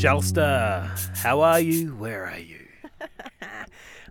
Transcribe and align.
Shelster, 0.00 0.88
how 1.18 1.42
are 1.42 1.60
you? 1.60 1.90
Where 1.90 2.24
are 2.24 2.38
you? 2.38 2.66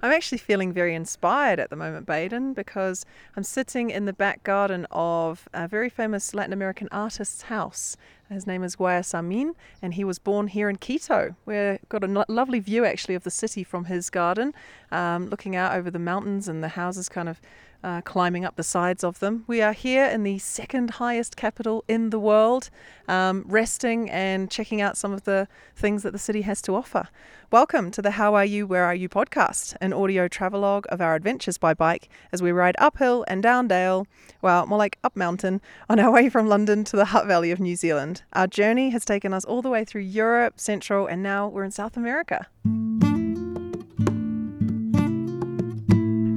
I'm 0.03 0.11
actually 0.11 0.37
feeling 0.37 0.71
very 0.71 0.93
inspired 0.93 1.59
at 1.59 1.71
the 1.71 1.75
moment, 1.75 2.05
Baden, 2.05 2.53
because 2.53 3.07
I'm 3.35 3.41
sitting 3.41 3.89
in 3.89 4.05
the 4.05 4.13
back 4.13 4.43
garden 4.43 4.85
of 4.91 5.49
a 5.51 5.67
very 5.67 5.89
famous 5.89 6.35
Latin 6.35 6.53
American 6.53 6.89
artist's 6.91 7.41
house. 7.41 7.97
His 8.29 8.45
name 8.45 8.63
is 8.63 8.75
Guayasamín, 8.75 9.55
and 9.81 9.95
he 9.95 10.03
was 10.03 10.19
born 10.19 10.45
here 10.45 10.69
in 10.69 10.75
Quito. 10.75 11.35
We've 11.47 11.79
got 11.89 12.03
a 12.03 12.25
lovely 12.27 12.59
view 12.59 12.85
actually 12.85 13.15
of 13.15 13.23
the 13.23 13.31
city 13.31 13.63
from 13.63 13.85
his 13.85 14.11
garden, 14.11 14.53
um, 14.91 15.25
looking 15.31 15.55
out 15.55 15.75
over 15.75 15.89
the 15.89 15.97
mountains 15.97 16.47
and 16.47 16.63
the 16.63 16.67
houses 16.67 17.09
kind 17.09 17.27
of 17.27 17.41
uh, 17.83 18.01
climbing 18.01 18.45
up 18.45 18.55
the 18.55 18.63
sides 18.63 19.03
of 19.03 19.19
them. 19.19 19.43
We 19.47 19.61
are 19.61 19.73
here 19.73 20.05
in 20.05 20.23
the 20.23 20.39
second 20.39 20.91
highest 20.91 21.35
capital 21.35 21.83
in 21.87 22.09
the 22.09 22.19
world, 22.19 22.69
um, 23.07 23.45
resting 23.47 24.09
and 24.09 24.49
checking 24.49 24.81
out 24.81 24.97
some 24.97 25.13
of 25.13 25.23
the 25.23 25.47
things 25.75 26.03
that 26.03 26.11
the 26.11 26.19
city 26.19 26.41
has 26.41 26.61
to 26.63 26.75
offer. 26.75 27.07
Welcome 27.51 27.89
to 27.91 28.01
the 28.01 28.11
How 28.11 28.35
Are 28.35 28.45
You, 28.45 28.67
Where 28.67 28.85
Are 28.85 28.93
You 28.93 29.09
podcast, 29.09 29.75
an 29.81 29.91
audio 29.91 30.27
travelogue 30.27 30.85
of 30.89 31.01
our 31.01 31.15
adventures 31.15 31.57
by 31.57 31.73
bike 31.73 32.09
as 32.31 32.43
we 32.43 32.51
ride 32.51 32.75
uphill 32.77 33.25
and 33.27 33.41
down 33.41 33.67
dale, 33.67 34.05
well, 34.41 34.67
more 34.67 34.77
like 34.77 34.99
up 35.03 35.15
mountain, 35.15 35.61
on 35.89 35.99
our 35.99 36.11
way 36.11 36.29
from 36.29 36.47
London 36.47 36.83
to 36.83 36.95
the 36.95 37.05
Hutt 37.05 37.25
Valley 37.25 37.49
of 37.49 37.59
New 37.59 37.75
Zealand. 37.75 38.21
Our 38.33 38.47
journey 38.47 38.91
has 38.91 39.03
taken 39.03 39.33
us 39.33 39.45
all 39.45 39.61
the 39.61 39.69
way 39.69 39.83
through 39.83 40.01
Europe, 40.01 40.59
Central, 40.59 41.07
and 41.07 41.23
now 41.23 41.47
we're 41.47 41.63
in 41.63 41.71
South 41.71 41.97
America. 41.97 42.47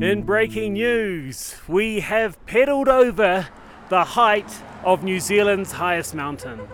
In 0.02 0.24
breaking 0.24 0.73
news, 0.73 1.55
we 1.69 2.01
have 2.01 2.45
pedalled 2.45 2.88
over 2.88 3.46
the 3.88 4.02
height 4.02 4.52
of 4.82 5.04
New 5.04 5.21
Zealand's 5.21 5.71
highest 5.71 6.13
mountain, 6.13 6.66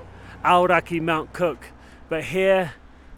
Aoraki 0.43 0.99
Mount 0.99 1.35
Cook. 1.35 1.67
But 2.09 2.25
here 2.25 2.73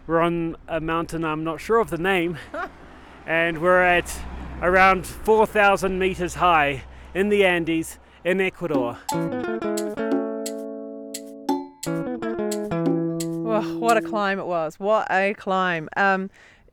we're 0.05 0.19
on 0.19 0.57
a 0.67 0.81
mountain 0.81 1.23
I'm 1.23 1.45
not 1.45 1.61
sure 1.61 1.79
of 1.79 1.89
the 1.89 1.97
name, 1.97 2.37
and 3.25 3.61
we're 3.61 3.81
at 3.81 4.13
around 4.61 5.07
4,000 5.07 5.97
meters 5.97 6.33
high 6.33 6.83
in 7.13 7.29
the 7.29 7.45
Andes 7.45 7.97
in 8.25 8.41
Ecuador. 8.41 8.97
What 13.81 13.95
a 13.95 14.01
climb 14.01 14.39
it 14.39 14.45
was. 14.45 14.77
What 14.77 15.07
a 15.09 15.33
climb. 15.35 15.87
Um, 15.95 16.29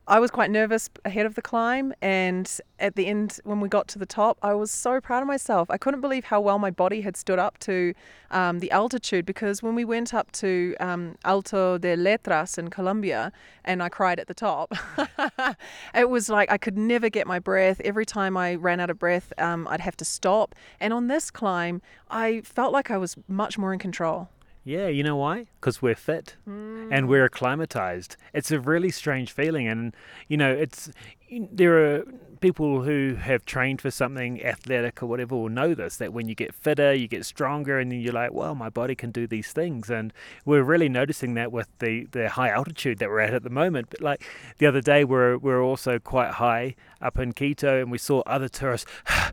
I 0.09 0.19
was 0.19 0.31
quite 0.31 0.49
nervous 0.49 0.89
ahead 1.05 1.27
of 1.27 1.35
the 1.35 1.41
climb, 1.43 1.93
and 2.01 2.51
at 2.79 2.95
the 2.95 3.05
end, 3.05 3.39
when 3.43 3.59
we 3.59 3.69
got 3.69 3.87
to 3.89 3.99
the 3.99 4.07
top, 4.07 4.39
I 4.41 4.55
was 4.55 4.71
so 4.71 4.99
proud 4.99 5.21
of 5.21 5.27
myself. 5.27 5.69
I 5.69 5.77
couldn't 5.77 6.01
believe 6.01 6.25
how 6.25 6.41
well 6.41 6.57
my 6.57 6.71
body 6.71 7.01
had 7.01 7.15
stood 7.15 7.37
up 7.37 7.59
to 7.59 7.93
um, 8.31 8.57
the 8.57 8.71
altitude 8.71 9.23
because 9.23 9.61
when 9.61 9.75
we 9.75 9.85
went 9.85 10.11
up 10.15 10.31
to 10.31 10.75
um, 10.79 11.15
Alto 11.25 11.77
de 11.77 11.95
Letras 11.95 12.57
in 12.57 12.69
Colombia, 12.71 13.31
and 13.63 13.83
I 13.83 13.89
cried 13.89 14.19
at 14.19 14.25
the 14.25 14.33
top, 14.33 14.73
it 15.93 16.09
was 16.09 16.27
like 16.27 16.51
I 16.51 16.57
could 16.57 16.75
never 16.75 17.09
get 17.11 17.27
my 17.27 17.37
breath. 17.37 17.79
Every 17.85 18.05
time 18.07 18.35
I 18.35 18.55
ran 18.55 18.79
out 18.79 18.89
of 18.89 18.97
breath, 18.97 19.31
um, 19.37 19.67
I'd 19.67 19.81
have 19.81 19.97
to 19.97 20.05
stop. 20.05 20.55
And 20.79 20.91
on 20.91 21.05
this 21.05 21.29
climb, 21.29 21.83
I 22.09 22.41
felt 22.41 22.73
like 22.73 22.89
I 22.89 22.97
was 22.97 23.15
much 23.27 23.59
more 23.59 23.73
in 23.73 23.79
control. 23.79 24.29
Yeah, 24.63 24.87
you 24.87 25.03
know 25.03 25.15
why? 25.15 25.47
Because 25.59 25.81
we're 25.81 25.95
fit 25.95 26.35
Mm. 26.47 26.89
and 26.91 27.07
we're 27.07 27.25
acclimatized. 27.25 28.17
It's 28.33 28.51
a 28.51 28.59
really 28.59 28.89
strange 28.91 29.31
feeling, 29.31 29.67
and 29.67 29.95
you 30.27 30.37
know, 30.37 30.51
it's 30.51 30.91
there 31.31 31.77
are 31.77 32.03
people 32.41 32.83
who 32.83 33.15
have 33.15 33.45
trained 33.45 33.81
for 33.81 33.91
something 33.91 34.43
athletic 34.43 35.03
or 35.03 35.05
whatever 35.05 35.35
will 35.35 35.49
know 35.49 35.73
this 35.73 35.97
that 35.97 36.13
when 36.13 36.27
you 36.27 36.35
get 36.35 36.53
fitter, 36.53 36.93
you 36.93 37.07
get 37.07 37.25
stronger, 37.25 37.79
and 37.79 37.91
then 37.91 37.99
you're 38.01 38.13
like, 38.13 38.33
well, 38.33 38.53
my 38.55 38.69
body 38.69 38.95
can 38.95 39.11
do 39.11 39.27
these 39.27 39.51
things, 39.53 39.89
and 39.89 40.11
we're 40.45 40.63
really 40.63 40.89
noticing 40.89 41.33
that 41.35 41.51
with 41.51 41.67
the 41.79 42.05
the 42.11 42.29
high 42.29 42.49
altitude 42.49 42.99
that 42.99 43.09
we're 43.09 43.19
at 43.21 43.33
at 43.33 43.43
the 43.43 43.49
moment. 43.49 43.89
But 43.89 44.01
like 44.01 44.23
the 44.57 44.65
other 44.67 44.81
day, 44.81 45.03
we're 45.03 45.37
we're 45.37 45.61
also 45.63 45.99
quite 45.99 46.31
high 46.33 46.75
up 47.01 47.17
in 47.17 47.33
Quito, 47.33 47.79
and 47.79 47.89
we 47.91 47.97
saw 47.97 48.21
other 48.25 48.49
tourists. 48.49 48.89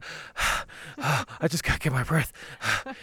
I 0.99 1.49
just 1.49 1.65
can't 1.65 1.81
get 1.81 1.93
my 1.93 2.05
breath, 2.05 2.33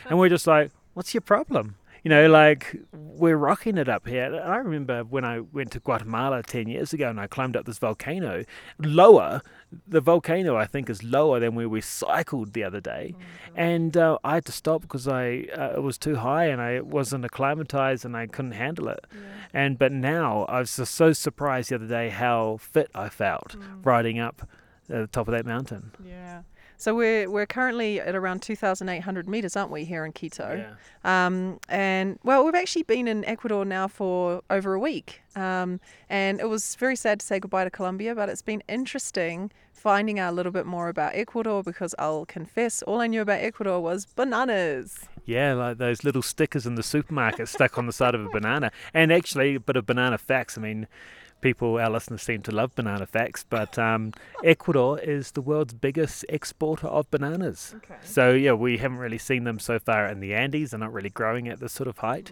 and 0.09 0.17
we're 0.17 0.29
just 0.29 0.47
like, 0.47 0.71
what's 0.93 1.13
your 1.13 1.21
problem? 1.21 1.75
You 2.03 2.09
know, 2.09 2.27
like 2.27 2.75
we're 2.91 3.37
rocking 3.37 3.77
it 3.77 3.87
up 3.87 4.07
here. 4.07 4.41
I 4.43 4.57
remember 4.57 5.03
when 5.03 5.23
I 5.23 5.39
went 5.39 5.71
to 5.71 5.79
Guatemala 5.79 6.43
10 6.43 6.67
years 6.67 6.91
ago 6.91 7.09
and 7.09 7.19
I 7.19 7.27
climbed 7.27 7.55
up 7.55 7.65
this 7.65 7.77
volcano. 7.77 8.43
Lower, 8.77 9.41
the 9.87 10.01
volcano 10.01 10.57
I 10.57 10.65
think 10.65 10.89
is 10.89 11.01
lower 11.01 11.39
than 11.39 11.55
where 11.55 11.69
we 11.69 11.79
cycled 11.79 12.51
the 12.51 12.63
other 12.65 12.81
day. 12.81 13.15
And 13.55 13.95
uh, 13.95 14.17
I 14.23 14.35
had 14.35 14.45
to 14.45 14.51
stop 14.51 14.81
because 14.81 15.07
I 15.07 15.47
uh, 15.57 15.73
it 15.77 15.83
was 15.83 15.97
too 15.97 16.17
high 16.17 16.45
and 16.47 16.61
I 16.61 16.81
wasn't 16.81 17.23
acclimatized 17.23 18.03
and 18.03 18.17
I 18.17 18.27
couldn't 18.27 18.51
handle 18.51 18.89
it. 18.89 19.05
And 19.53 19.79
but 19.79 19.93
now 19.93 20.43
I 20.43 20.59
was 20.59 20.75
just 20.75 20.95
so 20.95 21.13
surprised 21.13 21.69
the 21.69 21.75
other 21.75 21.87
day 21.87 22.09
how 22.09 22.57
fit 22.57 22.91
I 22.93 23.07
felt 23.07 23.55
riding 23.81 24.19
up 24.19 24.47
at 24.89 24.97
the 24.99 25.07
top 25.07 25.29
of 25.29 25.31
that 25.31 25.45
mountain. 25.45 25.91
Yeah. 26.05 26.41
So 26.77 26.95
we're 26.95 27.29
we're 27.29 27.45
currently 27.45 27.99
at 27.99 28.15
around 28.15 28.41
2,800 28.41 29.27
meters, 29.27 29.55
aren't 29.55 29.71
we, 29.71 29.85
here 29.85 30.05
in 30.05 30.11
Quito? 30.11 30.65
Um, 31.03 31.59
and 31.69 32.19
well, 32.23 32.43
we've 32.43 32.55
actually 32.55 32.83
been 32.83 33.07
in 33.07 33.23
Ecuador 33.25 33.65
now 33.65 33.87
for 33.87 34.41
over 34.49 34.73
a 34.73 34.79
week, 34.79 35.21
um, 35.35 35.79
and 36.09 36.39
it 36.39 36.49
was 36.49 36.75
very 36.75 36.95
sad 36.95 37.19
to 37.19 37.25
say 37.25 37.39
goodbye 37.39 37.63
to 37.63 37.69
Colombia, 37.71 38.15
but 38.15 38.29
it's 38.29 38.41
been 38.41 38.63
interesting 38.67 39.51
finding 39.83 40.17
out 40.17 40.31
a 40.31 40.35
little 40.35 40.51
bit 40.53 40.65
more 40.65 40.87
about 40.87 41.13
Ecuador 41.13 41.61
because 41.61 41.93
I'll 41.99 42.25
confess, 42.25 42.81
all 42.83 43.01
I 43.01 43.07
knew 43.07 43.19
about 43.19 43.41
Ecuador 43.41 43.81
was 43.81 44.05
bananas. 44.05 45.09
Yeah, 45.25 45.53
like 45.55 45.77
those 45.77 46.05
little 46.05 46.21
stickers 46.21 46.65
in 46.65 46.75
the 46.75 46.83
supermarket 46.83 47.49
stuck 47.49 47.77
on 47.77 47.85
the 47.85 47.91
side 47.91 48.15
of 48.15 48.25
a 48.25 48.29
banana. 48.29 48.71
And 48.93 49.11
actually, 49.11 49.55
a 49.55 49.59
bit 49.59 49.75
of 49.75 49.85
banana 49.85 50.17
facts. 50.17 50.57
I 50.57 50.61
mean, 50.61 50.87
people, 51.43 51.77
our 51.77 51.89
listeners 51.89 52.23
seem 52.23 52.41
to 52.43 52.51
love 52.51 52.73
banana 52.73 53.05
facts, 53.05 53.45
but 53.47 53.77
um, 53.77 54.13
Ecuador 54.43 54.99
is 54.99 55.31
the 55.31 55.41
world's 55.41 55.73
biggest 55.73 56.25
exporter 56.29 56.87
of 56.87 57.11
bananas. 57.11 57.75
Okay. 57.77 57.95
So, 58.01 58.31
yeah, 58.31 58.53
we 58.53 58.77
haven't 58.77 58.97
really 58.97 59.17
seen 59.19 59.43
them 59.43 59.59
so 59.59 59.77
far 59.77 60.07
in 60.07 60.21
the 60.21 60.33
Andes. 60.33 60.71
They're 60.71 60.79
not 60.79 60.93
really 60.93 61.09
growing 61.09 61.47
at 61.49 61.59
this 61.59 61.73
sort 61.73 61.87
of 61.87 61.99
height. 61.99 62.31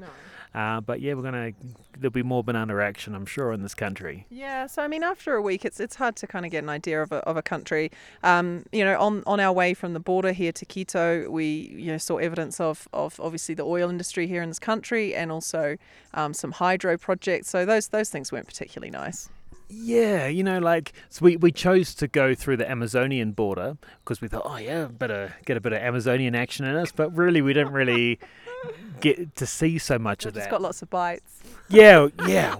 Uh, 0.53 0.81
but 0.81 1.00
yeah, 1.00 1.13
we're 1.13 1.22
going 1.22 1.53
to, 1.53 1.53
there'll 1.97 2.12
be 2.12 2.23
more 2.23 2.44
banana 2.44 2.78
action, 2.79 3.16
I'm 3.16 3.25
sure, 3.25 3.53
in 3.53 3.62
this 3.62 3.73
country. 3.73 4.25
Yeah, 4.29 4.67
so 4.67 4.81
I 4.81 4.88
mean, 4.88 5.01
after 5.01 5.35
a 5.35 5.41
week, 5.41 5.63
it's 5.63 5.79
it's 5.79 5.95
hard 5.95 6.17
to 6.17 6.28
kind 6.28 6.45
of 6.45 6.51
get 6.51 6.63
an 6.63 6.69
idea 6.69 7.01
of 7.01 7.12
a, 7.12 7.17
of 7.17 7.38
a 7.38 7.41
country. 7.41 7.91
Um, 8.23 8.66
you 8.72 8.84
know, 8.84 9.00
on, 9.00 9.23
on 9.25 9.40
our 9.40 9.53
way 9.53 9.73
from 9.73 9.94
the 9.94 10.00
border 10.00 10.34
here 10.34 10.51
to 10.51 10.66
Quito, 10.66 11.29
we 11.29 11.73
you 11.75 11.91
know 11.91 11.97
saw 11.97 12.17
evidence 12.17 12.59
of, 12.59 12.88
of 12.91 13.19
obviously 13.19 13.56
the 13.56 13.63
oil 13.63 13.90
industry 13.90 14.28
here 14.28 14.41
in 14.41 14.50
this 14.50 14.59
country, 14.59 15.16
and 15.16 15.31
also 15.31 15.78
um, 16.13 16.34
some 16.34 16.51
hydro 16.51 16.97
projects. 16.97 17.50
So 17.50 17.66
those 17.66 17.88
those 17.88 18.09
things 18.09 18.31
weren't 18.31 18.47
particularly 18.47 18.91
nice. 18.91 19.29
Yeah, 19.73 20.28
you 20.28 20.44
know, 20.44 20.59
like 20.59 20.91
so 21.09 21.23
we, 21.23 21.38
we 21.38 21.53
chose 21.53 21.95
to 21.95 22.07
go 22.09 22.35
through 22.35 22.57
the 22.57 22.69
Amazonian 22.69 23.31
border 23.31 23.78
because 24.03 24.19
we 24.19 24.28
thought, 24.28 24.44
oh 24.44 24.57
yeah, 24.57 24.88
better 24.88 25.34
get 25.45 25.56
a 25.56 25.61
bit 25.61 25.72
of 25.72 25.81
Amazonian 25.81 26.35
action 26.35 26.66
in 26.66 26.75
us. 26.75 26.91
But 26.91 27.16
really, 27.16 27.41
we 27.41 27.53
didn't 27.53 27.72
really 27.72 28.19
get 28.99 29.35
to 29.35 29.45
see 29.45 29.77
so 29.77 29.97
much 29.99 30.25
of 30.25 30.33
Just 30.33 30.45
that. 30.45 30.51
got 30.51 30.61
lots 30.61 30.81
of 30.81 30.89
bites. 30.89 31.41
Yeah, 31.69 32.07
yeah, 32.27 32.55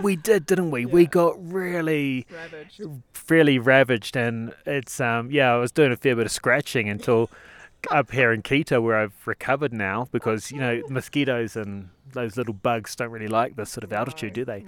we 0.00 0.16
did, 0.16 0.46
didn't 0.46 0.70
we? 0.70 0.86
We 0.86 1.06
got 1.06 1.34
really 1.52 2.26
Ravaged. 2.30 2.82
fairly 3.12 3.58
ravaged, 3.58 4.16
and 4.16 4.54
it's 4.66 5.00
um 5.00 5.30
yeah, 5.30 5.52
I 5.52 5.56
was 5.58 5.72
doing 5.72 5.92
a 5.92 5.96
fair 5.96 6.14
bit 6.16 6.26
of 6.26 6.32
scratching 6.32 6.88
until 6.88 7.30
up 7.90 8.10
here 8.10 8.32
in 8.32 8.42
Quito 8.42 8.80
where 8.80 8.96
I've 8.96 9.26
recovered 9.26 9.72
now 9.72 10.08
because 10.12 10.50
you 10.50 10.58
know 10.58 10.82
mosquitoes 10.88 11.56
and 11.56 11.90
those 12.12 12.36
little 12.36 12.54
bugs 12.54 12.94
don't 12.94 13.10
really 13.10 13.28
like 13.28 13.56
this 13.56 13.70
sort 13.70 13.84
of 13.84 13.92
altitude, 13.92 14.32
do 14.34 14.44
they? 14.44 14.64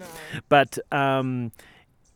But 0.49 0.79
um, 0.91 1.53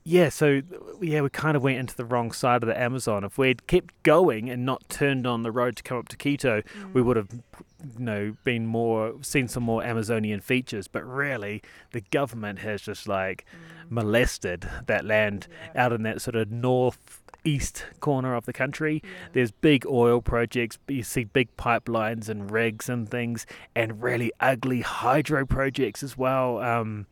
yeah, 0.02 0.30
so 0.30 0.62
yeah, 1.00 1.20
we 1.20 1.28
kind 1.28 1.56
of 1.56 1.62
went 1.62 1.78
into 1.78 1.94
the 1.94 2.04
wrong 2.04 2.32
side 2.32 2.62
of 2.62 2.68
the 2.68 2.78
Amazon. 2.78 3.22
If 3.22 3.36
we'd 3.36 3.66
kept 3.66 4.02
going 4.02 4.48
and 4.48 4.64
not 4.64 4.88
turned 4.88 5.26
on 5.26 5.42
the 5.42 5.52
road 5.52 5.76
to 5.76 5.82
come 5.82 5.98
up 5.98 6.08
to 6.08 6.16
Quito, 6.16 6.62
we 6.92 7.02
would 7.02 7.16
have, 7.16 7.28
you 7.32 8.04
know, 8.04 8.36
been 8.42 8.66
more 8.66 9.14
seen 9.22 9.46
some 9.46 9.62
more 9.62 9.82
Amazonian 9.82 10.40
features. 10.40 10.88
But 10.88 11.04
really, 11.06 11.62
the 11.92 12.00
government 12.00 12.60
has 12.60 12.80
just 12.80 13.08
like 13.08 13.44
molested 13.90 14.68
that 14.86 15.04
land 15.04 15.46
out 15.74 15.92
in 15.92 16.02
that 16.04 16.22
sort 16.22 16.36
of 16.36 16.50
north 16.50 17.20
east 17.44 17.84
corner 18.00 18.34
of 18.34 18.46
the 18.46 18.52
country. 18.52 19.02
There's 19.32 19.50
big 19.50 19.86
oil 19.86 20.22
projects, 20.22 20.78
you 20.88 21.02
see 21.02 21.24
big 21.24 21.54
pipelines 21.56 22.28
and 22.28 22.50
rigs 22.50 22.88
and 22.88 23.08
things, 23.08 23.46
and 23.74 24.02
really 24.02 24.32
ugly 24.40 24.80
hydro 24.80 25.46
projects 25.46 26.02
as 26.02 26.16
well. 26.16 26.58
Um, 26.58 27.06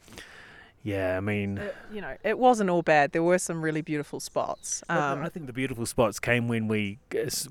yeah, 0.83 1.17
I 1.17 1.21
mean, 1.21 1.59
It, 1.59 1.77
you 1.93 2.01
know, 2.01 2.17
it 2.25 2.39
wasn't 2.39 2.71
all 2.71 2.83
bad. 2.83 3.13
There 3.13 3.23
were 3.23 3.39
some 3.39 3.63
really 3.63 3.83
beautiful 3.83 4.21
spots. 4.21 4.83
Um, 4.89 5.23
I 5.23 5.29
think 5.29 5.47
the 5.47 5.53
beautiful 5.53 5.87
spots 5.87 6.19
came 6.21 6.49
when 6.49 6.69
we 6.69 6.99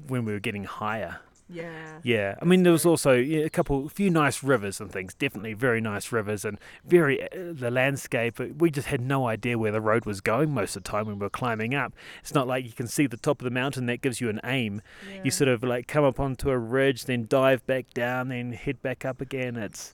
when 0.08 0.26
we 0.26 0.32
were 0.34 0.40
getting 0.40 0.64
higher. 0.64 1.20
yeah. 1.50 2.00
Yeah, 2.04 2.36
I 2.42 2.46
mean 2.46 2.64
there 2.64 2.72
was 2.74 2.86
also 2.86 3.14
yeah, 3.14 3.46
a 3.46 3.50
couple, 3.50 3.86
a 3.86 3.90
few 3.90 4.10
nice 4.10 4.44
rivers 4.44 4.80
and 4.82 4.92
things. 4.92 5.14
Definitely 5.14 5.54
very 5.54 5.82
nice 5.82 6.12
rivers 6.12 6.44
and 6.46 6.58
very 6.86 7.24
uh, 7.24 7.54
the 7.54 7.72
landscape. 7.72 8.40
We 8.40 8.70
just 8.72 8.88
had 8.88 9.02
no 9.02 9.28
idea 9.28 9.58
where 9.58 9.72
the 9.72 9.82
road 9.82 10.06
was 10.06 10.20
going 10.22 10.54
most 10.54 10.76
of 10.76 10.84
the 10.84 10.90
time 10.90 11.06
when 11.08 11.20
we 11.20 11.24
were 11.26 11.30
climbing 11.30 11.74
up. 11.76 11.94
It's 12.22 12.34
not 12.34 12.48
like 12.48 12.66
you 12.66 12.72
can 12.74 12.88
see 12.88 13.08
the 13.08 13.18
top 13.18 13.42
of 13.42 13.46
the 13.46 13.52
mountain 13.52 13.86
that 13.88 14.02
gives 14.02 14.20
you 14.22 14.30
an 14.30 14.40
aim. 14.44 14.82
You 15.24 15.32
sort 15.32 15.48
of 15.50 15.64
like 15.64 15.88
come 15.88 16.04
up 16.04 16.20
onto 16.20 16.50
a 16.50 16.58
ridge, 16.58 17.06
then 17.06 17.28
dive 17.30 17.66
back 17.66 17.94
down, 17.94 18.30
then 18.30 18.52
head 18.54 18.82
back 18.82 19.06
up 19.06 19.22
again. 19.22 19.56
It's 19.58 19.94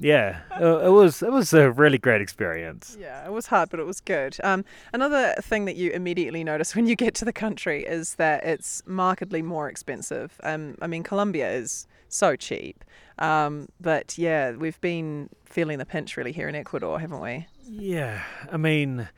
yeah, 0.00 0.40
it, 0.60 0.90
was 0.90 1.22
it 1.22 1.32
was 1.32 1.52
a 1.52 1.70
really 1.70 1.98
great 1.98 2.20
experience. 2.20 2.96
Yeah, 3.00 3.26
it 3.26 3.32
was 3.32 3.46
hard, 3.46 3.68
but 3.70 3.80
it 3.80 3.86
was 3.86 4.00
good. 4.00 4.36
Um, 4.44 4.64
another 4.92 5.34
thing 5.40 5.64
that 5.64 5.76
you 5.76 5.90
immediately 5.90 6.44
notice 6.44 6.76
when 6.76 6.86
you 6.86 6.94
get 6.94 7.14
to 7.16 7.24
the 7.24 7.32
country 7.32 7.84
is 7.84 8.14
that 8.14 8.44
it's 8.44 8.82
markedly 8.86 9.42
more 9.42 9.68
expensive. 9.68 10.40
Um, 10.42 10.76
I 10.80 10.86
mean, 10.86 11.02
Colombia 11.02 11.50
is 11.50 11.86
so 12.08 12.36
cheap, 12.36 12.84
um, 13.18 13.68
but 13.80 14.16
yeah, 14.16 14.52
we've 14.52 14.80
been 14.80 15.28
feeling 15.44 15.78
the 15.78 15.86
pinch 15.86 16.16
really 16.16 16.32
here 16.32 16.48
in 16.48 16.54
Ecuador, 16.54 17.00
haven't 17.00 17.20
we? 17.20 17.46
Yeah, 17.64 18.22
I 18.50 18.56
mean, 18.56 19.08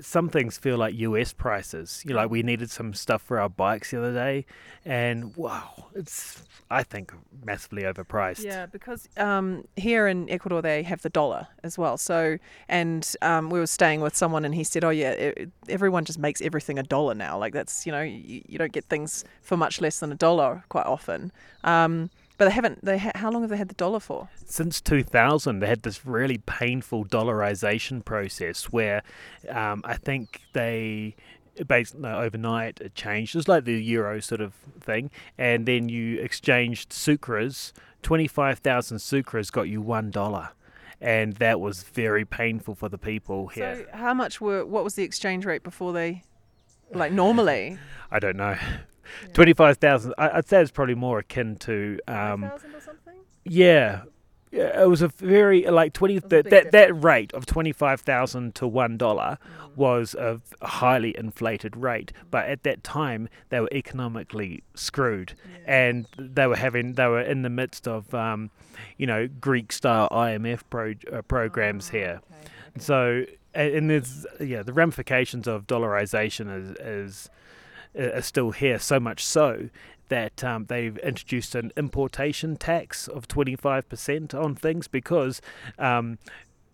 some 0.00 0.28
things 0.28 0.56
feel 0.56 0.78
like 0.78 0.94
US 0.94 1.32
prices. 1.32 2.02
You 2.06 2.14
know, 2.14 2.20
like 2.20 2.30
we 2.30 2.42
needed 2.42 2.70
some 2.70 2.94
stuff 2.94 3.20
for 3.20 3.38
our 3.38 3.48
bikes 3.48 3.90
the 3.90 3.98
other 3.98 4.14
day, 4.14 4.46
and 4.84 5.36
wow, 5.36 5.86
it's 5.94 6.42
I 6.70 6.84
think 6.84 7.12
massively 7.44 7.82
overpriced. 7.82 8.44
Yeah, 8.44 8.66
because 8.66 9.08
um, 9.16 9.66
here 9.76 10.06
in 10.06 10.30
Ecuador 10.30 10.62
they 10.62 10.82
have 10.84 11.02
the 11.02 11.10
dollar 11.10 11.48
as 11.64 11.76
well. 11.76 11.96
So, 11.96 12.38
and 12.68 13.10
um, 13.22 13.50
we 13.50 13.58
were 13.58 13.66
staying 13.66 14.00
with 14.00 14.16
someone, 14.16 14.44
and 14.44 14.54
he 14.54 14.64
said, 14.64 14.84
"Oh 14.84 14.90
yeah, 14.90 15.10
it, 15.10 15.50
everyone 15.68 16.04
just 16.04 16.18
makes 16.18 16.40
everything 16.40 16.78
a 16.78 16.84
dollar 16.84 17.14
now. 17.14 17.36
Like 17.38 17.52
that's 17.52 17.86
you 17.86 17.92
know 17.92 18.02
you, 18.02 18.42
you 18.46 18.58
don't 18.58 18.72
get 18.72 18.84
things 18.84 19.24
for 19.42 19.56
much 19.56 19.80
less 19.80 19.98
than 19.98 20.12
a 20.12 20.16
dollar 20.16 20.64
quite 20.68 20.86
often." 20.86 21.32
Um, 21.64 22.10
but 22.38 22.46
they 22.46 22.52
haven't. 22.52 22.84
They 22.84 22.98
ha- 22.98 23.12
how 23.16 23.30
long 23.30 23.42
have 23.42 23.50
they 23.50 23.56
had 23.56 23.68
the 23.68 23.74
dollar 23.74 24.00
for? 24.00 24.28
Since 24.46 24.80
2000, 24.80 25.58
they 25.58 25.66
had 25.66 25.82
this 25.82 26.06
really 26.06 26.38
painful 26.38 27.04
dollarization 27.04 28.04
process 28.04 28.66
where 28.66 29.02
um, 29.50 29.82
I 29.84 29.96
think 29.96 30.40
they 30.52 31.16
based 31.66 31.96
no, 31.96 32.20
overnight 32.20 32.80
it 32.80 32.94
changed. 32.94 33.34
It 33.34 33.38
was 33.38 33.48
like 33.48 33.64
the 33.64 33.82
euro 33.82 34.20
sort 34.20 34.40
of 34.40 34.54
thing, 34.80 35.10
and 35.36 35.66
then 35.66 35.88
you 35.88 36.20
exchanged 36.20 36.90
sucres. 36.90 37.72
25,000 38.02 38.98
sucres 38.98 39.50
got 39.50 39.62
you 39.62 39.82
one 39.82 40.08
dollar 40.08 40.50
and 41.00 41.34
that 41.34 41.60
was 41.60 41.82
very 41.82 42.24
painful 42.24 42.74
for 42.74 42.88
the 42.88 42.98
people 42.98 43.48
here. 43.48 43.86
So, 43.90 43.96
how 43.96 44.14
much 44.14 44.40
were? 44.40 44.64
What 44.64 44.84
was 44.84 44.94
the 44.94 45.02
exchange 45.02 45.44
rate 45.44 45.62
before 45.62 45.92
they, 45.92 46.22
like 46.92 47.12
normally? 47.12 47.78
I 48.10 48.18
don't 48.18 48.36
know. 48.36 48.56
Yeah. 49.22 49.32
Twenty-five 49.32 49.78
thousand. 49.78 50.14
I'd 50.18 50.48
say 50.48 50.62
it's 50.62 50.70
probably 50.70 50.94
more 50.94 51.18
akin 51.18 51.56
to. 51.56 51.98
Um, 52.06 52.44
or 52.44 52.58
something. 52.80 53.14
Yeah, 53.44 54.02
yeah, 54.50 54.82
it 54.82 54.88
was 54.88 55.02
a 55.02 55.08
very 55.08 55.64
like 55.66 55.92
twenty 55.92 56.18
that 56.18 56.48
that, 56.48 56.72
that 56.72 57.02
rate 57.02 57.32
of 57.34 57.44
twenty 57.44 57.72
five 57.72 58.00
thousand 58.00 58.54
to 58.56 58.66
one 58.66 58.96
dollar 58.96 59.38
mm. 59.44 59.76
was 59.76 60.14
a 60.14 60.40
highly 60.62 61.16
inflated 61.18 61.76
rate. 61.76 62.12
But 62.30 62.46
at 62.46 62.62
that 62.62 62.82
time, 62.82 63.28
they 63.50 63.60
were 63.60 63.68
economically 63.72 64.62
screwed, 64.74 65.34
yeah. 65.44 65.90
and 65.90 66.06
they 66.18 66.46
were 66.46 66.56
having 66.56 66.94
they 66.94 67.06
were 67.06 67.20
in 67.20 67.42
the 67.42 67.50
midst 67.50 67.86
of, 67.86 68.12
um, 68.14 68.50
you 68.96 69.06
know, 69.06 69.28
Greek 69.28 69.70
style 69.70 70.08
IMF 70.10 70.62
pro, 70.70 70.94
uh, 71.12 71.22
programs 71.22 71.90
oh, 71.90 71.92
here. 71.92 72.20
Okay, 72.30 72.50
okay. 72.68 72.80
So 72.80 73.24
and 73.54 73.90
there's 73.90 74.26
yeah 74.40 74.62
the 74.62 74.72
ramifications 74.72 75.46
of 75.46 75.66
dollarization 75.66 76.54
is 76.54 76.70
is 76.80 77.30
are 77.98 78.22
still 78.22 78.50
here, 78.52 78.78
so 78.78 79.00
much 79.00 79.24
so 79.24 79.68
that 80.08 80.42
um, 80.42 80.66
they've 80.66 80.96
introduced 80.98 81.54
an 81.54 81.72
importation 81.76 82.56
tax 82.56 83.08
of 83.08 83.28
25% 83.28 84.34
on 84.34 84.54
things 84.54 84.88
because 84.88 85.40
um, 85.78 86.18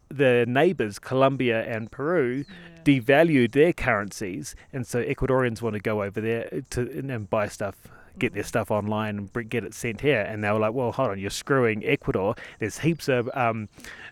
the 0.09 0.45
neighbors, 0.47 0.99
Colombia 0.99 1.65
and 1.65 1.91
Peru, 1.91 2.45
yeah. 2.49 2.83
devalued 2.85 3.53
their 3.53 3.73
currencies, 3.73 4.55
and 4.73 4.87
so 4.87 5.03
Ecuadorians 5.03 5.63
want 5.63 5.75
to 5.75 5.81
go 5.81 6.03
over 6.03 6.21
there 6.21 6.63
to 6.71 6.83
and 6.91 7.29
buy 7.29 7.49
stuff. 7.49 7.75
Get 8.19 8.35
their 8.35 8.43
mm. 8.43 8.47
stuff 8.47 8.71
online 8.71 9.31
and 9.35 9.51
get 9.51 9.65
it 9.65 9.75
sent 9.75 10.01
here, 10.01 10.21
and 10.21 10.43
they 10.43 10.51
were 10.51 10.59
like, 10.59 10.73
"Well, 10.73 10.93
hold 10.93 11.11
on, 11.11 11.19
you're 11.19 11.31
screwing 11.31 11.85
Ecuador." 11.85 12.35
There's 12.59 12.79
heaps 12.79 13.09
of 13.09 13.29
um, 13.35 13.69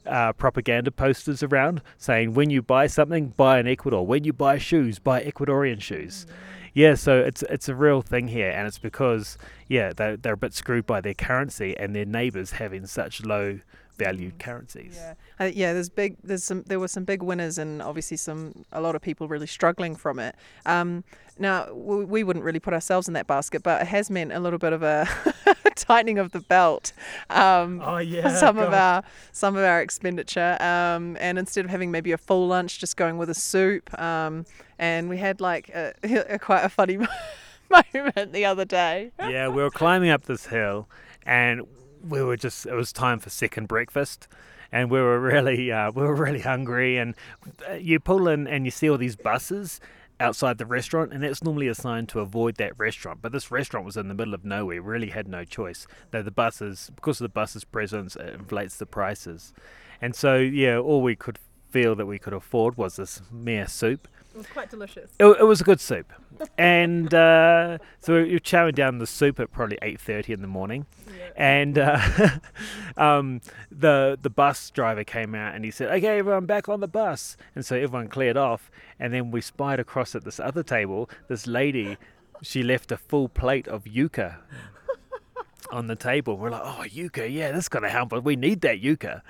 uh, 0.06 0.32
propaganda 0.32 0.90
posters 0.90 1.42
around 1.42 1.82
saying, 1.98 2.34
"When 2.34 2.50
you 2.50 2.62
buy 2.62 2.86
something, 2.86 3.28
buy 3.28 3.60
in 3.60 3.66
Ecuador. 3.66 4.06
When 4.06 4.24
you 4.24 4.32
buy 4.32 4.58
shoes, 4.58 4.98
buy 4.98 5.22
Ecuadorian 5.22 5.80
shoes." 5.80 6.26
Mm-hmm 6.26 6.52
yeah, 6.74 6.94
so 6.94 7.18
it's 7.18 7.42
it's 7.44 7.68
a 7.68 7.74
real 7.74 8.00
thing 8.00 8.28
here, 8.28 8.50
and 8.50 8.66
it's 8.66 8.78
because 8.78 9.36
yeah 9.68 9.92
they're 9.94 10.16
they're 10.16 10.34
a 10.34 10.38
bit 10.38 10.54
screwed 10.54 10.86
by 10.86 11.00
their 11.00 11.14
currency 11.14 11.76
and 11.76 11.94
their 11.94 12.06
neighbours 12.06 12.52
having 12.52 12.86
such 12.86 13.24
low 13.24 13.60
valued 14.04 14.38
currencies. 14.38 14.94
Yeah, 14.96 15.14
uh, 15.40 15.50
yeah. 15.52 15.72
There's 15.72 15.88
big. 15.88 16.16
There's 16.22 16.44
some. 16.44 16.62
There 16.66 16.80
were 16.80 16.88
some 16.88 17.04
big 17.04 17.22
winners, 17.22 17.58
and 17.58 17.82
obviously 17.82 18.16
some. 18.16 18.64
A 18.72 18.80
lot 18.80 18.94
of 18.94 19.02
people 19.02 19.28
really 19.28 19.46
struggling 19.46 19.96
from 19.96 20.18
it. 20.18 20.34
Um, 20.66 21.04
now 21.38 21.72
we, 21.72 22.04
we 22.04 22.24
wouldn't 22.24 22.44
really 22.44 22.60
put 22.60 22.74
ourselves 22.74 23.08
in 23.08 23.14
that 23.14 23.26
basket, 23.26 23.62
but 23.62 23.82
it 23.82 23.88
has 23.88 24.10
meant 24.10 24.32
a 24.32 24.40
little 24.40 24.58
bit 24.58 24.72
of 24.72 24.82
a 24.82 25.08
tightening 25.76 26.18
of 26.18 26.32
the 26.32 26.40
belt. 26.40 26.92
Um, 27.30 27.80
oh 27.84 27.98
yeah. 27.98 28.28
Some 28.36 28.56
God. 28.56 28.66
of 28.68 28.74
our 28.74 29.02
some 29.32 29.56
of 29.56 29.64
our 29.64 29.80
expenditure, 29.80 30.56
um, 30.60 31.16
and 31.20 31.38
instead 31.38 31.64
of 31.64 31.70
having 31.70 31.90
maybe 31.90 32.12
a 32.12 32.18
full 32.18 32.46
lunch, 32.46 32.78
just 32.78 32.96
going 32.96 33.18
with 33.18 33.30
a 33.30 33.34
soup. 33.34 33.98
Um, 33.98 34.44
and 34.78 35.08
we 35.08 35.16
had 35.16 35.40
like 35.40 35.68
a, 35.70 35.94
a 36.28 36.38
quite 36.38 36.64
a 36.64 36.68
funny 36.68 36.98
moment 37.70 38.32
the 38.32 38.44
other 38.44 38.64
day. 38.64 39.12
yeah, 39.20 39.48
we 39.48 39.62
were 39.62 39.70
climbing 39.70 40.10
up 40.10 40.24
this 40.24 40.46
hill, 40.46 40.88
and 41.24 41.62
we 42.06 42.22
were 42.22 42.36
just 42.36 42.66
it 42.66 42.74
was 42.74 42.92
time 42.92 43.18
for 43.18 43.30
second 43.30 43.68
breakfast 43.68 44.28
and 44.70 44.90
we 44.90 45.00
were 45.00 45.20
really 45.20 45.70
uh, 45.70 45.90
we 45.94 46.02
were 46.02 46.14
really 46.14 46.40
hungry 46.40 46.98
and 46.98 47.14
uh, 47.68 47.74
you 47.74 48.00
pull 48.00 48.28
in 48.28 48.46
and 48.46 48.64
you 48.64 48.70
see 48.70 48.88
all 48.88 48.98
these 48.98 49.16
buses 49.16 49.80
outside 50.20 50.58
the 50.58 50.66
restaurant 50.66 51.12
and 51.12 51.22
that's 51.22 51.42
normally 51.42 51.68
a 51.68 51.74
sign 51.74 52.06
to 52.06 52.20
avoid 52.20 52.56
that 52.56 52.78
restaurant 52.78 53.20
but 53.20 53.32
this 53.32 53.50
restaurant 53.50 53.84
was 53.84 53.96
in 53.96 54.08
the 54.08 54.14
middle 54.14 54.34
of 54.34 54.44
nowhere 54.44 54.80
really 54.80 55.10
had 55.10 55.26
no 55.26 55.44
choice. 55.44 55.86
Though 56.10 56.22
the 56.22 56.30
buses 56.30 56.90
because 56.94 57.20
of 57.20 57.24
the 57.24 57.28
buses 57.28 57.64
presence 57.64 58.16
it 58.16 58.34
inflates 58.34 58.76
the 58.76 58.86
prices. 58.86 59.52
And 60.00 60.14
so 60.14 60.36
yeah 60.36 60.78
all 60.78 61.02
we 61.02 61.16
could 61.16 61.38
feel 61.70 61.94
that 61.96 62.06
we 62.06 62.18
could 62.18 62.34
afford 62.34 62.76
was 62.76 62.96
this 62.96 63.22
mere 63.30 63.66
soup 63.66 64.06
it 64.34 64.38
was 64.38 64.46
quite 64.46 64.70
delicious. 64.70 65.10
It, 65.18 65.24
it 65.24 65.44
was 65.44 65.60
a 65.60 65.64
good 65.64 65.80
soup, 65.80 66.12
and 66.58 67.12
uh, 67.12 67.78
so 68.00 68.16
you're 68.16 68.40
chowing 68.40 68.74
down 68.74 68.98
the 68.98 69.06
soup 69.06 69.38
at 69.40 69.52
probably 69.52 69.78
eight 69.82 70.00
thirty 70.00 70.32
in 70.32 70.40
the 70.42 70.48
morning, 70.48 70.86
yeah. 71.06 71.30
and 71.36 71.78
uh, 71.78 72.28
um, 72.96 73.40
the 73.70 74.18
the 74.20 74.30
bus 74.30 74.70
driver 74.70 75.04
came 75.04 75.34
out 75.34 75.54
and 75.54 75.64
he 75.64 75.70
said, 75.70 75.90
"Okay, 75.90 76.18
everyone, 76.18 76.46
back 76.46 76.68
on 76.68 76.80
the 76.80 76.88
bus," 76.88 77.36
and 77.54 77.64
so 77.64 77.76
everyone 77.76 78.08
cleared 78.08 78.36
off, 78.36 78.70
and 78.98 79.12
then 79.12 79.30
we 79.30 79.40
spied 79.40 79.80
across 79.80 80.14
at 80.14 80.24
this 80.24 80.40
other 80.40 80.62
table 80.62 81.08
this 81.28 81.46
lady. 81.46 81.96
She 82.44 82.64
left 82.64 82.90
a 82.90 82.96
full 82.96 83.28
plate 83.28 83.68
of 83.68 83.84
yuca 83.84 84.38
on 85.72 85.86
the 85.86 85.96
table. 85.96 86.36
We're 86.36 86.50
like, 86.50 86.62
oh, 86.64 86.84
yuca, 86.86 87.32
yeah, 87.32 87.50
that's 87.52 87.68
going 87.68 87.82
to 87.82 87.88
help 87.88 88.12
us. 88.12 88.22
We 88.22 88.36
need 88.36 88.60
that 88.60 88.82
yuca. 88.82 89.22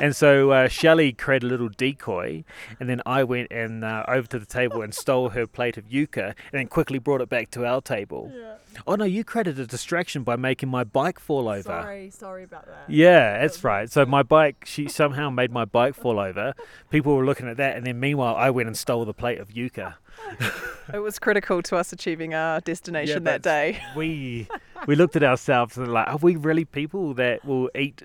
and 0.00 0.16
so 0.16 0.50
uh, 0.50 0.68
Shelley 0.68 1.12
created 1.12 1.46
a 1.46 1.50
little 1.50 1.68
decoy, 1.68 2.44
and 2.78 2.88
then 2.88 3.02
I 3.06 3.24
went 3.24 3.52
and 3.52 3.84
uh, 3.84 4.04
over 4.08 4.26
to 4.28 4.38
the 4.38 4.46
table 4.46 4.82
and 4.82 4.94
stole 4.94 5.30
her 5.30 5.46
plate 5.46 5.76
of 5.76 5.84
yuca, 5.84 6.28
and 6.52 6.52
then 6.52 6.66
quickly 6.66 6.98
brought 6.98 7.20
it 7.20 7.28
back 7.28 7.50
to 7.52 7.66
our 7.66 7.80
table. 7.80 8.32
Yeah. 8.34 8.54
Oh 8.86 8.94
no, 8.94 9.04
you 9.04 9.24
created 9.24 9.58
a 9.58 9.66
distraction 9.66 10.22
by 10.22 10.36
making 10.36 10.68
my 10.68 10.84
bike 10.84 11.18
fall 11.18 11.48
over. 11.48 11.62
Sorry, 11.62 12.10
sorry 12.10 12.44
about 12.44 12.66
that. 12.66 12.84
Yeah, 12.88 13.40
that's 13.40 13.62
right. 13.64 13.90
So 13.90 14.06
my 14.06 14.22
bike, 14.22 14.64
she 14.64 14.88
somehow 14.88 15.28
made 15.28 15.50
my 15.50 15.64
bike 15.64 15.94
fall 15.94 16.18
over. 16.18 16.54
People 16.88 17.16
were 17.16 17.24
looking 17.24 17.48
at 17.48 17.56
that, 17.56 17.76
and 17.76 17.84
then 17.84 17.98
meanwhile, 17.98 18.36
I 18.36 18.50
went 18.50 18.68
and 18.68 18.76
stole 18.76 19.04
the 19.04 19.12
plate 19.12 19.38
of 19.38 19.48
yuca. 19.48 19.94
it 20.94 20.98
was 20.98 21.18
critical 21.18 21.62
to 21.62 21.76
us 21.76 21.92
achieving 21.92 22.34
our 22.34 22.60
destination 22.60 23.24
yeah, 23.24 23.32
that 23.32 23.42
day. 23.42 23.82
We 23.96 24.48
we 24.86 24.94
looked 24.96 25.16
at 25.16 25.22
ourselves 25.22 25.76
and 25.76 25.92
like, 25.92 26.08
are 26.08 26.16
we 26.16 26.36
really 26.36 26.64
people 26.64 27.14
that 27.14 27.44
will 27.44 27.70
eat 27.74 28.02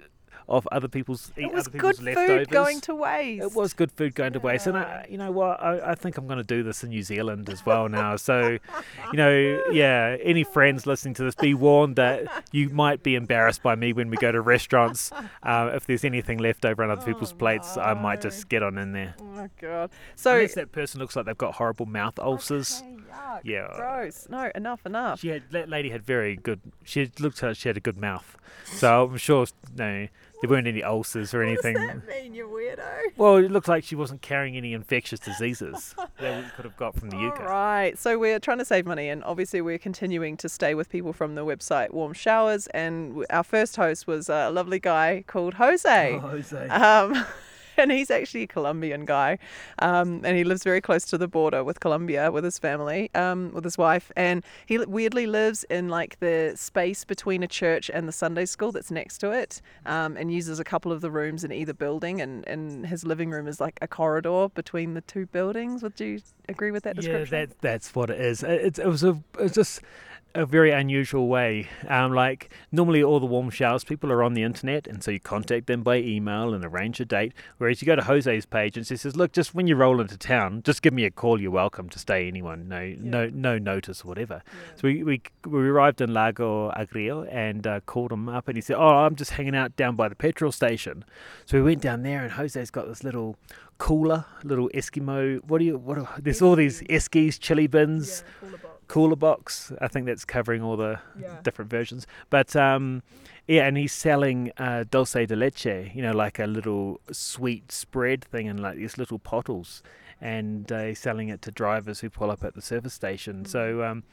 of 0.47 0.67
other 0.71 0.87
people's 0.87 1.31
it 1.35 1.51
was 1.51 1.67
good 1.67 2.01
leftovers. 2.01 2.27
food 2.27 2.49
going 2.49 2.81
to 2.81 2.95
waste. 2.95 3.43
It 3.43 3.53
was 3.53 3.73
good 3.73 3.91
food 3.91 4.13
going 4.13 4.33
yeah. 4.33 4.39
to 4.39 4.45
waste, 4.45 4.67
and 4.67 4.77
I, 4.77 5.05
you 5.09 5.17
know 5.17 5.31
what? 5.31 5.61
I, 5.61 5.91
I 5.91 5.95
think 5.95 6.17
I'm 6.17 6.27
going 6.27 6.37
to 6.37 6.43
do 6.43 6.63
this 6.63 6.83
in 6.83 6.89
New 6.89 7.01
Zealand 7.03 7.49
as 7.49 7.65
well 7.65 7.89
now. 7.89 8.15
So, 8.15 8.57
you 9.11 9.17
know, 9.17 9.61
yeah. 9.71 10.17
Any 10.21 10.43
friends 10.43 10.85
listening 10.85 11.13
to 11.15 11.23
this, 11.23 11.35
be 11.35 11.53
warned 11.53 11.95
that 11.95 12.45
you 12.51 12.69
might 12.69 13.03
be 13.03 13.15
embarrassed 13.15 13.63
by 13.63 13.75
me 13.75 13.93
when 13.93 14.09
we 14.09 14.17
go 14.17 14.31
to 14.31 14.41
restaurants. 14.41 15.11
Uh, 15.43 15.71
if 15.73 15.85
there's 15.85 16.05
anything 16.05 16.37
left 16.37 16.65
over 16.65 16.83
on 16.83 16.91
other 16.91 17.05
people's 17.05 17.33
oh, 17.33 17.37
plates, 17.37 17.75
no. 17.75 17.83
I 17.83 17.93
might 17.93 18.21
just 18.21 18.47
get 18.49 18.61
on 18.63 18.77
in 18.77 18.91
there. 18.91 19.15
Oh 19.19 19.23
my 19.25 19.49
god! 19.59 19.91
So 20.15 20.35
Unless 20.35 20.55
that 20.55 20.71
person 20.71 20.99
looks 20.99 21.15
like 21.15 21.25
they've 21.25 21.37
got 21.37 21.55
horrible 21.55 21.85
mouth 21.85 22.19
ulcers. 22.19 22.83
Okay, 22.83 22.95
yuck, 23.11 23.41
yeah. 23.43 23.67
Gross. 23.75 24.27
No, 24.29 24.51
enough, 24.53 24.85
enough. 24.85 25.19
She 25.19 25.29
had 25.29 25.43
that 25.51 25.69
lady 25.69 25.89
had 25.89 26.03
very 26.03 26.35
good. 26.35 26.61
She 26.83 27.11
looked 27.19 27.41
like 27.41 27.55
she 27.55 27.69
had 27.69 27.77
a 27.77 27.81
good 27.81 27.97
mouth. 27.97 28.37
So 28.65 29.05
I'm 29.05 29.17
sure. 29.17 29.47
No 29.75 30.07
there 30.41 30.49
weren't 30.49 30.67
any 30.67 30.83
ulcers 30.83 31.33
or 31.33 31.41
anything. 31.41 31.75
What 31.75 31.93
does 31.93 32.01
that 32.01 32.23
mean, 32.23 32.33
you 32.33 32.47
weirdo? 32.47 33.17
Well, 33.17 33.37
it 33.37 33.51
looked 33.51 33.67
like 33.67 33.83
she 33.83 33.95
wasn't 33.95 34.21
carrying 34.21 34.57
any 34.57 34.73
infectious 34.73 35.19
diseases 35.19 35.95
that 36.19 36.43
we 36.43 36.49
could 36.55 36.65
have 36.65 36.77
got 36.77 36.95
from 36.95 37.09
the 37.09 37.17
UK. 37.17 37.39
Right. 37.39 37.97
So 37.97 38.19
we're 38.19 38.39
trying 38.39 38.59
to 38.59 38.65
save 38.65 38.85
money, 38.85 39.09
and 39.09 39.23
obviously 39.23 39.61
we're 39.61 39.77
continuing 39.77 40.37
to 40.37 40.49
stay 40.49 40.75
with 40.75 40.89
people 40.89 41.13
from 41.13 41.35
the 41.35 41.45
website 41.45 41.91
Warm 41.91 42.13
Showers. 42.13 42.67
And 42.67 43.25
our 43.29 43.43
first 43.43 43.75
host 43.75 44.07
was 44.07 44.29
a 44.29 44.49
lovely 44.49 44.79
guy 44.79 45.23
called 45.27 45.55
Jose. 45.55 46.13
Oh, 46.15 46.19
Jose. 46.19 46.67
Um, 46.69 47.25
and 47.77 47.91
he's 47.91 48.11
actually 48.11 48.43
a 48.43 48.47
Colombian 48.47 49.05
guy, 49.05 49.37
um, 49.79 50.21
and 50.23 50.37
he 50.37 50.43
lives 50.43 50.63
very 50.63 50.81
close 50.81 51.05
to 51.05 51.17
the 51.17 51.27
border 51.27 51.63
with 51.63 51.79
Colombia 51.79 52.31
with 52.31 52.43
his 52.43 52.59
family, 52.59 53.09
um, 53.15 53.51
with 53.53 53.63
his 53.63 53.77
wife, 53.77 54.11
and 54.15 54.43
he 54.65 54.77
weirdly 54.77 55.27
lives 55.27 55.63
in 55.69 55.89
like 55.89 56.19
the 56.19 56.53
space 56.55 57.03
between 57.05 57.43
a 57.43 57.47
church 57.47 57.89
and 57.93 58.07
the 58.07 58.11
Sunday 58.11 58.45
school 58.45 58.71
that's 58.71 58.91
next 58.91 59.17
to 59.19 59.31
it, 59.31 59.61
um, 59.85 60.17
and 60.17 60.31
uses 60.31 60.59
a 60.59 60.63
couple 60.63 60.91
of 60.91 61.01
the 61.01 61.11
rooms 61.11 61.43
in 61.43 61.51
either 61.51 61.73
building, 61.73 62.21
and, 62.21 62.47
and 62.47 62.85
his 62.85 63.03
living 63.05 63.29
room 63.29 63.47
is 63.47 63.59
like 63.59 63.77
a 63.81 63.87
corridor 63.87 64.47
between 64.53 64.93
the 64.93 65.01
two 65.01 65.25
buildings. 65.27 65.83
Would 65.83 65.99
you 65.99 66.21
agree 66.49 66.71
with 66.71 66.83
that 66.83 66.95
description? 66.95 67.35
Yeah, 67.37 67.45
that 67.45 67.61
that's 67.61 67.95
what 67.95 68.09
it 68.09 68.19
is. 68.19 68.43
It, 68.43 68.79
it 68.79 68.87
was 68.87 69.03
a 69.03 69.21
it 69.37 69.43
was 69.43 69.51
just 69.51 69.81
a 70.35 70.45
very 70.45 70.71
unusual 70.71 71.27
way. 71.27 71.69
Um, 71.87 72.13
like 72.13 72.49
normally, 72.71 73.01
all 73.01 73.19
the 73.19 73.25
warm 73.25 73.49
showers 73.49 73.83
people 73.83 74.11
are 74.11 74.21
on 74.21 74.33
the 74.33 74.43
internet, 74.43 74.85
and 74.85 75.03
so 75.03 75.11
you 75.11 75.19
contact 75.19 75.67
them 75.67 75.81
by 75.81 75.97
email 75.97 76.53
and 76.53 76.63
arrange 76.63 76.99
a 76.99 77.05
date. 77.05 77.33
Whereas 77.57 77.81
you 77.81 77.85
go 77.85 77.95
to 77.95 78.03
Jose's 78.03 78.45
page 78.45 78.77
and 78.77 78.85
she 78.85 78.97
says, 78.97 79.15
"Look, 79.15 79.31
just 79.31 79.55
when 79.55 79.67
you 79.67 79.75
roll 79.75 80.01
into 80.01 80.17
town, 80.17 80.61
just 80.63 80.81
give 80.81 80.93
me 80.93 81.05
a 81.05 81.11
call. 81.11 81.41
You're 81.41 81.51
welcome 81.51 81.89
to 81.89 81.99
stay. 81.99 82.27
Anyone, 82.27 82.67
no, 82.67 82.81
yeah. 82.81 82.95
no, 82.99 83.29
no 83.29 83.57
notice 83.57 84.03
or 84.03 84.09
whatever." 84.09 84.43
Yeah. 84.45 84.75
So 84.75 84.81
we, 84.83 85.03
we 85.03 85.21
we 85.45 85.67
arrived 85.69 86.01
in 86.01 86.13
Lago 86.13 86.71
Agrio 86.71 87.27
and 87.31 87.65
uh, 87.65 87.79
called 87.81 88.11
him 88.11 88.29
up, 88.29 88.47
and 88.47 88.57
he 88.57 88.61
said, 88.61 88.75
"Oh, 88.75 89.05
I'm 89.05 89.15
just 89.15 89.31
hanging 89.31 89.55
out 89.55 89.75
down 89.75 89.95
by 89.95 90.09
the 90.09 90.15
petrol 90.15 90.51
station." 90.51 91.05
So 91.45 91.57
we 91.57 91.63
went 91.63 91.81
down 91.81 92.03
there, 92.03 92.23
and 92.23 92.33
Jose's 92.33 92.71
got 92.71 92.87
this 92.87 93.03
little 93.03 93.37
cooler, 93.77 94.25
little 94.43 94.69
Eskimo. 94.69 95.43
What 95.45 95.59
do 95.59 95.65
you? 95.65 95.77
What? 95.77 95.97
Are, 95.97 96.09
there's 96.19 96.41
all 96.41 96.55
these 96.55 96.81
Eskies, 96.83 97.39
chilly 97.39 97.67
bins. 97.67 98.23
Yeah, 98.43 98.57
cooler 98.87 99.15
box. 99.15 99.71
I 99.81 99.87
think 99.87 100.05
that's 100.05 100.25
covering 100.25 100.61
all 100.61 100.77
the 100.77 100.99
yeah. 101.19 101.39
different 101.43 101.71
versions. 101.71 102.07
But 102.29 102.55
um, 102.55 103.03
yeah, 103.47 103.67
and 103.67 103.77
he's 103.77 103.93
selling 103.93 104.51
uh, 104.57 104.85
dulce 104.89 105.13
de 105.13 105.35
leche, 105.35 105.91
you 105.93 106.01
know, 106.01 106.13
like 106.13 106.39
a 106.39 106.47
little 106.47 106.99
sweet 107.11 107.71
spread 107.71 108.23
thing 108.23 108.47
in 108.47 108.57
like 108.57 108.77
these 108.77 108.97
little 108.97 109.19
bottles, 109.19 109.83
and 110.19 110.71
uh, 110.71 110.85
he's 110.85 110.99
selling 110.99 111.29
it 111.29 111.41
to 111.43 111.51
drivers 111.51 111.99
who 111.99 112.09
pull 112.09 112.31
up 112.31 112.43
at 112.43 112.55
the 112.55 112.61
service 112.61 112.93
station. 112.93 113.43
Mm-hmm. 113.43 113.45
So 113.45 113.83
um, 113.83 114.03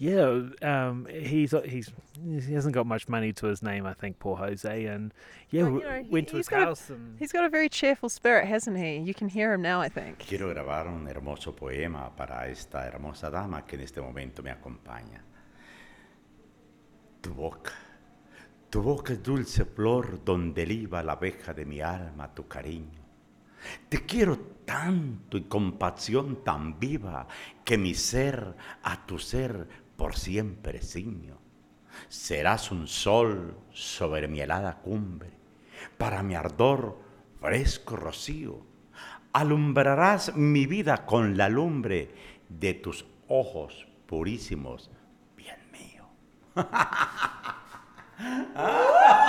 yeah, 0.00 0.48
um, 0.62 1.06
he's 1.12 1.54
he's 1.66 1.92
he 2.24 2.54
hasn't 2.54 2.74
got 2.74 2.86
much 2.86 3.06
money 3.06 3.34
to 3.34 3.46
his 3.48 3.62
name, 3.62 3.84
I 3.84 3.92
think, 3.92 4.18
poor 4.18 4.34
Jose, 4.34 4.86
and 4.86 5.12
yeah, 5.50 5.64
well, 5.64 5.72
you 5.74 5.80
know, 5.80 6.04
went 6.08 6.28
to 6.28 6.38
his 6.38 6.48
house. 6.48 6.88
A, 6.88 6.94
and 6.94 7.18
he's 7.18 7.32
got 7.32 7.44
a 7.44 7.50
very 7.50 7.68
cheerful 7.68 8.08
spirit, 8.08 8.46
hasn't 8.46 8.78
he? 8.78 8.96
You 8.96 9.12
can 9.12 9.28
hear 9.28 9.52
him 9.52 9.60
now, 9.60 9.82
I 9.82 9.90
think. 9.90 10.24
Quiero 10.26 10.48
grabar 10.48 10.86
un 10.88 11.06
hermoso 11.06 11.54
poema 11.54 12.10
para 12.16 12.48
esta 12.48 12.86
hermosa 12.86 13.30
dama 13.30 13.66
que 13.66 13.76
en 13.76 13.82
este 13.82 14.00
momento 14.00 14.42
me 14.42 14.50
acompaña. 14.50 15.22
Tu 17.20 17.34
boca, 17.34 17.72
tu 18.70 18.80
boca 18.80 19.12
es 19.12 19.22
dulce 19.22 19.66
flor 19.66 20.24
donde 20.24 20.64
liba 20.64 21.02
la 21.02 21.12
abeja 21.12 21.52
de 21.52 21.66
mi 21.66 21.82
alma, 21.82 22.34
tu 22.34 22.48
cariño. 22.48 23.00
Te 23.90 24.06
quiero 24.06 24.38
tanto 24.64 25.36
y 25.36 25.42
con 25.42 25.76
pasión 25.76 26.42
tan 26.42 26.78
viva 26.78 27.26
que 27.64 27.76
mi 27.76 27.94
ser 27.94 28.54
a 28.82 29.04
tu 29.06 29.18
ser 29.18 29.68
por 30.00 30.16
siempre 30.16 30.80
ciño. 30.80 31.36
Serás 32.08 32.72
un 32.72 32.88
sol 32.88 33.58
sobre 33.70 34.28
mi 34.28 34.40
helada 34.40 34.78
cumbre, 34.78 35.28
para 35.98 36.22
mi 36.22 36.34
ardor 36.34 36.98
fresco 37.38 37.96
rocío. 37.96 38.64
Alumbrarás 39.34 40.34
mi 40.34 40.64
vida 40.64 41.04
con 41.04 41.36
la 41.36 41.50
lumbre 41.50 42.14
de 42.48 42.72
tus 42.72 43.04
ojos 43.28 43.86
purísimos, 44.06 44.90
bien 45.36 45.58
mío. 45.70 46.08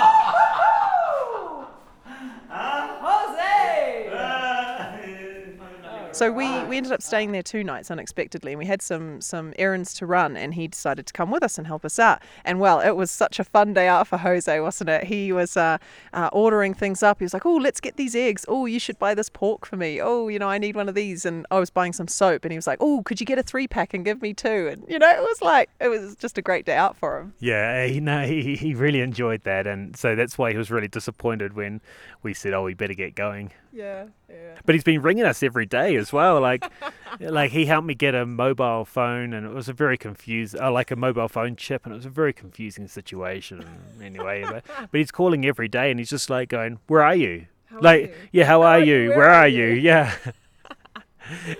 So 6.14 6.30
we, 6.30 6.62
we 6.64 6.76
ended 6.76 6.92
up 6.92 7.00
staying 7.00 7.32
there 7.32 7.42
two 7.42 7.64
nights 7.64 7.90
unexpectedly, 7.90 8.52
and 8.52 8.58
we 8.58 8.66
had 8.66 8.82
some 8.82 9.22
some 9.22 9.54
errands 9.58 9.94
to 9.94 10.04
run, 10.04 10.36
and 10.36 10.52
he 10.52 10.68
decided 10.68 11.06
to 11.06 11.12
come 11.14 11.30
with 11.30 11.42
us 11.42 11.56
and 11.56 11.66
help 11.66 11.86
us 11.86 11.98
out. 11.98 12.20
And 12.44 12.60
well, 12.60 12.80
it 12.80 12.96
was 12.96 13.10
such 13.10 13.38
a 13.38 13.44
fun 13.44 13.72
day 13.72 13.88
out 13.88 14.06
for 14.06 14.18
Jose, 14.18 14.60
wasn't 14.60 14.90
it? 14.90 15.04
He 15.04 15.32
was 15.32 15.56
uh, 15.56 15.78
uh, 16.12 16.28
ordering 16.30 16.74
things 16.74 17.02
up. 17.02 17.20
He 17.20 17.24
was 17.24 17.32
like, 17.32 17.46
"Oh, 17.46 17.56
let's 17.56 17.80
get 17.80 17.96
these 17.96 18.14
eggs. 18.14 18.44
Oh, 18.46 18.66
you 18.66 18.78
should 18.78 18.98
buy 18.98 19.14
this 19.14 19.30
pork 19.30 19.64
for 19.64 19.76
me. 19.76 20.02
Oh, 20.02 20.28
you 20.28 20.38
know, 20.38 20.50
I 20.50 20.58
need 20.58 20.76
one 20.76 20.86
of 20.86 20.94
these." 20.94 21.24
And 21.24 21.46
I 21.50 21.58
was 21.58 21.70
buying 21.70 21.94
some 21.94 22.08
soap, 22.08 22.44
and 22.44 22.52
he 22.52 22.58
was 22.58 22.66
like, 22.66 22.78
"Oh, 22.82 23.02
could 23.04 23.18
you 23.18 23.24
get 23.24 23.38
a 23.38 23.42
three 23.42 23.66
pack 23.66 23.94
and 23.94 24.04
give 24.04 24.20
me 24.20 24.34
two? 24.34 24.68
And 24.70 24.84
you 24.88 24.98
know, 24.98 25.10
it 25.10 25.22
was 25.22 25.40
like 25.40 25.70
it 25.80 25.88
was 25.88 26.14
just 26.16 26.36
a 26.36 26.42
great 26.42 26.66
day 26.66 26.76
out 26.76 26.94
for 26.94 27.18
him. 27.18 27.32
Yeah, 27.40 27.84
you 27.84 28.02
know, 28.02 28.26
he 28.26 28.54
he 28.54 28.74
really 28.74 29.00
enjoyed 29.00 29.44
that, 29.44 29.66
and 29.66 29.96
so 29.96 30.14
that's 30.14 30.36
why 30.36 30.52
he 30.52 30.58
was 30.58 30.70
really 30.70 30.88
disappointed 30.88 31.54
when 31.54 31.80
we 32.22 32.34
said, 32.34 32.52
"Oh, 32.52 32.64
we 32.64 32.74
better 32.74 32.94
get 32.94 33.14
going." 33.14 33.52
Yeah, 33.72 34.08
yeah. 34.32 34.58
But 34.64 34.74
he's 34.74 34.84
been 34.84 35.02
ringing 35.02 35.24
us 35.24 35.42
every 35.42 35.66
day 35.66 35.96
as 35.96 36.12
well. 36.12 36.40
Like, 36.40 36.64
like 37.20 37.50
he 37.50 37.66
helped 37.66 37.86
me 37.86 37.94
get 37.94 38.14
a 38.14 38.24
mobile 38.24 38.84
phone, 38.84 39.32
and 39.32 39.46
it 39.46 39.52
was 39.52 39.68
a 39.68 39.72
very 39.72 39.98
confused, 39.98 40.56
uh, 40.58 40.70
like 40.70 40.90
a 40.90 40.96
mobile 40.96 41.28
phone 41.28 41.56
chip, 41.56 41.84
and 41.84 41.92
it 41.92 41.96
was 41.96 42.06
a 42.06 42.10
very 42.10 42.32
confusing 42.32 42.88
situation. 42.88 43.64
anyway, 44.02 44.42
but, 44.42 44.64
but 44.66 44.98
he's 44.98 45.10
calling 45.10 45.44
every 45.44 45.68
day, 45.68 45.90
and 45.90 45.98
he's 45.98 46.10
just 46.10 46.30
like 46.30 46.48
going, 46.48 46.78
"Where 46.86 47.02
are 47.02 47.14
you?" 47.14 47.46
How 47.66 47.80
like, 47.80 48.00
are 48.00 48.06
you? 48.06 48.14
yeah, 48.32 48.44
how, 48.44 48.62
are, 48.62 48.80
you? 48.80 49.08
Where, 49.10 49.18
Where 49.18 49.30
are 49.30 49.42
are 49.42 49.48
you? 49.48 49.66
you? 49.66 49.74
Yeah. 49.82 50.14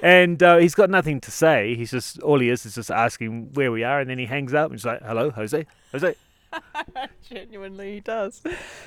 and 0.02 0.42
uh, 0.42 0.56
he's 0.58 0.74
got 0.74 0.90
nothing 0.90 1.20
to 1.20 1.30
say. 1.30 1.76
He's 1.76 1.90
just 1.92 2.18
all 2.20 2.40
he 2.40 2.48
is 2.48 2.66
is 2.66 2.74
just 2.74 2.90
asking 2.90 3.52
where 3.54 3.70
we 3.70 3.84
are, 3.84 4.00
and 4.00 4.10
then 4.10 4.18
he 4.18 4.26
hangs 4.26 4.52
up 4.54 4.70
and 4.70 4.78
he's 4.78 4.84
like, 4.84 5.00
"Hello, 5.02 5.30
Jose, 5.30 5.66
Jose." 5.92 6.14
Genuinely, 7.28 7.94
he 7.94 8.00
does. 8.00 8.42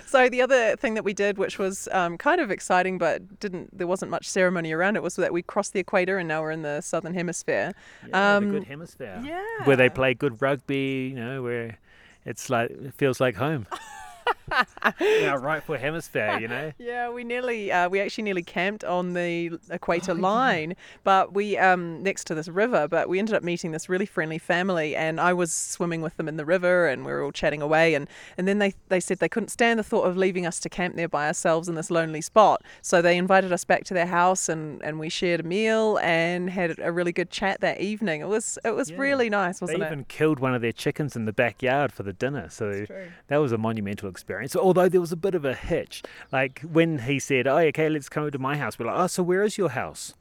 So 0.05 0.29
the 0.29 0.41
other 0.41 0.75
thing 0.75 0.93
that 0.95 1.03
we 1.03 1.13
did, 1.13 1.37
which 1.37 1.57
was 1.57 1.87
um, 1.91 2.17
kind 2.17 2.41
of 2.41 2.51
exciting, 2.51 2.97
but 2.97 3.39
didn't 3.39 3.77
there 3.77 3.87
wasn't 3.87 4.11
much 4.11 4.27
ceremony 4.27 4.71
around 4.71 4.95
it, 4.95 5.03
was 5.03 5.15
that 5.15 5.33
we 5.33 5.41
crossed 5.41 5.73
the 5.73 5.79
equator 5.79 6.17
and 6.17 6.27
now 6.27 6.41
we're 6.41 6.51
in 6.51 6.61
the 6.61 6.81
southern 6.81 7.13
hemisphere. 7.13 7.73
Yeah, 8.07 8.35
um, 8.35 8.45
the 8.45 8.59
good 8.59 8.67
hemisphere. 8.67 9.21
Yeah, 9.23 9.43
where 9.63 9.75
they 9.75 9.89
play 9.89 10.13
good 10.13 10.41
rugby. 10.41 11.09
You 11.09 11.15
know, 11.15 11.43
where 11.43 11.77
it's 12.25 12.49
like 12.49 12.71
it 12.71 12.93
feels 12.93 13.19
like 13.19 13.35
home. 13.35 13.67
yeah, 14.99 15.33
right 15.33 15.63
for 15.63 15.77
hemisphere, 15.77 16.39
you 16.39 16.47
know. 16.47 16.71
Yeah, 16.85 17.09
we 17.09 17.23
nearly, 17.23 17.71
uh, 17.71 17.89
we 17.89 17.99
actually 17.99 18.25
nearly 18.25 18.43
camped 18.43 18.83
on 18.83 19.13
the 19.13 19.57
equator 19.71 20.11
oh, 20.11 20.15
line, 20.15 20.71
yeah. 20.71 20.75
but 21.03 21.33
we 21.33 21.57
um 21.57 22.03
next 22.03 22.25
to 22.27 22.35
this 22.35 22.47
river. 22.47 22.87
But 22.87 23.09
we 23.09 23.17
ended 23.17 23.35
up 23.35 23.43
meeting 23.43 23.71
this 23.71 23.89
really 23.89 24.05
friendly 24.05 24.37
family, 24.37 24.95
and 24.95 25.19
I 25.19 25.33
was 25.33 25.51
swimming 25.51 26.01
with 26.01 26.17
them 26.17 26.27
in 26.27 26.37
the 26.37 26.45
river, 26.45 26.87
and 26.87 27.05
we 27.05 27.11
were 27.11 27.23
all 27.23 27.31
chatting 27.31 27.61
away. 27.61 27.95
And 27.95 28.07
and 28.37 28.47
then 28.47 28.59
they 28.59 28.73
they 28.89 28.99
said 28.99 29.19
they 29.19 29.29
couldn't 29.29 29.49
stand 29.49 29.79
the 29.79 29.83
thought 29.83 30.03
of 30.03 30.17
leaving 30.17 30.45
us 30.45 30.59
to 30.61 30.69
camp 30.69 30.95
there 30.95 31.07
by 31.07 31.27
ourselves 31.27 31.67
in 31.67 31.75
this 31.75 31.89
lonely 31.89 32.21
spot, 32.21 32.61
so 32.81 33.01
they 33.01 33.17
invited 33.17 33.51
us 33.51 33.63
back 33.63 33.83
to 33.85 33.93
their 33.93 34.07
house, 34.07 34.49
and 34.49 34.81
and 34.83 34.99
we 34.99 35.09
shared 35.09 35.39
a 35.39 35.43
meal 35.43 35.97
and 36.01 36.49
had 36.49 36.77
a 36.79 36.91
really 36.91 37.11
good 37.11 37.31
chat 37.31 37.61
that 37.61 37.79
evening. 37.79 38.21
It 38.21 38.27
was 38.27 38.59
it 38.63 38.75
was 38.75 38.91
yeah. 38.91 38.97
really 38.97 39.29
nice, 39.29 39.61
wasn't 39.61 39.79
they 39.79 39.85
it? 39.85 39.89
They 39.89 39.93
even 39.93 40.05
killed 40.05 40.39
one 40.39 40.53
of 40.53 40.61
their 40.61 40.73
chickens 40.73 41.15
in 41.15 41.25
the 41.25 41.33
backyard 41.33 41.91
for 41.91 42.03
the 42.03 42.13
dinner, 42.13 42.49
so 42.49 42.85
that 43.27 43.37
was 43.37 43.51
a 43.51 43.57
monumental 43.57 44.09
experience. 44.09 44.34
So 44.47 44.59
although 44.59 44.89
there 44.89 45.01
was 45.01 45.11
a 45.11 45.17
bit 45.17 45.35
of 45.35 45.45
a 45.45 45.53
hitch. 45.53 46.03
Like 46.31 46.61
when 46.61 46.99
he 46.99 47.19
said, 47.19 47.47
"Oh, 47.47 47.57
okay, 47.57 47.89
let's 47.89 48.09
come 48.09 48.29
to 48.29 48.39
my 48.39 48.57
house," 48.57 48.77
we're 48.77 48.87
like, 48.87 48.97
"Oh, 48.97 49.07
so 49.07 49.23
where 49.23 49.43
is 49.43 49.57
your 49.57 49.69
house?" 49.69 50.13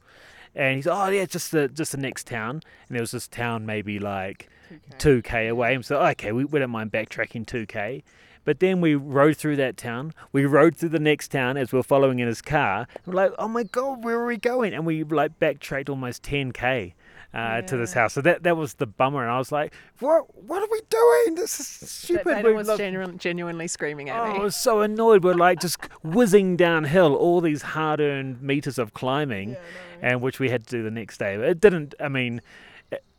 And 0.53 0.77
he's, 0.77 0.87
"Oh, 0.87 1.09
yeah, 1.09 1.25
just 1.25 1.51
the 1.51 1.67
just 1.67 1.91
the 1.91 1.97
next 1.97 2.27
town." 2.27 2.61
And 2.87 2.95
there 2.95 3.01
was 3.01 3.11
this 3.11 3.27
town 3.27 3.65
maybe 3.65 3.99
like 3.99 4.49
2k, 4.97 5.23
2K 5.23 5.49
away. 5.49 5.75
And 5.75 5.85
so, 5.85 6.01
okay, 6.01 6.31
we, 6.31 6.45
we 6.45 6.59
don't 6.59 6.71
mind 6.71 6.91
backtracking 6.91 7.45
2k. 7.45 8.03
But 8.45 8.59
then 8.59 8.79
we 8.79 8.93
rode 8.93 9.37
through 9.37 9.55
that 9.55 9.75
town. 9.75 10.13
We 10.31 10.45
rode 10.45 10.75
through 10.75 10.89
the 10.89 10.99
next 10.99 11.29
town 11.29 11.57
as 11.57 11.71
we 11.71 11.79
are 11.79 11.83
following 11.83 12.19
in 12.19 12.27
his 12.27 12.43
car. 12.43 12.87
We're 13.05 13.13
like, 13.13 13.33
oh 13.39 13.47
my 13.47 13.63
god, 13.63 14.03
where 14.03 14.17
are 14.17 14.25
we 14.25 14.37
going? 14.37 14.73
And 14.73 14.85
we 14.85 15.03
like 15.03 15.39
backtracked 15.39 15.89
almost 15.89 16.21
10k 16.23 16.93
uh, 17.35 17.55
yeah. 17.55 17.61
to 17.61 17.77
this 17.77 17.93
house. 17.93 18.13
So 18.13 18.21
that 18.21 18.43
that 18.43 18.55
was 18.55 18.75
the 18.75 18.85
bummer, 18.85 19.21
and 19.21 19.31
I 19.31 19.37
was 19.37 19.51
like, 19.51 19.73
"What? 19.99 20.33
What 20.35 20.63
are 20.63 20.69
we 20.71 20.81
doing? 20.89 21.35
This 21.35 21.59
is 21.59 21.91
stupid." 21.91 22.25
That, 22.25 22.43
that 22.43 22.55
was 22.55 22.67
genu- 22.77 23.17
genuinely 23.17 23.67
screaming 23.67 24.09
at 24.09 24.19
oh, 24.19 24.33
me. 24.33 24.39
I 24.39 24.41
was 24.41 24.55
so 24.55 24.81
annoyed. 24.81 25.23
We're 25.23 25.33
like 25.33 25.59
just 25.59 25.77
whizzing 26.03 26.55
downhill 26.55 27.15
all 27.15 27.41
these 27.41 27.61
hard-earned 27.61 28.41
meters 28.41 28.79
of 28.79 28.93
climbing, 28.93 29.49
yeah, 29.49 29.55
no. 30.01 30.07
and 30.07 30.21
which 30.21 30.39
we 30.39 30.49
had 30.49 30.65
to 30.67 30.77
do 30.77 30.83
the 30.83 30.91
next 30.91 31.17
day. 31.17 31.35
But 31.37 31.49
It 31.49 31.59
didn't. 31.59 31.95
I 31.99 32.09
mean. 32.09 32.41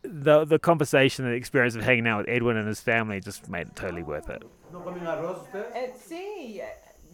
The 0.03 0.45
the 0.45 0.57
conversation 0.57 1.25
and 1.25 1.33
the 1.33 1.37
experience 1.37 1.75
of 1.75 1.83
hanging 1.83 2.07
out 2.07 2.19
with 2.19 2.29
Edwin 2.29 2.55
and 2.55 2.65
his 2.65 2.79
family 2.79 3.19
just 3.19 3.49
made 3.49 3.67
it 3.67 3.75
totally 3.75 4.03
worth 4.03 4.29
it. 4.29 4.41
¿No 4.71 4.79
comen 4.79 5.05
arroz 5.05 5.41
ustedes? 5.41 5.75
Eh, 5.75 5.91
sí, 5.99 6.61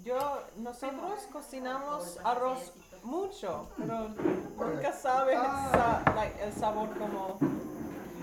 yo, 0.04 0.44
nosotros 0.58 1.28
cocinamos 1.32 2.20
arroz 2.24 2.72
mucho, 3.04 3.68
pero 3.78 4.10
nunca 4.58 4.92
sabes 4.94 5.38
sa 5.72 6.02
like, 6.16 6.42
el 6.44 6.52
sabor 6.54 6.90
como... 6.98 7.38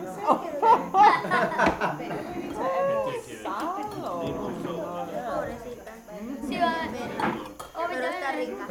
No. 0.01 0.15
sé. 0.15 0.21
sal 3.43 4.05
o... 4.05 4.51
Sí, 6.47 6.59
va. 6.59 6.75
Oh, 7.75 7.87
pero 7.89 8.07
está 8.07 8.33
rica. 8.33 8.67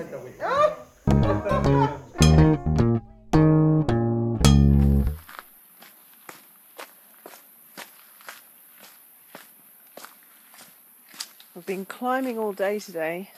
We've 11.56 11.66
been 11.66 11.86
climbing 11.86 12.38
all 12.40 12.54
day 12.54 12.80
today 12.80 13.32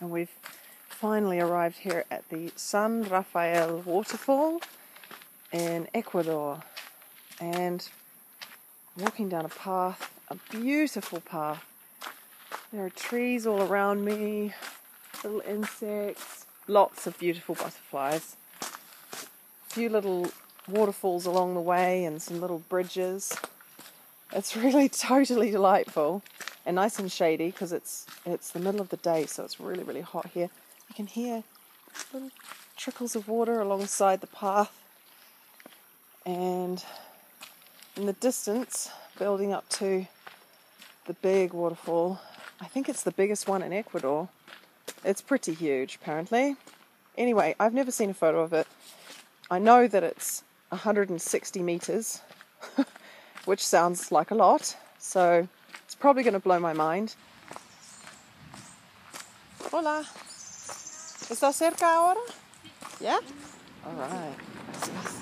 and 0.00 0.10
we've 0.10 0.30
finally 1.04 1.38
arrived 1.38 1.76
here 1.80 2.02
at 2.10 2.26
the 2.30 2.50
San 2.56 3.02
Rafael 3.02 3.82
waterfall 3.84 4.58
in 5.52 5.86
Ecuador 5.92 6.62
and 7.38 7.86
walking 8.98 9.28
down 9.28 9.44
a 9.44 9.50
path, 9.50 10.18
a 10.30 10.36
beautiful 10.50 11.20
path. 11.20 11.62
There 12.72 12.86
are 12.86 12.88
trees 12.88 13.46
all 13.46 13.60
around 13.60 14.02
me, 14.02 14.54
little 15.22 15.42
insects, 15.46 16.46
lots 16.68 17.06
of 17.06 17.18
beautiful 17.18 17.54
butterflies, 17.54 18.36
a 18.62 19.74
few 19.74 19.90
little 19.90 20.28
waterfalls 20.66 21.26
along 21.26 21.52
the 21.52 21.60
way, 21.60 22.06
and 22.06 22.22
some 22.22 22.40
little 22.40 22.60
bridges. 22.70 23.30
It's 24.32 24.56
really 24.64 24.88
totally 24.88 25.50
delightful 25.50 26.22
and 26.64 26.76
nice 26.76 26.98
and 26.98 27.12
shady 27.12 27.48
because 27.48 27.72
it's 27.72 28.06
it's 28.24 28.52
the 28.52 28.58
middle 28.58 28.80
of 28.80 28.88
the 28.88 28.96
day, 28.96 29.26
so 29.26 29.44
it's 29.44 29.60
really 29.60 29.84
really 29.84 30.00
hot 30.00 30.30
here. 30.32 30.48
You 30.88 30.94
can 30.94 31.06
hear 31.06 31.42
little 32.12 32.30
trickles 32.76 33.16
of 33.16 33.28
water 33.28 33.60
alongside 33.60 34.20
the 34.20 34.26
path, 34.26 34.72
and 36.24 36.84
in 37.96 38.06
the 38.06 38.12
distance, 38.14 38.90
building 39.18 39.52
up 39.52 39.68
to 39.70 40.06
the 41.06 41.14
big 41.14 41.52
waterfall. 41.52 42.20
I 42.60 42.66
think 42.66 42.88
it's 42.88 43.02
the 43.02 43.12
biggest 43.12 43.46
one 43.46 43.62
in 43.62 43.72
Ecuador. 43.72 44.28
It's 45.04 45.20
pretty 45.20 45.54
huge, 45.54 45.96
apparently. 45.96 46.56
Anyway, 47.16 47.54
I've 47.60 47.74
never 47.74 47.90
seen 47.90 48.10
a 48.10 48.14
photo 48.14 48.40
of 48.40 48.52
it. 48.52 48.66
I 49.50 49.58
know 49.58 49.86
that 49.86 50.02
it's 50.02 50.42
160 50.70 51.62
meters, 51.62 52.20
which 53.44 53.64
sounds 53.64 54.10
like 54.10 54.30
a 54.30 54.34
lot, 54.34 54.76
so 54.98 55.46
it's 55.84 55.94
probably 55.94 56.22
going 56.22 56.34
to 56.34 56.40
blow 56.40 56.58
my 56.58 56.72
mind. 56.72 57.14
Hola. 59.70 60.06
¿Está 61.30 61.52
cerca 61.52 61.86
ahora? 61.94 62.20
Yeah? 63.00 63.18
All 63.86 63.92
right. 63.94 64.36
Gracias. 64.72 65.20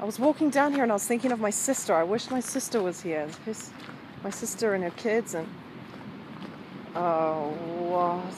I 0.00 0.04
was 0.04 0.18
walking 0.18 0.50
down 0.50 0.72
here 0.72 0.82
and 0.82 0.92
I 0.92 0.94
was 0.94 1.06
thinking 1.06 1.32
of 1.32 1.40
my 1.40 1.50
sister. 1.50 1.94
I 1.94 2.02
wish 2.04 2.30
my 2.30 2.40
sister 2.40 2.82
was 2.82 3.00
here. 3.00 3.26
His, 3.44 3.70
my 4.22 4.30
sister 4.30 4.74
and 4.74 4.84
her 4.84 4.90
kids 4.90 5.34
and 5.34 5.48
oh 6.94 7.50
what? 7.90 8.34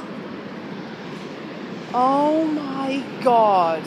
Oh 1.92 2.44
my 2.44 3.02
god. 3.24 3.82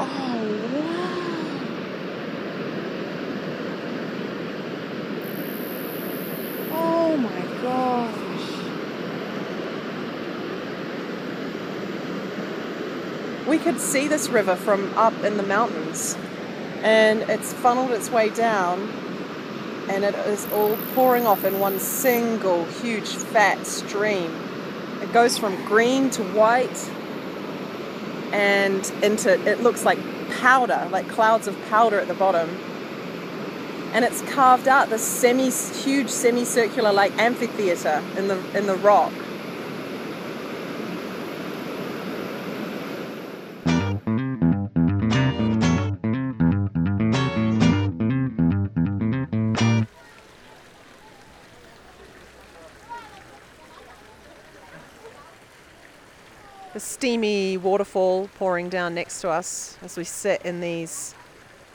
Oh 0.00 0.44
wow. 0.74 1.62
Oh 6.72 7.16
my 7.16 7.42
gosh. 7.62 8.18
We 13.52 13.58
could 13.58 13.80
see 13.80 14.08
this 14.08 14.30
river 14.30 14.56
from 14.56 14.94
up 14.96 15.12
in 15.24 15.36
the 15.36 15.42
mountains 15.42 16.16
and 16.82 17.20
it's 17.28 17.52
funneled 17.52 17.90
its 17.90 18.10
way 18.10 18.30
down 18.30 18.88
and 19.90 20.04
it 20.04 20.14
is 20.14 20.50
all 20.52 20.74
pouring 20.94 21.26
off 21.26 21.44
in 21.44 21.60
one 21.60 21.78
single 21.78 22.64
huge 22.64 23.08
fat 23.08 23.66
stream. 23.66 24.34
It 25.02 25.12
goes 25.12 25.36
from 25.36 25.62
green 25.66 26.08
to 26.12 26.24
white 26.24 26.90
and 28.32 28.90
into 29.02 29.38
it 29.46 29.60
looks 29.60 29.84
like 29.84 29.98
powder, 30.40 30.88
like 30.90 31.06
clouds 31.10 31.46
of 31.46 31.54
powder 31.68 32.00
at 32.00 32.08
the 32.08 32.14
bottom. 32.14 32.48
And 33.92 34.02
it's 34.02 34.22
carved 34.32 34.66
out 34.66 34.88
this 34.88 35.04
semi 35.04 35.50
huge 35.50 36.08
semicircular 36.08 36.90
like 36.90 37.12
amphitheater 37.18 38.02
in 38.16 38.28
the 38.28 38.58
in 38.58 38.66
the 38.66 38.76
rock. 38.76 39.12
Steamy 57.02 57.56
waterfall 57.56 58.28
pouring 58.38 58.68
down 58.68 58.94
next 58.94 59.22
to 59.22 59.28
us 59.28 59.76
as 59.82 59.96
we 59.96 60.04
sit 60.04 60.40
in 60.42 60.60
these. 60.60 61.16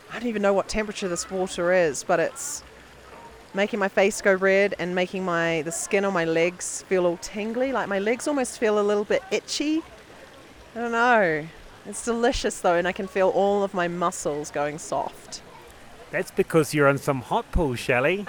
I 0.10 0.20
don't 0.20 0.30
even 0.30 0.42
know 0.42 0.54
what 0.54 0.70
temperature 0.70 1.10
this 1.10 1.30
water 1.30 1.74
is, 1.74 2.06
but 2.06 2.22
it's 2.22 2.63
making 3.54 3.78
my 3.78 3.90
face 3.90 4.22
go 4.22 4.34
red 4.34 4.74
and 4.80 4.96
making 4.96 5.26
my 5.26 5.63
the 5.63 5.72
skin 5.74 6.06
on 6.06 6.13
my 6.13 6.24
legs 6.24 6.84
feel 6.84 7.06
all 7.06 7.18
tingly. 7.18 7.74
Like 7.74 7.90
my 7.90 8.00
legs 8.00 8.26
almost 8.26 8.58
feel 8.58 8.80
a 8.80 8.82
little 8.82 9.04
bit 9.04 9.22
itchy. 9.30 9.82
I 10.74 10.80
don't 10.80 10.94
know. 10.94 11.46
It's 11.86 12.06
delicious 12.06 12.62
though, 12.62 12.76
and 12.76 12.88
I 12.88 12.94
can 12.94 13.08
feel 13.08 13.28
all 13.28 13.63
of 13.63 13.74
my 13.74 13.90
muscles 13.90 14.50
going 14.50 14.78
soft. 14.78 15.42
That's 16.10 16.32
because 16.32 16.74
you're 16.74 16.88
in 16.88 17.00
some 17.00 17.20
hot 17.20 17.52
pool, 17.52 17.76
Shelley. 17.76 18.26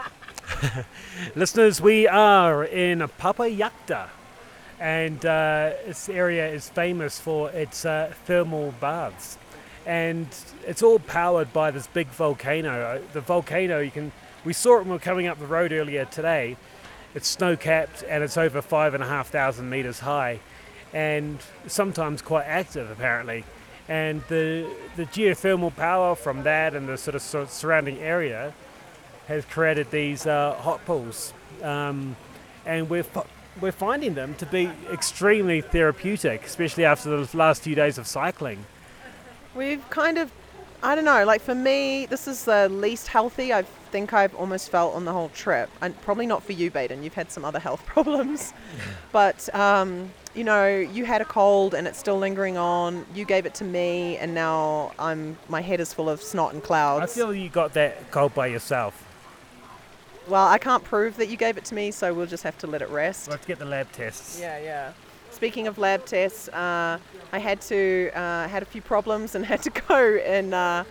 Listeners, 1.36 1.80
we 1.80 2.08
are 2.08 2.64
in 2.64 2.98
Papallacta, 3.20 4.08
and 4.80 5.24
uh, 5.24 5.72
this 5.86 6.08
area 6.08 6.48
is 6.48 6.68
famous 6.68 7.18
for 7.18 7.50
its 7.50 7.84
uh, 7.84 8.12
thermal 8.24 8.74
baths. 8.80 9.38
And 9.86 10.28
it's 10.66 10.82
all 10.82 10.98
powered 10.98 11.52
by 11.52 11.70
this 11.70 11.86
big 11.86 12.08
volcano. 12.08 12.82
Uh, 12.82 12.98
The 13.12 13.20
volcano, 13.20 13.80
you 13.80 13.90
can, 13.90 14.12
we 14.44 14.52
saw 14.52 14.76
it 14.76 14.80
when 14.80 14.88
we 14.88 14.92
were 14.92 14.98
coming 14.98 15.26
up 15.26 15.38
the 15.38 15.46
road 15.46 15.72
earlier 15.72 16.04
today. 16.04 16.56
It's 17.14 17.26
snow 17.26 17.56
capped 17.56 18.04
and 18.06 18.22
it's 18.22 18.36
over 18.36 18.60
five 18.60 18.94
and 18.94 19.02
a 19.02 19.06
half 19.06 19.28
thousand 19.28 19.70
meters 19.70 20.00
high, 20.00 20.40
and 20.92 21.38
sometimes 21.66 22.20
quite 22.20 22.44
active 22.44 22.90
apparently. 22.90 23.44
And 23.88 24.22
the 24.28 24.68
the 24.96 25.06
geothermal 25.06 25.74
power 25.74 26.14
from 26.14 26.42
that 26.42 26.74
and 26.74 26.86
the 26.86 26.98
sort 26.98 27.14
of 27.14 27.50
surrounding 27.50 27.98
area 27.98 28.52
has 29.26 29.46
created 29.46 29.90
these 29.90 30.26
uh, 30.26 30.54
hot 30.60 30.84
pools, 30.84 31.32
um, 31.62 32.14
and 32.66 32.90
we're 32.90 33.06
we're 33.60 33.72
finding 33.72 34.14
them 34.14 34.34
to 34.36 34.46
be 34.46 34.70
extremely 34.92 35.60
therapeutic, 35.60 36.44
especially 36.44 36.84
after 36.84 37.24
the 37.24 37.36
last 37.36 37.62
few 37.62 37.74
days 37.74 37.98
of 37.98 38.06
cycling. 38.06 38.64
We've 39.54 39.88
kind 39.90 40.18
of, 40.18 40.30
I 40.82 40.94
don't 40.94 41.04
know, 41.04 41.24
like 41.24 41.40
for 41.40 41.54
me, 41.54 42.06
this 42.06 42.28
is 42.28 42.44
the 42.44 42.68
least 42.68 43.08
healthy 43.08 43.52
I 43.52 43.62
think 43.90 44.12
I've 44.12 44.34
almost 44.34 44.70
felt 44.70 44.94
on 44.94 45.04
the 45.04 45.12
whole 45.12 45.30
trip. 45.30 45.70
And 45.80 45.98
probably 46.02 46.26
not 46.26 46.42
for 46.42 46.52
you, 46.52 46.70
Baden. 46.70 47.02
You've 47.02 47.14
had 47.14 47.32
some 47.32 47.44
other 47.44 47.58
health 47.58 47.84
problems. 47.86 48.52
but, 49.12 49.52
um, 49.54 50.10
you 50.34 50.44
know, 50.44 50.68
you 50.68 51.04
had 51.04 51.20
a 51.20 51.24
cold 51.24 51.74
and 51.74 51.86
it's 51.86 51.98
still 51.98 52.18
lingering 52.18 52.56
on. 52.56 53.04
You 53.14 53.24
gave 53.24 53.46
it 53.46 53.54
to 53.54 53.64
me, 53.64 54.16
and 54.18 54.34
now 54.34 54.92
I'm 54.98 55.36
my 55.48 55.60
head 55.60 55.80
is 55.80 55.92
full 55.92 56.08
of 56.08 56.22
snot 56.22 56.52
and 56.52 56.62
clouds. 56.62 57.12
I 57.12 57.14
feel 57.14 57.34
you 57.34 57.48
got 57.48 57.72
that 57.74 58.10
cold 58.10 58.34
by 58.34 58.46
yourself. 58.46 59.07
Well, 60.28 60.46
I 60.46 60.58
can't 60.58 60.84
prove 60.84 61.16
that 61.16 61.28
you 61.28 61.36
gave 61.36 61.56
it 61.56 61.64
to 61.66 61.74
me, 61.74 61.90
so 61.90 62.12
we'll 62.12 62.26
just 62.26 62.42
have 62.42 62.58
to 62.58 62.66
let 62.66 62.82
it 62.82 62.88
rest. 62.90 63.28
Let's 63.28 63.46
get 63.46 63.58
the 63.58 63.64
lab 63.64 63.90
tests. 63.92 64.38
Yeah, 64.40 64.58
yeah. 64.58 64.92
Speaking 65.30 65.66
of 65.66 65.78
lab 65.78 66.04
tests, 66.04 66.48
uh, 66.48 66.98
I 67.32 67.38
had 67.38 67.60
to 67.62 68.10
uh, 68.14 68.48
had 68.48 68.62
a 68.62 68.66
few 68.66 68.82
problems 68.82 69.34
and 69.34 69.44
had 69.54 69.62
to 69.62 69.70
go 69.70 70.16
and 70.16 70.54
uh, 70.54 70.84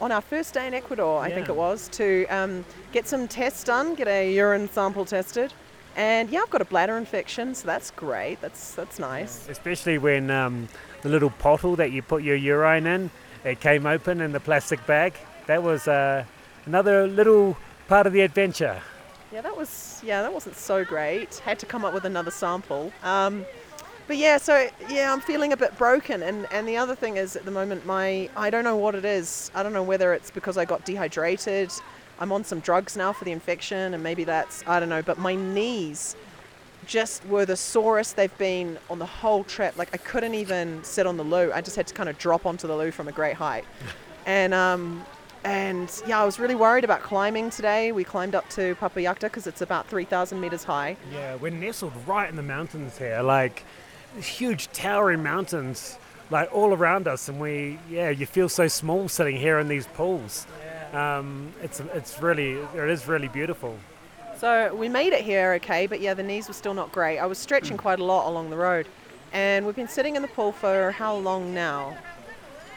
on 0.00 0.12
our 0.12 0.20
first 0.20 0.54
day 0.54 0.66
in 0.66 0.74
Ecuador. 0.74 1.20
I 1.20 1.30
think 1.30 1.48
it 1.48 1.56
was 1.56 1.88
to 1.90 2.26
um, 2.26 2.64
get 2.92 3.06
some 3.06 3.28
tests 3.28 3.64
done, 3.64 3.94
get 3.94 4.08
a 4.08 4.32
urine 4.32 4.68
sample 4.70 5.04
tested, 5.04 5.52
and 5.96 6.30
yeah, 6.30 6.40
I've 6.40 6.50
got 6.50 6.62
a 6.62 6.66
bladder 6.66 6.96
infection, 6.96 7.54
so 7.54 7.66
that's 7.66 7.90
great. 7.90 8.40
That's 8.40 8.74
that's 8.74 8.98
nice. 8.98 9.48
Especially 9.48 9.98
when 9.98 10.30
um, 10.30 10.68
the 11.02 11.08
little 11.08 11.32
bottle 11.42 11.76
that 11.76 11.92
you 11.92 12.02
put 12.02 12.22
your 12.22 12.36
urine 12.36 12.86
in, 12.86 13.10
it 13.44 13.60
came 13.60 13.86
open 13.86 14.20
in 14.20 14.32
the 14.32 14.40
plastic 14.40 14.84
bag. 14.86 15.14
That 15.46 15.62
was 15.62 15.88
uh, 15.88 16.24
another 16.66 17.06
little 17.06 17.56
part 17.90 18.06
of 18.06 18.12
the 18.12 18.20
adventure. 18.20 18.80
Yeah, 19.32 19.40
that 19.40 19.56
was 19.56 20.00
yeah, 20.04 20.22
that 20.22 20.32
wasn't 20.32 20.56
so 20.56 20.84
great. 20.84 21.36
Had 21.38 21.58
to 21.58 21.66
come 21.66 21.84
up 21.84 21.92
with 21.92 22.04
another 22.04 22.30
sample. 22.30 22.92
Um, 23.02 23.44
but 24.06 24.16
yeah, 24.16 24.38
so 24.38 24.68
yeah, 24.88 25.12
I'm 25.12 25.20
feeling 25.20 25.52
a 25.52 25.56
bit 25.56 25.76
broken. 25.76 26.22
And 26.22 26.46
and 26.52 26.66
the 26.68 26.76
other 26.76 26.94
thing 26.94 27.16
is, 27.16 27.34
at 27.34 27.44
the 27.44 27.50
moment, 27.50 27.84
my 27.84 28.30
I 28.36 28.48
don't 28.48 28.62
know 28.62 28.76
what 28.76 28.94
it 28.94 29.04
is. 29.04 29.50
I 29.56 29.62
don't 29.64 29.72
know 29.72 29.82
whether 29.82 30.14
it's 30.14 30.30
because 30.30 30.56
I 30.56 30.64
got 30.64 30.84
dehydrated. 30.84 31.72
I'm 32.20 32.32
on 32.32 32.44
some 32.44 32.60
drugs 32.60 32.96
now 32.96 33.12
for 33.12 33.24
the 33.24 33.32
infection, 33.32 33.92
and 33.94 34.02
maybe 34.02 34.22
that's 34.24 34.62
I 34.68 34.78
don't 34.78 34.88
know. 34.88 35.02
But 35.02 35.18
my 35.18 35.34
knees 35.34 36.14
just 36.86 37.26
were 37.26 37.44
the 37.44 37.56
sorest 37.56 38.14
they've 38.16 38.38
been 38.38 38.78
on 38.88 39.00
the 39.00 39.06
whole 39.06 39.42
trip. 39.42 39.76
Like 39.76 39.90
I 39.92 39.96
couldn't 39.96 40.34
even 40.34 40.82
sit 40.84 41.08
on 41.08 41.16
the 41.16 41.24
loo. 41.24 41.50
I 41.52 41.60
just 41.60 41.76
had 41.76 41.88
to 41.88 41.94
kind 41.94 42.08
of 42.08 42.18
drop 42.18 42.46
onto 42.46 42.68
the 42.68 42.76
loo 42.76 42.92
from 42.92 43.08
a 43.08 43.12
great 43.12 43.34
height. 43.34 43.64
And 44.26 44.52
um, 44.52 45.04
And 45.44 45.90
yeah, 46.06 46.20
I 46.20 46.24
was 46.24 46.38
really 46.38 46.54
worried 46.54 46.84
about 46.84 47.02
climbing 47.02 47.50
today. 47.50 47.92
We 47.92 48.04
climbed 48.04 48.34
up 48.34 48.48
to 48.50 48.74
Papallacta 48.76 49.22
because 49.22 49.46
it's 49.46 49.62
about 49.62 49.86
3,000 49.88 50.40
meters 50.40 50.64
high. 50.64 50.96
Yeah, 51.12 51.36
we're 51.36 51.50
nestled 51.50 51.92
right 52.06 52.28
in 52.28 52.36
the 52.36 52.42
mountains 52.42 52.98
here, 52.98 53.22
like 53.22 53.64
huge 54.20 54.70
towering 54.72 55.22
mountains, 55.22 55.98
like 56.30 56.52
all 56.54 56.74
around 56.74 57.08
us, 57.08 57.28
and 57.28 57.40
we, 57.40 57.78
yeah, 57.88 58.10
you 58.10 58.26
feel 58.26 58.48
so 58.48 58.68
small 58.68 59.08
sitting 59.08 59.36
here 59.36 59.58
in 59.58 59.68
these 59.68 59.86
pools. 59.88 60.46
Um, 60.92 61.52
it's 61.62 61.80
it's 61.94 62.20
really 62.20 62.52
it 62.52 62.90
is 62.90 63.06
really 63.06 63.28
beautiful. 63.28 63.78
So 64.36 64.74
we 64.74 64.88
made 64.88 65.12
it 65.12 65.20
here 65.22 65.52
okay, 65.54 65.86
but 65.86 66.00
yeah, 66.00 66.14
the 66.14 66.22
knees 66.22 66.48
were 66.48 66.54
still 66.54 66.74
not 66.74 66.90
great. 66.92 67.18
I 67.18 67.26
was 67.26 67.38
stretching 67.38 67.76
quite 67.76 68.00
a 68.00 68.04
lot 68.04 68.28
along 68.28 68.50
the 68.50 68.56
road. 68.56 68.86
And 69.32 69.64
we've 69.64 69.76
been 69.76 69.88
sitting 69.88 70.16
in 70.16 70.22
the 70.22 70.28
pool 70.28 70.50
for 70.50 70.90
how 70.90 71.14
long 71.14 71.54
now? 71.54 71.96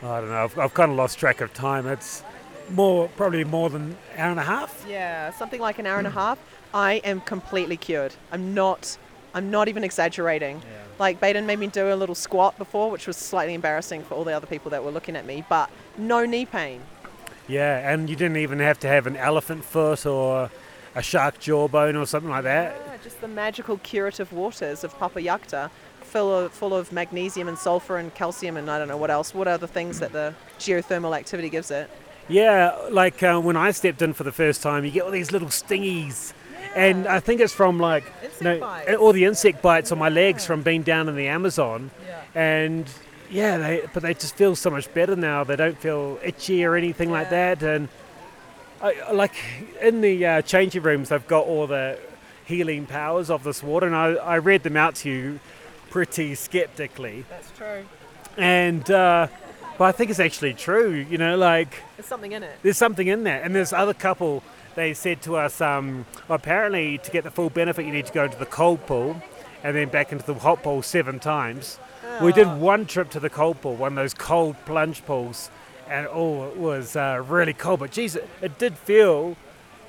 I 0.03 0.19
don't 0.19 0.29
know. 0.29 0.43
I've, 0.43 0.59
I've 0.59 0.73
kind 0.73 0.91
of 0.91 0.97
lost 0.97 1.17
track 1.17 1.41
of 1.41 1.53
time. 1.53 1.87
It's 1.87 2.21
more 2.69 3.07
probably 3.09 3.43
more 3.43 3.69
than 3.69 3.81
an 3.81 3.97
hour 4.17 4.31
and 4.31 4.39
a 4.39 4.43
half. 4.43 4.85
Yeah, 4.87 5.31
something 5.31 5.61
like 5.61 5.79
an 5.79 5.85
hour 5.85 5.97
and 5.97 6.07
a 6.07 6.11
hmm. 6.11 6.17
half. 6.17 6.39
I 6.73 6.93
am 7.03 7.21
completely 7.21 7.77
cured. 7.77 8.15
I'm 8.31 8.53
not 8.53 8.97
I'm 9.33 9.49
not 9.49 9.67
even 9.67 9.83
exaggerating. 9.83 10.57
Yeah. 10.57 10.83
Like 10.99 11.19
Baden 11.19 11.45
made 11.45 11.59
me 11.59 11.67
do 11.67 11.91
a 11.91 11.95
little 11.95 12.15
squat 12.15 12.57
before, 12.57 12.91
which 12.91 13.07
was 13.07 13.17
slightly 13.17 13.53
embarrassing 13.53 14.03
for 14.03 14.13
all 14.15 14.23
the 14.23 14.33
other 14.33 14.47
people 14.47 14.69
that 14.71 14.83
were 14.83 14.91
looking 14.91 15.15
at 15.15 15.25
me, 15.25 15.43
but 15.49 15.69
no 15.97 16.25
knee 16.25 16.45
pain. 16.45 16.81
Yeah, 17.47 17.91
and 17.91 18.09
you 18.09 18.15
didn't 18.15 18.37
even 18.37 18.59
have 18.59 18.79
to 18.79 18.87
have 18.87 19.07
an 19.07 19.17
elephant 19.17 19.65
foot 19.65 20.05
or 20.05 20.49
a 20.95 21.01
shark 21.01 21.39
jawbone 21.39 21.95
or 21.95 22.05
something 22.05 22.29
like 22.29 22.43
that. 22.43 22.79
Yeah, 22.85 22.97
just 23.03 23.21
the 23.21 23.27
magical 23.27 23.77
curative 23.79 24.31
waters 24.31 24.83
of 24.83 24.93
Papallacta, 24.97 25.71
full 26.01 26.31
of, 26.31 26.53
full 26.53 26.73
of 26.73 26.91
magnesium 26.91 27.47
and 27.47 27.57
sulfur 27.57 27.97
and 27.97 28.13
calcium 28.13 28.55
and 28.55 28.69
I 28.69 28.77
don't 28.77 28.87
know 28.87 28.97
what 28.97 29.09
else. 29.09 29.33
What 29.33 29.47
are 29.47 29.57
the 29.57 29.67
things 29.67 29.99
that 29.99 30.11
the 30.11 30.35
geothermal 30.59 31.17
activity 31.17 31.49
gives 31.49 31.71
it? 31.71 31.89
Yeah, 32.27 32.75
like 32.89 33.21
uh, 33.21 33.39
when 33.39 33.57
I 33.57 33.71
stepped 33.71 34.01
in 34.01 34.13
for 34.13 34.23
the 34.23 34.31
first 34.31 34.61
time, 34.61 34.85
you 34.85 34.91
get 34.91 35.03
all 35.03 35.11
these 35.11 35.31
little 35.31 35.49
stingies. 35.49 36.33
And 36.75 37.07
I 37.07 37.19
think 37.19 37.39
it's 37.41 37.53
from 37.53 37.79
like 37.79 38.03
you 38.39 38.45
know, 38.45 38.59
bites. 38.59 38.95
all 38.95 39.13
the 39.13 39.25
insect 39.25 39.61
bites 39.61 39.91
on 39.91 39.99
my 39.99 40.09
legs 40.09 40.45
from 40.45 40.63
being 40.63 40.81
down 40.81 41.07
in 41.07 41.15
the 41.15 41.27
Amazon. 41.27 41.91
Yeah. 42.07 42.21
And 42.33 42.89
yeah, 43.29 43.57
they, 43.57 43.81
but 43.93 44.03
they 44.03 44.13
just 44.13 44.35
feel 44.35 44.55
so 44.55 44.69
much 44.69 44.91
better 44.93 45.15
now. 45.15 45.43
They 45.43 45.55
don't 45.55 45.77
feel 45.77 46.19
itchy 46.23 46.63
or 46.65 46.75
anything 46.75 47.11
like 47.11 47.29
that. 47.29 47.61
And 47.61 47.89
I, 48.81 48.93
I 49.07 49.11
like 49.11 49.35
in 49.81 50.01
the 50.01 50.25
uh, 50.25 50.41
changing 50.41 50.81
rooms, 50.81 51.09
they've 51.09 51.27
got 51.27 51.45
all 51.45 51.67
the 51.67 51.99
healing 52.45 52.85
powers 52.85 53.29
of 53.29 53.43
this 53.43 53.63
water, 53.63 53.87
and 53.87 53.95
I, 53.95 54.13
I 54.13 54.37
read 54.37 54.63
them 54.63 54.75
out 54.75 54.95
to 54.95 55.09
you 55.09 55.39
pretty 55.89 56.35
skeptically. 56.35 57.25
That's 57.29 57.51
true. 57.51 57.85
And 58.37 58.89
uh, 58.89 59.27
but 59.83 59.89
I 59.89 59.91
think 59.91 60.11
it's 60.11 60.21
actually 60.21 60.53
true. 60.53 60.91
You 60.93 61.17
know, 61.17 61.35
like 61.35 61.75
There's 61.97 62.05
something 62.05 62.31
in 62.31 62.41
it. 62.41 62.57
there's 62.63 62.77
something 62.77 63.05
in 63.05 63.25
that, 63.25 63.43
And 63.43 63.53
this 63.53 63.73
other 63.73 63.93
couple, 63.93 64.41
they 64.75 64.93
said 64.93 65.21
to 65.23 65.35
us, 65.35 65.59
um, 65.59 66.05
apparently 66.29 66.99
to 66.99 67.11
get 67.11 67.25
the 67.25 67.31
full 67.31 67.49
benefit, 67.49 67.85
you 67.85 67.91
need 67.91 68.05
to 68.05 68.13
go 68.13 68.23
into 68.23 68.37
the 68.39 68.45
cold 68.45 68.85
pool 68.85 69.21
and 69.61 69.75
then 69.75 69.89
back 69.89 70.13
into 70.13 70.25
the 70.25 70.35
hot 70.35 70.63
pool 70.63 70.81
seven 70.83 71.19
times. 71.19 71.79
We 72.21 72.31
did 72.31 72.47
one 72.61 72.85
trip 72.85 73.09
to 73.09 73.19
the 73.19 73.29
cold 73.29 73.59
pool, 73.59 73.75
one 73.75 73.91
of 73.91 73.95
those 73.97 74.13
cold 74.13 74.55
plunge 74.65 75.05
pools, 75.05 75.49
and 75.89 76.07
oh, 76.09 76.47
it 76.47 76.55
was 76.55 76.95
uh, 76.95 77.21
really 77.27 77.51
cold. 77.53 77.81
But 77.81 77.91
geez, 77.91 78.15
it, 78.15 78.29
it 78.41 78.57
did 78.57 78.77
feel 78.77 79.35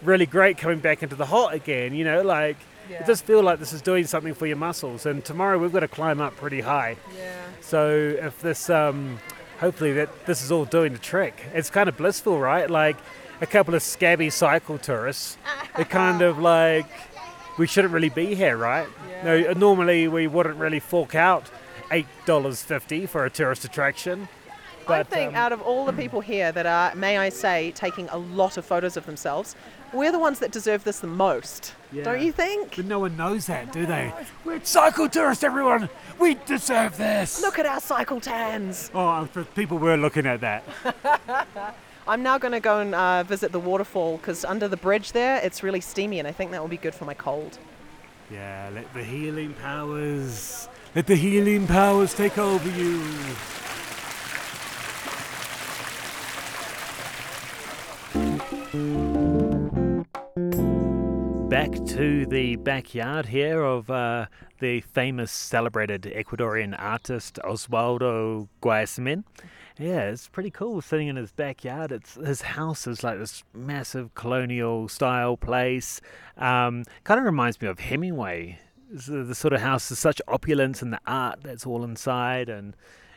really 0.03 0.27
great 0.27 0.59
coming 0.59 0.81
back 0.81 1.05
into 1.05 1.15
the 1.15 1.27
hot 1.27 1.55
again. 1.55 1.95
You 1.95 2.03
know, 2.05 2.23
like 2.23 2.57
Yeah. 2.91 2.99
it 2.99 3.07
does 3.07 3.21
feel 3.21 3.45
like 3.45 3.61
this 3.61 3.73
is 3.73 3.81
doing 3.81 4.07
something 4.09 4.35
for 4.35 4.47
your 4.49 4.57
muscles. 4.57 5.07
And 5.07 5.25
tomorrow 5.25 5.57
we've 5.57 5.73
got 5.73 5.81
to 5.81 5.89
climb 5.89 6.21
up 6.21 6.35
pretty 6.37 6.63
high. 6.63 6.97
Yeah. 7.17 7.31
So 7.61 7.87
if 8.21 8.41
this, 8.43 8.69
um, 8.69 9.21
hopefully 9.61 9.93
that 9.95 10.27
this 10.27 10.43
is 10.43 10.51
all 10.53 10.65
doing 10.65 10.93
the 10.93 10.99
trick. 10.99 11.45
It's 11.53 11.71
kind 11.71 11.89
of 11.89 11.97
blissful, 11.97 12.39
right? 12.39 12.69
Like 12.71 12.97
a 13.41 13.47
couple 13.47 13.75
of 13.75 13.83
scabby 13.83 14.31
cycle 14.31 14.79
tourists. 14.79 15.37
They're 15.77 15.85
kind 15.85 16.23
of 16.23 16.39
like 16.39 16.87
we 17.59 17.67
shouldn't 17.67 17.95
really 17.95 18.09
be 18.09 18.35
here, 18.35 18.57
right? 18.57 18.89
Yeah. 19.09 19.25
No, 19.25 19.53
normally 19.53 20.09
we 20.09 20.27
wouldn't 20.27 20.57
really 20.57 20.81
fork 20.81 21.15
out 21.15 21.51
eight 21.91 22.07
dollars 22.27 22.63
fifty 22.63 23.07
for 23.07 23.25
a 23.25 23.31
tourist 23.31 23.65
attraction. 23.65 24.29
But, 24.87 25.01
I 25.01 25.03
think 25.05 25.31
um, 25.31 25.37
out 25.37 25.53
of 25.53 25.63
all 25.63 25.87
the 25.87 25.95
people 25.95 26.21
here 26.21 26.53
that 26.53 26.67
are, 26.67 26.95
may 26.95 27.17
I 27.17 27.31
say, 27.31 27.71
taking 27.71 28.07
a 28.11 28.19
lot 28.19 28.59
of 28.59 28.67
photos 28.67 28.99
of 28.99 29.07
themselves, 29.07 29.57
we're 29.95 30.13
the 30.13 30.19
ones 30.19 30.41
that 30.41 30.51
deserve 30.51 30.85
this 30.85 31.01
the 31.01 31.07
most. 31.07 31.75
Don't 32.03 32.21
you 32.21 32.33
think? 32.33 32.77
but 32.77 32.85
no 32.87 32.99
one 32.99 33.17
knows 33.17 33.47
that, 33.47 33.73
do 33.73 33.87
they? 33.87 34.13
We're 34.45 34.63
cycle 34.65 35.09
tourists, 35.09 35.45
everyone. 35.45 35.89
We 36.19 36.35
deserve 36.35 36.97
this. 36.97 37.41
Look 37.41 37.59
at 37.59 37.67
our 37.67 37.81
cycle 37.81 38.21
tans. 38.21 38.91
Oh, 38.95 39.29
people 39.55 39.79
were 39.79 39.97
looking 39.97 40.27
at 40.27 40.41
that. 40.41 40.65
I'm 42.09 42.23
now 42.23 42.37
going 42.37 42.53
to 42.53 42.61
go 42.61 42.81
and 42.81 42.95
uh, 42.95 43.23
visit 43.23 43.53
the 43.53 43.61
waterfall 43.61 44.19
because 44.19 44.45
under 44.45 44.69
the 44.69 44.77
bridge 44.77 45.13
there, 45.13 45.41
it's 45.43 45.63
really 45.63 45.81
steamy, 45.81 46.19
and 46.19 46.29
I 46.29 46.33
think 46.33 46.51
that 46.51 46.61
will 46.61 46.69
be 46.69 46.77
good 46.77 46.95
for 46.95 47.05
my 47.05 47.15
cold. 47.15 47.59
Yeah, 48.31 48.71
let 48.75 48.93
the 48.93 49.05
healing 49.05 49.55
powers, 49.55 50.69
let 50.95 51.07
the 51.07 51.17
healing 51.17 51.67
powers 51.67 52.13
take 52.13 52.37
over 52.37 52.69
you. 52.71 53.03
Back 61.49 61.73
to 61.87 62.27
the 62.27 62.57
backyard 62.57 63.27
here 63.27 63.63
of 63.63 63.89
uh, 63.89 64.27
the 64.59 64.81
famous 64.81 65.31
celebrated 65.31 66.03
Ecuadorian 66.03 66.75
artist 66.77 67.39
Oswaldo 67.45 68.49
Guayasamín. 68.61 69.25
Yeah, 69.79 70.09
it's 70.09 70.29
pretty 70.29 70.51
cool 70.51 70.81
sitting 70.81 71.09
in 71.09 71.17
his 71.17 71.33
backyard. 71.33 71.93
It's 71.93 72.15
his 72.15 72.43
house 72.43 72.87
is 72.87 73.05
like 73.05 73.19
this 73.19 73.45
massive 73.53 74.15
colonial 74.15 74.89
style 74.89 75.37
place. 75.37 76.01
Um, 76.37 76.85
kind 77.05 77.21
of 77.21 77.27
reminds 77.27 77.61
me 77.61 77.69
of 77.69 77.79
Hemingway. 77.79 78.59
The, 78.91 79.23
the 79.23 79.35
sort 79.35 79.53
of 79.53 79.61
house 79.61 79.91
is 79.91 79.99
such 79.99 80.21
opulence 80.27 80.83
and 80.83 80.93
the 80.93 81.01
art 81.07 81.41
that's 81.43 81.67
all 81.67 81.85
inside, 81.85 82.49
and 82.49 82.75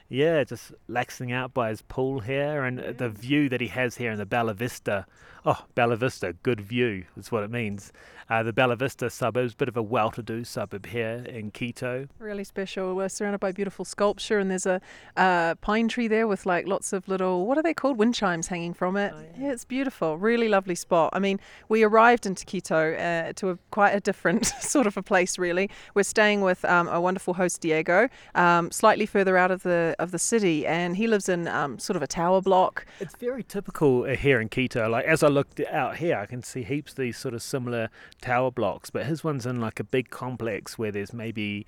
yeah, 0.09 0.43
just 0.43 0.73
laxing 0.89 1.33
out 1.33 1.53
by 1.53 1.69
his 1.69 1.81
pool 1.81 2.19
here 2.21 2.63
and 2.63 2.79
uh, 2.79 2.93
the 2.93 3.09
view 3.09 3.49
that 3.49 3.61
he 3.61 3.67
has 3.67 3.97
here 3.97 4.11
in 4.11 4.17
the 4.17 4.25
Bella 4.25 4.53
Vista. 4.53 5.05
Oh, 5.45 5.65
Bella 5.75 5.95
Vista, 5.95 6.33
good 6.43 6.61
view 6.61 7.05
is 7.17 7.31
what 7.31 7.43
it 7.43 7.51
means. 7.51 7.91
Uh, 8.29 8.43
the 8.43 8.51
Bella 8.51 8.75
Vista 8.75 9.09
suburbs, 9.09 9.53
a 9.53 9.55
bit 9.55 9.69
of 9.69 9.77
a 9.77 9.81
well-to-do 9.81 10.43
suburb 10.43 10.87
here 10.87 11.23
in 11.29 11.49
Quito. 11.49 12.07
Really 12.19 12.43
special. 12.43 12.93
We're 12.93 13.07
surrounded 13.07 13.39
by 13.39 13.53
beautiful 13.53 13.85
sculpture, 13.85 14.37
and 14.37 14.51
there's 14.51 14.65
a 14.65 14.81
uh, 15.15 15.55
pine 15.55 15.87
tree 15.87 16.09
there 16.09 16.27
with 16.27 16.45
like 16.45 16.67
lots 16.67 16.91
of 16.91 17.07
little 17.07 17.45
what 17.45 17.57
are 17.57 17.63
they 17.63 17.73
called? 17.73 17.97
Wind 17.97 18.15
chimes 18.15 18.47
hanging 18.47 18.73
from 18.73 18.97
it. 18.97 19.13
yeah. 19.39 19.51
it's 19.51 19.63
beautiful. 19.63 20.17
Really 20.17 20.49
lovely 20.49 20.75
spot. 20.75 21.11
I 21.13 21.19
mean, 21.19 21.39
we 21.69 21.83
arrived 21.83 22.25
into 22.25 22.45
Quito 22.45 22.93
uh, 22.95 23.31
to 23.33 23.51
a 23.51 23.57
quite 23.71 23.91
a 23.91 24.01
different 24.01 24.45
sort 24.59 24.87
of 24.87 24.97
a 24.97 25.01
place. 25.01 25.37
Really, 25.37 25.69
we're 25.93 26.03
staying 26.03 26.41
with 26.41 26.65
um, 26.65 26.89
a 26.89 26.99
wonderful 26.99 27.35
host, 27.35 27.61
Diego, 27.61 28.09
um, 28.35 28.71
slightly 28.71 29.05
further 29.05 29.37
out 29.37 29.51
of 29.51 29.63
the 29.63 29.95
of 29.99 30.11
the 30.11 30.19
city, 30.19 30.67
and 30.67 30.97
he 30.97 31.07
lives 31.07 31.29
in 31.29 31.47
um, 31.47 31.79
sort 31.79 31.95
of 31.95 32.03
a 32.03 32.07
tower 32.07 32.41
block. 32.41 32.85
It's 32.99 33.15
very 33.15 33.43
typical 33.43 34.03
uh, 34.03 34.15
here 34.15 34.41
in 34.41 34.49
Quito. 34.49 34.89
Like 34.89 35.05
as 35.05 35.23
I 35.23 35.29
looked 35.29 35.61
out 35.61 35.95
here, 35.95 36.17
I 36.17 36.25
can 36.25 36.43
see 36.43 36.63
heaps 36.63 36.91
of 36.91 36.97
these 36.97 37.17
sort 37.17 37.33
of 37.33 37.41
similar 37.41 37.89
tower 38.21 38.51
blocks, 38.51 38.89
but 38.89 39.05
his 39.05 39.23
one's 39.23 39.45
in 39.45 39.61
like 39.61 39.79
a 39.79 39.83
big 39.83 40.09
complex 40.09 40.77
where 40.77 40.91
there's 40.91 41.13
maybe 41.13 41.65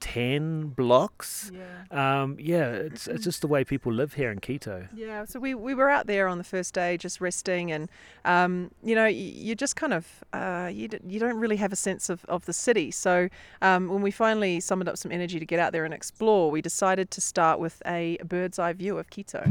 ten 0.00 0.66
blocks. 0.66 1.52
Yeah. 1.54 2.22
Um, 2.22 2.36
yeah, 2.40 2.70
it's 2.70 3.06
it's 3.06 3.22
just 3.22 3.40
the 3.40 3.46
way 3.46 3.62
people 3.62 3.92
live 3.92 4.14
here 4.14 4.32
in 4.32 4.40
Quito. 4.40 4.88
Yeah, 4.92 5.24
so 5.26 5.38
we, 5.38 5.54
we 5.54 5.74
were 5.74 5.88
out 5.88 6.08
there 6.08 6.26
on 6.26 6.38
the 6.38 6.44
first 6.44 6.74
day 6.74 6.96
just 6.96 7.20
resting, 7.20 7.70
and 7.70 7.88
um, 8.24 8.72
you 8.82 8.96
know, 8.96 9.06
you 9.06 9.54
just 9.54 9.76
kind 9.76 9.92
of 9.92 10.24
uh, 10.32 10.68
you, 10.72 10.88
d- 10.88 10.98
you 11.06 11.20
don't 11.20 11.38
really 11.38 11.56
have 11.56 11.72
a 11.72 11.76
sense 11.76 12.10
of, 12.10 12.24
of 12.24 12.46
the 12.46 12.52
city. 12.52 12.90
So 12.90 13.28
um, 13.60 13.88
when 13.88 14.02
we 14.02 14.10
finally 14.10 14.58
summoned 14.58 14.88
up 14.88 14.98
some 14.98 15.12
energy 15.12 15.38
to 15.38 15.46
get 15.46 15.60
out 15.60 15.72
there 15.72 15.84
and 15.84 15.94
explore, 15.94 16.50
we 16.50 16.60
decided 16.60 17.12
to 17.12 17.20
start 17.20 17.60
with 17.60 17.80
a 17.86 18.18
bird's 18.24 18.58
eye 18.58 18.72
view 18.72 18.98
of 18.98 19.08
Quito. 19.08 19.44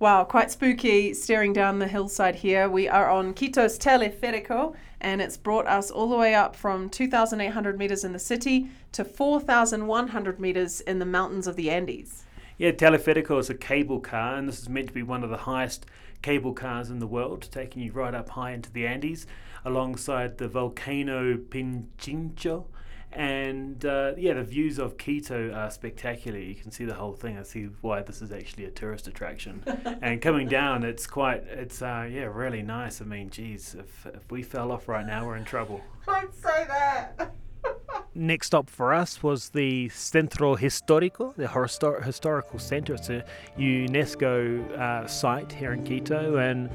Wow, 0.00 0.24
quite 0.24 0.50
spooky 0.50 1.12
staring 1.12 1.52
down 1.52 1.78
the 1.78 1.86
hillside 1.86 2.36
here. 2.36 2.70
We 2.70 2.88
are 2.88 3.10
on 3.10 3.34
Quito's 3.34 3.78
Teleférico, 3.78 4.74
and 4.98 5.20
it's 5.20 5.36
brought 5.36 5.66
us 5.66 5.90
all 5.90 6.08
the 6.08 6.16
way 6.16 6.34
up 6.34 6.56
from 6.56 6.88
2,800 6.88 7.78
meters 7.78 8.02
in 8.02 8.14
the 8.14 8.18
city 8.18 8.70
to 8.92 9.04
4,100 9.04 10.40
meters 10.40 10.80
in 10.80 11.00
the 11.00 11.04
mountains 11.04 11.46
of 11.46 11.56
the 11.56 11.68
Andes. 11.68 12.24
Yeah, 12.56 12.70
Teleférico 12.70 13.38
is 13.38 13.50
a 13.50 13.54
cable 13.54 14.00
car, 14.00 14.36
and 14.36 14.48
this 14.48 14.60
is 14.60 14.70
meant 14.70 14.88
to 14.88 14.94
be 14.94 15.02
one 15.02 15.22
of 15.22 15.28
the 15.28 15.36
highest 15.36 15.84
cable 16.22 16.54
cars 16.54 16.88
in 16.88 16.98
the 16.98 17.06
world, 17.06 17.46
taking 17.52 17.82
you 17.82 17.92
right 17.92 18.14
up 18.14 18.30
high 18.30 18.52
into 18.52 18.72
the 18.72 18.86
Andes, 18.86 19.26
alongside 19.66 20.38
the 20.38 20.48
volcano 20.48 21.36
Pinchincho. 21.36 22.64
And 23.12 23.84
uh, 23.84 24.12
yeah, 24.16 24.34
the 24.34 24.44
views 24.44 24.78
of 24.78 24.96
Quito 24.96 25.52
are 25.52 25.70
spectacular. 25.70 26.38
You 26.38 26.54
can 26.54 26.70
see 26.70 26.84
the 26.84 26.94
whole 26.94 27.12
thing. 27.12 27.38
I 27.38 27.42
see 27.42 27.68
why 27.80 28.02
this 28.02 28.22
is 28.22 28.30
actually 28.30 28.66
a 28.66 28.70
tourist 28.70 29.08
attraction. 29.08 29.62
and 30.02 30.22
coming 30.22 30.46
down, 30.46 30.84
it's 30.84 31.06
quite, 31.06 31.42
it's 31.44 31.82
uh, 31.82 32.08
yeah, 32.10 32.24
really 32.32 32.62
nice. 32.62 33.00
I 33.00 33.04
mean, 33.04 33.30
geez, 33.30 33.74
if 33.74 34.06
if 34.06 34.30
we 34.30 34.42
fell 34.42 34.70
off 34.70 34.88
right 34.88 35.06
now, 35.06 35.26
we're 35.26 35.36
in 35.36 35.44
trouble. 35.44 35.80
Don't 36.06 36.34
say 36.34 36.64
that. 36.68 37.34
next 38.14 38.48
stop 38.48 38.68
for 38.68 38.92
us 38.92 39.22
was 39.22 39.50
the 39.50 39.88
Centro 39.90 40.56
Histórico, 40.56 41.34
the 41.36 41.46
histor- 41.46 42.02
historical 42.02 42.58
center. 42.58 42.94
It's 42.94 43.08
a 43.08 43.24
UNESCO 43.58 44.70
uh, 44.78 45.06
site 45.06 45.52
here 45.52 45.72
in 45.72 45.84
Quito, 45.84 46.36
and 46.36 46.70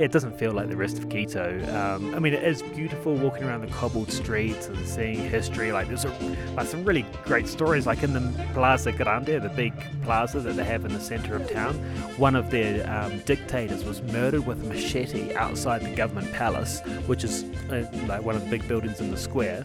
it 0.00 0.12
doesn't 0.12 0.38
feel 0.38 0.52
like 0.52 0.68
the 0.68 0.76
rest 0.76 0.98
of 0.98 1.08
Quito. 1.08 1.60
Um, 1.76 2.14
I 2.14 2.18
mean, 2.18 2.34
it 2.34 2.42
is 2.42 2.62
beautiful 2.62 3.14
walking 3.14 3.44
around 3.44 3.60
the 3.62 3.68
cobbled 3.68 4.10
streets 4.10 4.66
and 4.66 4.86
seeing 4.86 5.16
history. 5.16 5.72
Like 5.72 5.88
there's 5.88 6.04
a, 6.04 6.36
like 6.56 6.66
some 6.66 6.84
really 6.84 7.04
great 7.24 7.46
stories, 7.46 7.86
like 7.86 8.02
in 8.02 8.12
the 8.12 8.20
Plaza 8.54 8.92
Grande, 8.92 9.42
the 9.42 9.52
big 9.54 9.72
plaza 10.02 10.40
that 10.40 10.56
they 10.56 10.64
have 10.64 10.84
in 10.84 10.92
the 10.92 11.00
center 11.00 11.36
of 11.36 11.50
town. 11.50 11.74
One 12.16 12.34
of 12.34 12.50
their 12.50 12.88
um, 12.90 13.18
dictators 13.20 13.84
was 13.84 14.02
murdered 14.02 14.46
with 14.46 14.62
a 14.62 14.66
machete 14.66 15.34
outside 15.34 15.82
the 15.82 15.94
government 15.94 16.32
palace, 16.32 16.80
which 17.06 17.24
is 17.24 17.44
uh, 17.70 17.86
like 18.06 18.22
one 18.22 18.34
of 18.34 18.44
the 18.44 18.50
big 18.50 18.66
buildings 18.66 19.00
in 19.00 19.10
the 19.10 19.16
square. 19.16 19.64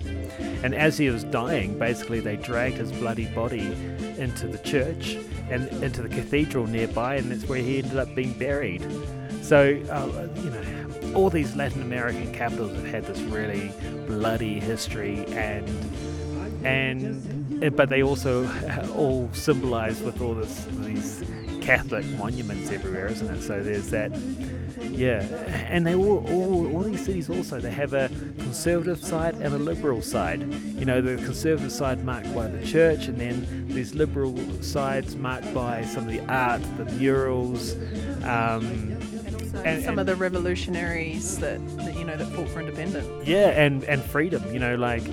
And 0.64 0.76
as 0.76 0.95
he 0.98 1.10
was 1.10 1.24
dying, 1.26 1.78
basically 1.78 2.20
they 2.20 2.36
dragged 2.36 2.78
his 2.78 2.92
bloody 2.92 3.26
body 3.28 3.72
into 4.18 4.48
the 4.48 4.58
church 4.60 5.18
and 5.50 5.68
into 5.84 6.02
the 6.02 6.10
cathedral 6.10 6.68
nearby, 6.68 7.16
and 7.16 7.32
that's 7.32 7.48
where 7.48 7.60
he 7.60 7.80
ended 7.80 7.98
up 7.98 8.14
being 8.16 8.34
buried. 8.34 8.86
So, 9.42 9.80
uh, 9.90 10.28
you 10.42 10.50
know, 10.50 11.14
all 11.14 11.30
these 11.30 11.56
Latin 11.56 11.82
American 11.82 12.34
capitals 12.34 12.74
have 12.76 12.86
had 12.86 13.06
this 13.06 13.20
really 13.22 13.72
bloody 14.08 14.60
history, 14.60 15.26
and 15.28 15.68
and 16.66 17.76
but 17.76 17.90
they 17.90 18.04
also 18.04 18.48
all 18.96 19.30
symbolize 19.34 20.02
with 20.02 20.22
all 20.22 20.34
this 20.34 20.68
these 20.80 21.24
Catholic 21.62 22.06
monuments 22.18 22.72
everywhere, 22.72 23.08
isn't 23.08 23.36
it? 23.36 23.42
So 23.42 23.64
there's 23.64 23.90
that 23.92 24.12
yeah, 24.82 25.22
and 25.70 25.86
they 25.86 25.96
all, 25.96 26.26
all, 26.28 26.76
all 26.76 26.82
these 26.82 27.06
cities 27.06 27.30
also 27.30 27.60
they 27.60 27.72
have 27.72 27.94
a 27.94 28.10
conservative 28.40 29.04
side 29.04 29.36
and 29.36 29.54
a 29.54 29.58
liberal 29.58 30.02
side. 30.02 30.42
You 30.64 30.86
know, 30.86 31.02
the 31.02 31.16
conservative 31.24 31.72
side 31.72 32.04
marked 32.04 32.34
by 32.34 32.48
the 32.48 32.66
church, 32.66 33.08
and 33.08 33.18
then 33.18 33.68
these 33.68 33.94
liberal 33.94 34.38
sides 34.62 35.16
marked 35.16 35.54
by 35.54 35.84
some 35.86 36.08
of 36.08 36.12
the 36.12 36.22
art, 36.32 36.62
the 36.78 36.86
murals. 36.94 37.76
Um, 38.24 38.98
and, 39.64 39.84
some 39.84 39.92
and, 39.92 40.00
of 40.02 40.06
the 40.06 40.16
revolutionaries 40.16 41.38
that, 41.40 41.66
that 41.78 41.96
you 41.96 42.04
know 42.04 42.18
that 42.18 42.28
fought 42.28 42.50
for 42.50 42.60
independence. 42.60 43.08
Yeah, 43.28 43.50
and 43.50 43.84
and 43.86 44.04
freedom. 44.04 44.44
You 44.54 44.60
know, 44.60 44.76
like 44.76 45.04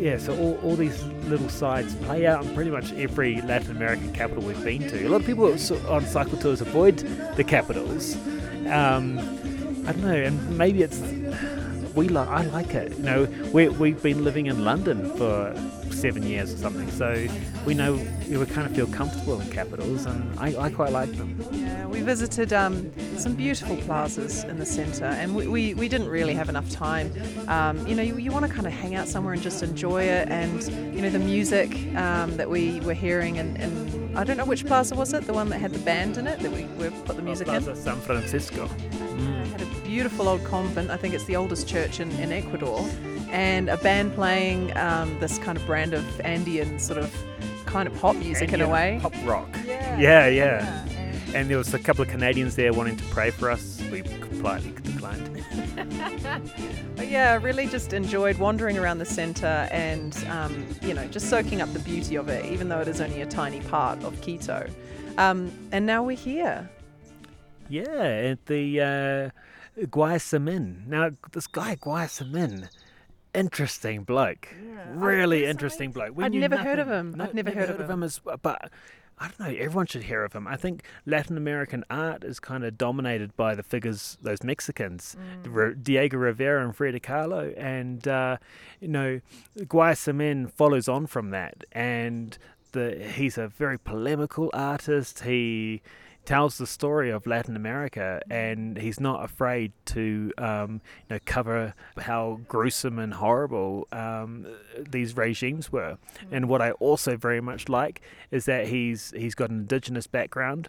yeah, 0.00 0.16
so 0.16 0.36
all, 0.38 0.58
all 0.62 0.76
these 0.76 1.02
little 1.24 1.48
sides 1.48 1.94
play 1.96 2.26
out 2.26 2.44
in 2.44 2.54
pretty 2.54 2.70
much 2.70 2.92
every 2.94 3.40
Latin 3.42 3.76
American 3.76 4.12
capital 4.12 4.42
we've 4.42 4.64
been 4.64 4.88
to. 4.88 5.06
A 5.06 5.08
lot 5.08 5.20
of 5.20 5.26
people 5.26 5.44
on 5.88 6.06
cycle 6.06 6.38
tours 6.38 6.62
avoid 6.62 6.98
the 7.36 7.44
capitals 7.44 8.16
um, 8.70 9.18
I 9.86 9.92
don't 9.92 10.02
know, 10.02 10.14
and 10.14 10.58
maybe 10.58 10.82
it's 10.82 11.00
we 11.94 12.08
like 12.08 12.28
I 12.28 12.42
like 12.46 12.74
it. 12.74 12.96
You 12.96 13.02
know, 13.02 13.28
we 13.52 13.68
we've 13.68 14.02
been 14.02 14.24
living 14.24 14.46
in 14.46 14.64
London 14.64 15.10
for 15.16 15.54
seven 15.90 16.22
years 16.22 16.54
or 16.54 16.56
something, 16.56 16.90
so 16.90 17.26
we 17.66 17.74
know 17.74 17.94
we 18.28 18.46
kind 18.46 18.66
of 18.66 18.74
feel 18.74 18.86
comfortable 18.86 19.40
in 19.40 19.50
capitals, 19.50 20.06
and 20.06 20.38
I, 20.38 20.56
I 20.58 20.70
quite 20.70 20.92
like 20.92 21.12
them. 21.12 21.36
Yeah, 21.52 21.86
we 21.86 22.00
visited 22.00 22.52
um, 22.52 22.90
some 23.18 23.34
beautiful 23.34 23.76
plazas 23.76 24.44
in 24.44 24.58
the 24.58 24.66
centre, 24.66 25.04
and 25.04 25.34
we, 25.34 25.46
we, 25.46 25.74
we, 25.74 25.88
didn't 25.88 26.08
really 26.08 26.34
have 26.34 26.48
enough 26.48 26.70
time. 26.70 27.12
Um, 27.48 27.86
you 27.86 27.94
know, 27.94 28.02
you, 28.02 28.16
you 28.16 28.30
want 28.30 28.46
to 28.46 28.52
kind 28.52 28.66
of 28.66 28.72
hang 28.72 28.94
out 28.94 29.08
somewhere 29.08 29.34
and 29.34 29.42
just 29.42 29.62
enjoy 29.62 30.04
it, 30.04 30.28
and 30.30 30.62
you 30.94 31.02
know 31.02 31.10
the 31.10 31.18
music 31.18 31.70
um, 31.96 32.36
that 32.36 32.48
we 32.48 32.80
were 32.80 32.94
hearing, 32.94 33.38
and, 33.38 33.58
and 33.58 33.99
I 34.14 34.24
don't 34.24 34.36
know 34.36 34.44
which 34.44 34.66
plaza 34.66 34.94
was 34.94 35.12
it, 35.12 35.26
the 35.26 35.32
one 35.32 35.48
that 35.50 35.58
had 35.58 35.72
the 35.72 35.78
band 35.80 36.18
in 36.18 36.26
it 36.26 36.40
that 36.40 36.52
we, 36.52 36.64
we 36.64 36.90
put 37.04 37.16
the 37.16 37.22
music 37.22 37.48
in? 37.48 37.54
plaza 37.62 37.70
in. 37.70 37.76
San 37.76 38.00
Francisco. 38.00 38.66
Mm. 38.66 39.46
Had 39.52 39.62
a 39.62 39.66
beautiful 39.84 40.28
old 40.28 40.44
convent. 40.44 40.90
I 40.90 40.96
think 40.96 41.14
it's 41.14 41.24
the 41.24 41.36
oldest 41.36 41.68
church 41.68 42.00
in, 42.00 42.10
in 42.12 42.32
Ecuador, 42.32 42.88
and 43.30 43.68
a 43.68 43.76
band 43.76 44.14
playing 44.14 44.76
um, 44.76 45.18
this 45.20 45.38
kind 45.38 45.56
of 45.56 45.64
brand 45.66 45.94
of 45.94 46.20
Andean 46.20 46.78
sort 46.78 46.98
of 46.98 47.14
kind 47.66 47.86
of 47.86 47.94
pop 47.98 48.16
music 48.16 48.52
Andean 48.52 48.60
in 48.62 48.66
a 48.66 48.72
way. 48.72 48.98
Pop 49.00 49.14
rock. 49.24 49.48
Yeah. 49.64 49.98
Yeah, 49.98 50.26
yeah. 50.26 50.86
yeah. 50.86 50.86
And 51.34 51.48
there 51.48 51.58
was 51.58 51.72
a 51.72 51.78
couple 51.78 52.02
of 52.02 52.08
Canadians 52.08 52.56
there 52.56 52.72
wanting 52.72 52.96
to 52.96 53.04
pray 53.04 53.30
for 53.30 53.50
us. 53.50 53.80
We 53.92 54.02
politely. 54.02 54.74
but 56.96 57.08
yeah, 57.08 57.38
really 57.40 57.66
just 57.66 57.92
enjoyed 57.92 58.38
wandering 58.38 58.78
around 58.78 58.98
the 58.98 59.04
centre 59.04 59.68
and, 59.70 60.16
um, 60.28 60.66
you 60.82 60.94
know, 60.94 61.06
just 61.08 61.28
soaking 61.28 61.60
up 61.60 61.72
the 61.72 61.78
beauty 61.80 62.16
of 62.16 62.28
it, 62.28 62.44
even 62.46 62.68
though 62.68 62.80
it 62.80 62.88
is 62.88 63.00
only 63.00 63.22
a 63.22 63.26
tiny 63.26 63.60
part 63.62 64.02
of 64.04 64.20
Quito. 64.20 64.68
Um, 65.18 65.52
and 65.72 65.86
now 65.86 66.02
we're 66.02 66.16
here. 66.16 66.68
Yeah, 67.68 67.84
at 67.84 68.46
the 68.46 68.80
uh, 68.80 69.84
Guayasamín. 69.86 70.86
Now, 70.86 71.10
this 71.32 71.46
guy, 71.46 71.76
Guayasamín, 71.76 72.68
interesting 73.34 74.02
bloke. 74.02 74.48
Yeah, 74.52 74.84
really 74.94 75.44
interesting 75.46 75.92
bloke. 75.92 76.14
I'd 76.18 76.32
never 76.32 76.56
nothing, 76.56 76.66
heard 76.66 76.78
of 76.78 76.88
him. 76.88 77.14
No, 77.14 77.24
I've 77.24 77.34
never, 77.34 77.50
never 77.50 77.60
heard, 77.60 77.68
heard, 77.70 77.80
of 77.80 77.90
him. 77.90 77.98
him 77.98 78.02
as, 78.02 78.20
but 78.42 78.70
I 79.20 79.28
don't 79.28 79.40
know, 79.40 79.54
everyone 79.58 79.84
should 79.84 80.04
hear 80.04 80.24
of 80.24 80.32
him. 80.32 80.48
I 80.48 80.56
think 80.56 80.82
Latin 81.04 81.36
American 81.36 81.84
art 81.90 82.24
is 82.24 82.40
kind 82.40 82.64
of 82.64 82.78
dominated 82.78 83.36
by 83.36 83.54
the 83.54 83.62
figures, 83.62 84.16
those 84.22 84.42
Mexicans, 84.42 85.14
mm. 85.44 85.84
Diego 85.84 86.16
Rivera 86.16 86.64
and 86.64 86.74
Frida 86.74 87.00
Kahlo. 87.00 87.52
And, 87.58 88.08
uh, 88.08 88.38
you 88.80 88.88
know, 88.88 89.20
Guayasamín 89.58 90.50
follows 90.50 90.88
on 90.88 91.06
from 91.06 91.30
that. 91.30 91.64
And 91.72 92.38
the, 92.72 92.94
he's 93.14 93.36
a 93.36 93.48
very 93.48 93.78
polemical 93.78 94.50
artist. 94.54 95.24
He 95.24 95.82
tells 96.30 96.58
the 96.58 96.66
story 96.66 97.10
of 97.10 97.26
Latin 97.26 97.56
America, 97.56 98.22
and 98.30 98.76
he's 98.78 99.00
not 99.00 99.24
afraid 99.24 99.72
to 99.84 100.32
um, 100.38 100.80
you 101.08 101.16
know 101.16 101.18
cover 101.24 101.74
how 101.98 102.38
gruesome 102.46 103.00
and 103.00 103.14
horrible 103.14 103.88
um, 103.90 104.46
these 104.78 105.16
regimes 105.16 105.72
were. 105.72 105.98
And 106.30 106.48
what 106.48 106.62
I 106.62 106.70
also 106.72 107.16
very 107.16 107.40
much 107.40 107.68
like 107.68 108.00
is 108.30 108.44
that 108.44 108.68
he's 108.68 109.12
he's 109.16 109.34
got 109.34 109.50
an 109.50 109.58
indigenous 109.58 110.06
background 110.06 110.68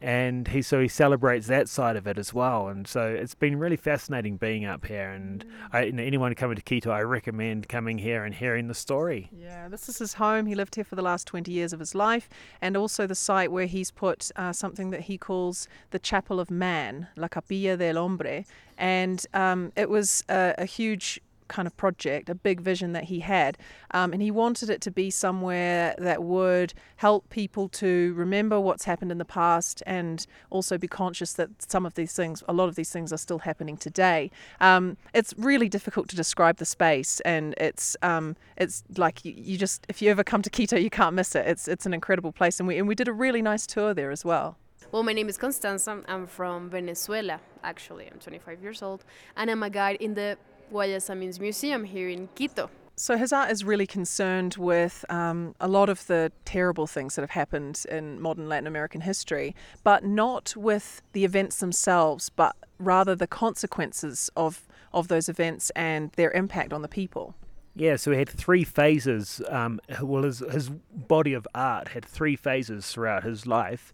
and 0.00 0.48
he 0.48 0.60
so 0.60 0.80
he 0.80 0.88
celebrates 0.88 1.46
that 1.46 1.68
side 1.68 1.96
of 1.96 2.06
it 2.06 2.18
as 2.18 2.34
well. 2.34 2.68
And 2.68 2.86
so 2.86 3.06
it's 3.06 3.34
been 3.34 3.58
really 3.58 3.76
fascinating 3.76 4.36
being 4.36 4.64
up 4.64 4.86
here. 4.86 5.10
And 5.10 5.44
I, 5.72 5.84
you 5.84 5.92
know, 5.92 6.02
anyone 6.02 6.34
coming 6.34 6.56
to 6.56 6.62
Quito, 6.62 6.90
I 6.90 7.02
recommend 7.02 7.68
coming 7.68 7.98
here 7.98 8.24
and 8.24 8.34
hearing 8.34 8.68
the 8.68 8.74
story. 8.74 9.30
Yeah, 9.32 9.68
this 9.68 9.88
is 9.88 9.98
his 9.98 10.14
home. 10.14 10.46
He 10.46 10.54
lived 10.54 10.74
here 10.74 10.84
for 10.84 10.96
the 10.96 11.02
last 11.02 11.26
20 11.26 11.50
years 11.50 11.72
of 11.72 11.80
his 11.80 11.94
life, 11.94 12.28
and 12.60 12.76
also 12.76 13.06
the 13.06 13.14
site 13.14 13.50
where 13.50 13.66
he's 13.66 13.90
put 13.90 14.30
uh, 14.36 14.52
something 14.52 14.90
that 14.90 15.02
he 15.02 15.16
calls 15.16 15.66
the 15.90 15.98
Chapel 15.98 16.40
of 16.40 16.50
Man, 16.50 17.08
La 17.16 17.28
Capilla 17.28 17.76
del 17.76 17.96
Hombre. 17.96 18.44
And 18.78 19.24
um, 19.32 19.72
it 19.76 19.88
was 19.88 20.22
a, 20.28 20.54
a 20.58 20.66
huge 20.66 21.20
kind 21.48 21.66
of 21.66 21.76
project, 21.76 22.28
a 22.28 22.34
big 22.34 22.60
vision 22.60 22.92
that 22.92 23.04
he 23.04 23.20
had. 23.20 23.58
Um, 23.92 24.12
and 24.12 24.22
he 24.22 24.30
wanted 24.30 24.70
it 24.70 24.80
to 24.82 24.90
be 24.90 25.10
somewhere 25.10 25.94
that 25.98 26.22
would 26.22 26.74
help 26.96 27.28
people 27.30 27.68
to 27.68 28.14
remember 28.14 28.60
what's 28.60 28.84
happened 28.84 29.12
in 29.12 29.18
the 29.18 29.24
past 29.24 29.82
and 29.86 30.26
also 30.50 30.78
be 30.78 30.88
conscious 30.88 31.32
that 31.34 31.50
some 31.70 31.86
of 31.86 31.94
these 31.94 32.12
things, 32.12 32.42
a 32.48 32.52
lot 32.52 32.68
of 32.68 32.74
these 32.74 32.90
things, 32.90 33.12
are 33.12 33.18
still 33.18 33.40
happening 33.40 33.76
today. 33.76 34.30
Um, 34.60 34.96
it's 35.14 35.34
really 35.36 35.68
difficult 35.68 36.08
to 36.08 36.16
describe 36.16 36.56
the 36.56 36.64
space, 36.64 37.20
and 37.20 37.54
it's 37.58 37.96
um, 38.02 38.36
it's 38.56 38.84
like 38.96 39.24
you, 39.24 39.34
you 39.36 39.58
just 39.58 39.86
if 39.88 40.02
you 40.02 40.10
ever 40.10 40.24
come 40.24 40.42
to 40.42 40.50
Quito, 40.50 40.76
you 40.76 40.90
can't 40.90 41.14
miss 41.14 41.34
it. 41.34 41.46
It's 41.46 41.68
it's 41.68 41.86
an 41.86 41.94
incredible 41.94 42.32
place, 42.32 42.60
and 42.60 42.66
we 42.66 42.78
and 42.78 42.88
we 42.88 42.94
did 42.94 43.08
a 43.08 43.12
really 43.12 43.42
nice 43.42 43.66
tour 43.66 43.94
there 43.94 44.10
as 44.10 44.24
well. 44.24 44.56
Well, 44.92 45.02
my 45.02 45.12
name 45.12 45.28
is 45.28 45.36
Constanza. 45.36 46.02
I'm 46.06 46.26
from 46.26 46.70
Venezuela, 46.70 47.40
actually. 47.64 48.08
I'm 48.10 48.20
25 48.20 48.62
years 48.62 48.82
old, 48.82 49.04
and 49.36 49.50
I'm 49.50 49.62
a 49.62 49.70
guide 49.70 49.96
in 50.00 50.14
the 50.14 50.38
Guayasamín's 50.72 51.40
museum 51.40 51.84
here 51.84 52.08
in 52.08 52.28
Quito. 52.34 52.70
So 52.98 53.18
his 53.18 53.30
art 53.30 53.50
is 53.50 53.62
really 53.62 53.86
concerned 53.86 54.56
with 54.56 55.04
um, 55.10 55.54
a 55.60 55.68
lot 55.68 55.90
of 55.90 56.06
the 56.06 56.32
terrible 56.46 56.86
things 56.86 57.14
that 57.14 57.22
have 57.22 57.30
happened 57.30 57.84
in 57.90 58.20
modern 58.22 58.48
Latin 58.48 58.66
American 58.66 59.02
history, 59.02 59.54
but 59.84 60.02
not 60.02 60.54
with 60.56 61.02
the 61.12 61.24
events 61.26 61.60
themselves, 61.60 62.30
but 62.30 62.56
rather 62.78 63.14
the 63.14 63.26
consequences 63.26 64.30
of, 64.34 64.66
of 64.94 65.08
those 65.08 65.28
events 65.28 65.70
and 65.76 66.10
their 66.12 66.30
impact 66.30 66.72
on 66.72 66.80
the 66.80 66.88
people. 66.88 67.34
Yeah, 67.74 67.96
so 67.96 68.12
he 68.12 68.18
had 68.18 68.30
three 68.30 68.64
phases. 68.64 69.42
Um, 69.50 69.78
well, 70.00 70.22
his, 70.22 70.38
his 70.38 70.70
body 70.70 71.34
of 71.34 71.46
art 71.54 71.88
had 71.88 72.02
three 72.02 72.34
phases 72.34 72.90
throughout 72.90 73.24
his 73.24 73.46
life. 73.46 73.92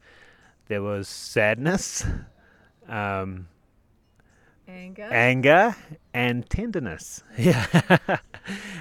There 0.69 0.83
was 0.83 1.09
sadness, 1.09 2.07
um, 2.89 3.49
anger, 4.73 5.09
anger, 5.11 5.77
and 6.15 6.49
tenderness. 6.49 7.23
Yeah. 7.39 7.67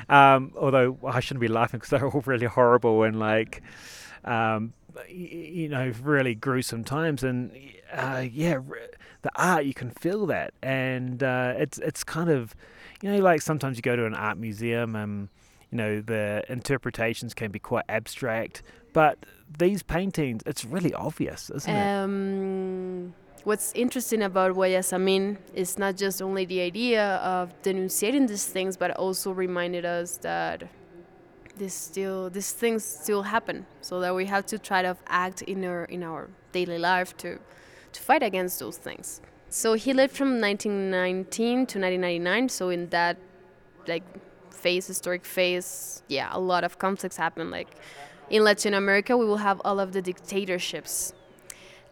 um, 0.09 0.53
although 0.57 0.97
I 1.05 1.19
shouldn't 1.19 1.41
be 1.41 1.47
laughing 1.47 1.79
because 1.79 1.89
they're 1.89 2.07
all 2.07 2.21
really 2.25 2.47
horrible 2.47 3.03
and 3.03 3.19
like, 3.19 3.61
um, 4.25 4.73
you 5.09 5.69
know, 5.69 5.91
really 6.01 6.35
gruesome 6.35 6.83
times. 6.83 7.23
And 7.23 7.51
uh, 7.93 8.25
yeah, 8.31 8.59
the 9.21 9.31
art 9.35 9.65
you 9.65 9.73
can 9.73 9.89
feel 9.91 10.25
that, 10.27 10.53
and 10.61 11.21
uh, 11.21 11.53
it's 11.57 11.77
it's 11.79 12.03
kind 12.03 12.29
of, 12.29 12.55
you 13.01 13.11
know, 13.11 13.19
like 13.19 13.41
sometimes 13.41 13.77
you 13.77 13.81
go 13.81 13.95
to 13.95 14.05
an 14.05 14.15
art 14.15 14.37
museum 14.37 14.95
and 14.95 15.29
you 15.71 15.77
know 15.77 16.01
the 16.01 16.43
interpretations 16.49 17.33
can 17.33 17.51
be 17.51 17.59
quite 17.59 17.85
abstract, 17.87 18.63
but 18.93 19.17
these 19.57 19.83
paintings, 19.83 20.41
it's 20.45 20.65
really 20.65 20.93
obvious, 20.93 21.49
isn't 21.49 21.75
um, 21.75 23.13
it? 23.17 23.20
What's 23.43 23.71
interesting 23.73 24.21
about 24.23 24.55
Guayasamín 24.55 25.37
is 25.53 25.77
not 25.77 25.95
just 25.95 26.21
only 26.21 26.45
the 26.45 26.61
idea 26.61 27.15
of 27.17 27.59
denunciating 27.61 28.27
these 28.27 28.45
things, 28.45 28.77
but 28.77 28.91
also 28.91 29.31
reminded 29.31 29.85
us 29.85 30.17
that 30.17 30.63
this 31.57 31.73
still 31.73 32.29
these 32.29 32.51
things 32.51 32.83
still 32.83 33.23
happen. 33.23 33.65
So 33.81 33.99
that 33.99 34.15
we 34.15 34.25
have 34.25 34.45
to 34.47 34.59
try 34.59 34.81
to 34.81 34.95
act 35.07 35.41
in 35.43 35.65
our 35.65 35.85
in 35.85 36.03
our 36.03 36.29
daily 36.51 36.77
life 36.77 37.15
to 37.17 37.39
to 37.93 38.01
fight 38.01 38.23
against 38.23 38.59
those 38.59 38.77
things. 38.77 39.21
So 39.49 39.73
he 39.73 39.93
lived 39.93 40.15
from 40.15 40.39
1919 40.39 41.65
to 41.67 41.79
1999. 41.79 42.49
So 42.49 42.69
in 42.69 42.89
that 42.89 43.17
like 43.87 44.03
phase, 44.51 44.87
historic 44.87 45.25
phase, 45.25 46.03
yeah, 46.07 46.29
a 46.31 46.39
lot 46.39 46.63
of 46.63 46.79
conflicts 46.79 47.17
happen. 47.17 47.51
Like 47.51 47.67
in 48.29 48.43
Latin 48.43 48.73
America, 48.73 49.17
we 49.17 49.25
will 49.25 49.37
have 49.37 49.61
all 49.65 49.79
of 49.79 49.91
the 49.91 50.01
dictatorships. 50.01 51.13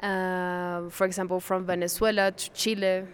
Uh, 0.02 0.90
for 0.90 1.06
example, 1.06 1.40
from 1.40 1.66
Venezuela 1.66 2.32
to 2.32 2.50
Chile, 2.52 3.06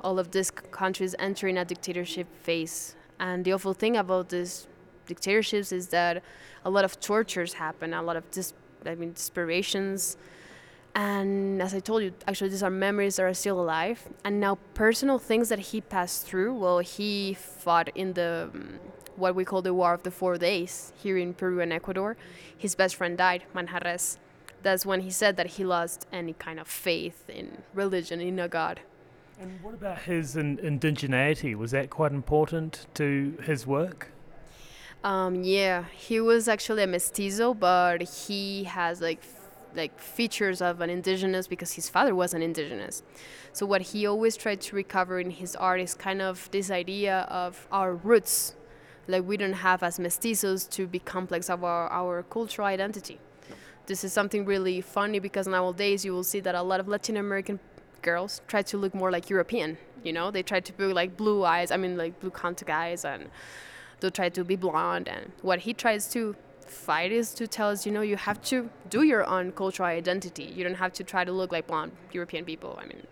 all 0.00 0.18
of 0.18 0.30
these 0.30 0.50
countries 0.50 1.14
entering 1.18 1.58
a 1.58 1.64
dictatorship 1.64 2.26
phase. 2.42 2.94
And 3.18 3.44
the 3.44 3.52
awful 3.52 3.74
thing 3.74 3.96
about 3.96 4.30
these 4.30 4.66
dictatorships 5.06 5.72
is 5.72 5.88
that 5.88 6.22
a 6.64 6.70
lot 6.70 6.84
of 6.84 6.98
tortures 7.00 7.54
happen, 7.54 7.92
a 7.92 8.02
lot 8.02 8.16
of 8.16 8.30
dis- 8.30 8.54
I 8.86 8.94
mean, 8.94 9.12
desperations. 9.12 10.16
And 10.94 11.62
as 11.62 11.74
I 11.74 11.80
told 11.80 12.02
you, 12.02 12.12
actually, 12.26 12.50
these 12.50 12.62
are 12.62 12.70
memories 12.70 13.16
that 13.16 13.24
are 13.24 13.34
still 13.34 13.60
alive. 13.60 14.08
And 14.24 14.40
now, 14.40 14.58
personal 14.74 15.18
things 15.18 15.48
that 15.50 15.58
he 15.58 15.80
passed 15.80 16.26
through. 16.26 16.54
Well, 16.54 16.78
he 16.78 17.34
fought 17.34 17.90
in 17.94 18.14
the 18.14 18.50
what 19.16 19.34
we 19.34 19.44
call 19.44 19.60
the 19.60 19.74
War 19.74 19.92
of 19.92 20.02
the 20.02 20.10
Four 20.10 20.38
Days 20.38 20.92
here 21.02 21.18
in 21.18 21.34
Peru 21.34 21.60
and 21.60 21.72
Ecuador. 21.72 22.16
His 22.56 22.74
best 22.74 22.96
friend 22.96 23.18
died, 23.18 23.44
Manjarres. 23.54 24.16
That's 24.62 24.84
when 24.84 25.00
he 25.00 25.10
said 25.10 25.36
that 25.36 25.46
he 25.46 25.64
lost 25.64 26.06
any 26.12 26.34
kind 26.34 26.60
of 26.60 26.68
faith 26.68 27.28
in 27.28 27.62
religion, 27.74 28.20
in 28.20 28.38
a 28.38 28.48
god. 28.48 28.80
And 29.40 29.58
what 29.62 29.72
about 29.72 30.02
his 30.02 30.36
in- 30.36 30.58
indigeneity? 30.58 31.54
Was 31.54 31.70
that 31.70 31.88
quite 31.88 32.12
important 32.12 32.86
to 32.94 33.38
his 33.42 33.66
work? 33.66 34.12
Um, 35.02 35.44
yeah, 35.44 35.84
he 35.96 36.20
was 36.20 36.46
actually 36.46 36.82
a 36.82 36.86
mestizo, 36.86 37.54
but 37.54 38.02
he 38.02 38.64
has 38.64 39.00
like 39.00 39.20
f- 39.22 39.48
like 39.74 39.98
features 39.98 40.60
of 40.60 40.82
an 40.82 40.90
indigenous 40.90 41.46
because 41.46 41.72
his 41.72 41.88
father 41.88 42.14
was 42.14 42.34
an 42.34 42.42
indigenous. 42.42 43.02
So 43.52 43.64
what 43.64 43.80
he 43.80 44.06
always 44.06 44.36
tried 44.36 44.60
to 44.62 44.76
recover 44.76 45.18
in 45.18 45.30
his 45.30 45.56
art 45.56 45.80
is 45.80 45.94
kind 45.94 46.20
of 46.20 46.50
this 46.50 46.70
idea 46.70 47.20
of 47.30 47.66
our 47.72 47.94
roots. 47.94 48.56
Like 49.08 49.26
we 49.26 49.38
don't 49.38 49.54
have 49.54 49.82
as 49.82 49.98
mestizos 49.98 50.68
to 50.70 50.86
be 50.86 50.98
complex 50.98 51.48
of 51.48 51.64
our, 51.64 51.88
our 51.88 52.22
cultural 52.24 52.66
identity. 52.66 53.20
This 53.90 54.04
is 54.04 54.12
something 54.12 54.44
really 54.44 54.80
funny 54.80 55.18
because 55.18 55.48
nowadays 55.48 56.04
you 56.04 56.12
will 56.12 56.22
see 56.22 56.38
that 56.46 56.54
a 56.54 56.62
lot 56.62 56.78
of 56.78 56.86
Latin 56.86 57.16
American 57.16 57.58
girls 58.02 58.40
try 58.46 58.62
to 58.62 58.76
look 58.76 58.94
more 58.94 59.10
like 59.10 59.28
European. 59.28 59.78
You 60.04 60.12
know, 60.12 60.30
they 60.30 60.44
try 60.44 60.60
to 60.60 60.72
be 60.74 60.84
like 60.84 61.16
blue 61.16 61.42
eyes. 61.42 61.72
I 61.72 61.76
mean, 61.76 61.96
like 61.96 62.20
blue 62.20 62.30
contact 62.30 62.70
eyes 62.70 63.04
and 63.04 63.30
to 63.98 64.08
try 64.08 64.28
to 64.28 64.44
be 64.44 64.54
blonde 64.54 65.08
and 65.08 65.32
what 65.42 65.58
he 65.66 65.74
tries 65.74 66.06
to 66.12 66.36
fight 66.68 67.10
is 67.10 67.34
to 67.34 67.48
tell 67.48 67.68
us 67.68 67.84
you 67.84 67.90
know 67.90 68.00
you 68.00 68.16
have 68.16 68.40
to 68.42 68.70
do 68.88 69.02
your 69.02 69.26
own 69.26 69.50
cultural 69.52 69.88
identity 69.88 70.44
you 70.44 70.62
don't 70.62 70.80
have 70.84 70.92
to 70.92 71.04
try 71.04 71.22
to 71.22 71.32
look 71.32 71.52
like 71.52 71.66
blonde 71.66 71.92
european 72.12 72.44
people 72.44 72.78
i 72.80 72.86
mean 72.86 73.02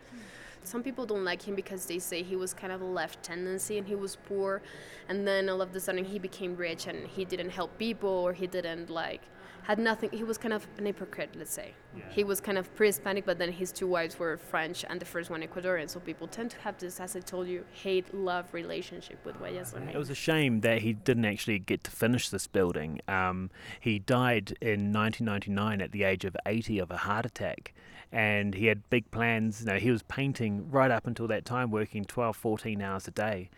some 0.62 0.82
people 0.82 1.04
don't 1.04 1.24
like 1.24 1.42
him 1.42 1.54
because 1.54 1.84
they 1.86 1.98
say 1.98 2.22
he 2.22 2.36
was 2.36 2.54
kind 2.54 2.72
of 2.72 2.80
a 2.80 2.84
left 2.84 3.22
tendency 3.22 3.76
and 3.76 3.86
he 3.86 3.94
was 3.94 4.16
poor 4.28 4.62
and 5.08 5.26
then 5.26 5.48
all 5.48 5.60
of 5.60 5.74
a 5.74 5.80
sudden 5.80 6.04
he 6.04 6.18
became 6.18 6.56
rich 6.56 6.86
and 6.86 7.06
he 7.08 7.24
didn't 7.24 7.50
help 7.50 7.76
people 7.78 8.08
or 8.08 8.32
he 8.32 8.46
didn't 8.46 8.88
like 8.88 9.22
had 9.68 9.78
nothing 9.78 10.11
he 10.11 10.24
was 10.24 10.38
kind 10.38 10.54
of 10.54 10.66
an 10.78 10.87
hypocrite 10.87 11.31
let's 11.37 11.52
say 11.52 11.72
he 12.11 12.24
was 12.24 12.40
kind 12.40 12.59
of 12.59 12.74
pre-hispanic 12.74 13.24
but 13.24 13.38
then 13.38 13.52
his 13.52 13.70
two 13.70 13.87
wives 13.87 14.18
were 14.18 14.37
french 14.37 14.85
and 14.88 14.98
the 14.98 15.04
first 15.04 15.28
one 15.31 15.42
ecuadorian 15.42 15.88
so 15.88 16.00
people 16.00 16.26
tend 16.26 16.50
to 16.50 16.59
have 16.59 16.76
this 16.78 16.98
as 16.98 17.14
i 17.14 17.20
told 17.20 17.46
you 17.46 17.62
hate 17.85 18.12
love 18.14 18.46
relationship 18.52 19.18
with 19.26 19.37
Guayas 19.38 19.74
It 19.94 19.98
was 19.98 20.11
a 20.11 20.14
shame 20.14 20.61
that 20.61 20.78
he 20.83 20.94
didn't 20.94 21.26
actually 21.26 21.59
get 21.59 21.85
to 21.85 21.90
finish 21.90 22.28
this 22.28 22.46
building. 22.46 23.00
Um, 23.07 23.50
he 23.78 23.98
died 23.98 24.57
in 24.61 24.92
1999 24.92 25.81
at 25.81 25.92
the 25.92 26.02
age 26.04 26.24
of 26.24 26.37
80 26.46 26.78
of 26.78 26.90
a 26.90 26.96
heart 26.96 27.26
attack. 27.26 27.74
And 28.11 28.54
he 28.54 28.66
had 28.66 28.88
big 28.90 29.11
plans. 29.11 29.61
You 29.61 29.66
know, 29.66 29.78
he 29.78 29.90
was 29.90 30.02
painting 30.04 30.70
right 30.70 30.90
up 30.90 31.07
until 31.07 31.26
that 31.28 31.44
time, 31.44 31.70
working 31.70 32.04
12, 32.04 32.37
14 32.37 32.81
hours 32.81 33.07
a 33.07 33.11
day. 33.11 33.50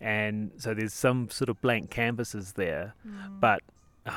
And 0.00 0.52
so 0.58 0.74
there's 0.74 0.94
some 0.94 1.28
sort 1.30 1.48
of 1.48 1.60
blank 1.60 1.90
canvases 1.90 2.52
there. 2.52 2.94
But 3.40 3.62
uh, 4.06 4.12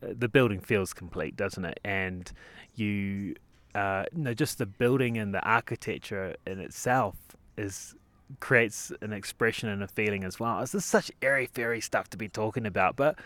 the 0.00 0.28
building 0.28 0.60
feels 0.60 0.92
complete, 0.92 1.36
doesn't 1.36 1.64
it? 1.64 1.80
And 1.84 2.30
you, 2.74 3.36
uh, 3.74 4.04
no, 4.12 4.34
just 4.34 4.58
the 4.58 4.66
building 4.66 5.16
and 5.16 5.34
the 5.34 5.42
architecture 5.42 6.36
in 6.46 6.60
itself 6.60 7.16
is 7.56 7.94
creates 8.40 8.92
an 9.00 9.12
expression 9.12 9.68
and 9.68 9.82
a 9.82 9.88
feeling 9.88 10.22
as 10.24 10.38
well. 10.38 10.60
It's 10.60 10.72
just 10.72 10.88
such 10.88 11.10
airy 11.22 11.46
fairy 11.46 11.80
stuff 11.80 12.10
to 12.10 12.16
be 12.16 12.28
talking 12.28 12.66
about, 12.66 12.96
but 12.96 13.16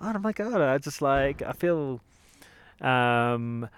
oh 0.00 0.18
my 0.18 0.32
god, 0.32 0.60
I 0.60 0.78
just 0.78 1.02
like 1.02 1.42
I 1.42 1.52
feel, 1.52 2.00
um, 2.80 3.68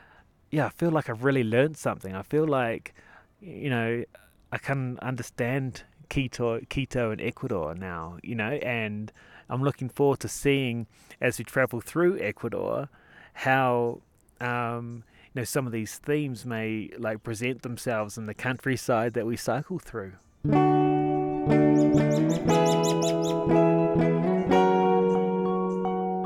yeah, 0.51 0.67
I 0.67 0.71
feel 0.71 0.91
like 0.91 1.09
I've 1.09 1.25
really 1.25 1.45
learned 1.45 1.77
something. 1.77 2.15
I 2.15 2.23
feel 2.23 2.47
like, 2.47 2.95
you 3.41 3.71
know, 3.71 4.05
I 4.53 4.59
can 4.59 4.99
understand 5.01 5.83
Quito, 6.11 6.61
Quito 6.69 7.11
and 7.11 7.21
Ecuador 7.21 7.75
now, 7.75 8.19
you 8.23 8.35
know, 8.35 8.53
and 8.53 9.13
I'm 9.49 9.63
looking 9.63 9.89
forward 9.89 10.21
to 10.21 10.29
seeing 10.29 10.87
as 11.21 11.39
we 11.39 11.45
travel 11.45 11.81
through 11.81 12.19
Ecuador 12.21 12.89
how 13.35 14.01
um, 14.41 15.05
you 15.35 15.41
know 15.41 15.45
some 15.45 15.67
of 15.67 15.73
these 15.73 15.99
themes 15.99 16.47
may 16.47 16.91
like 16.99 17.23
present 17.23 17.63
themselves 17.63 18.17
in 18.17 18.27
the 18.27 18.35
countryside 18.35 19.15
that 19.15 19.27
we 19.27 19.37
cycle 19.37 19.79
through. 19.79 20.13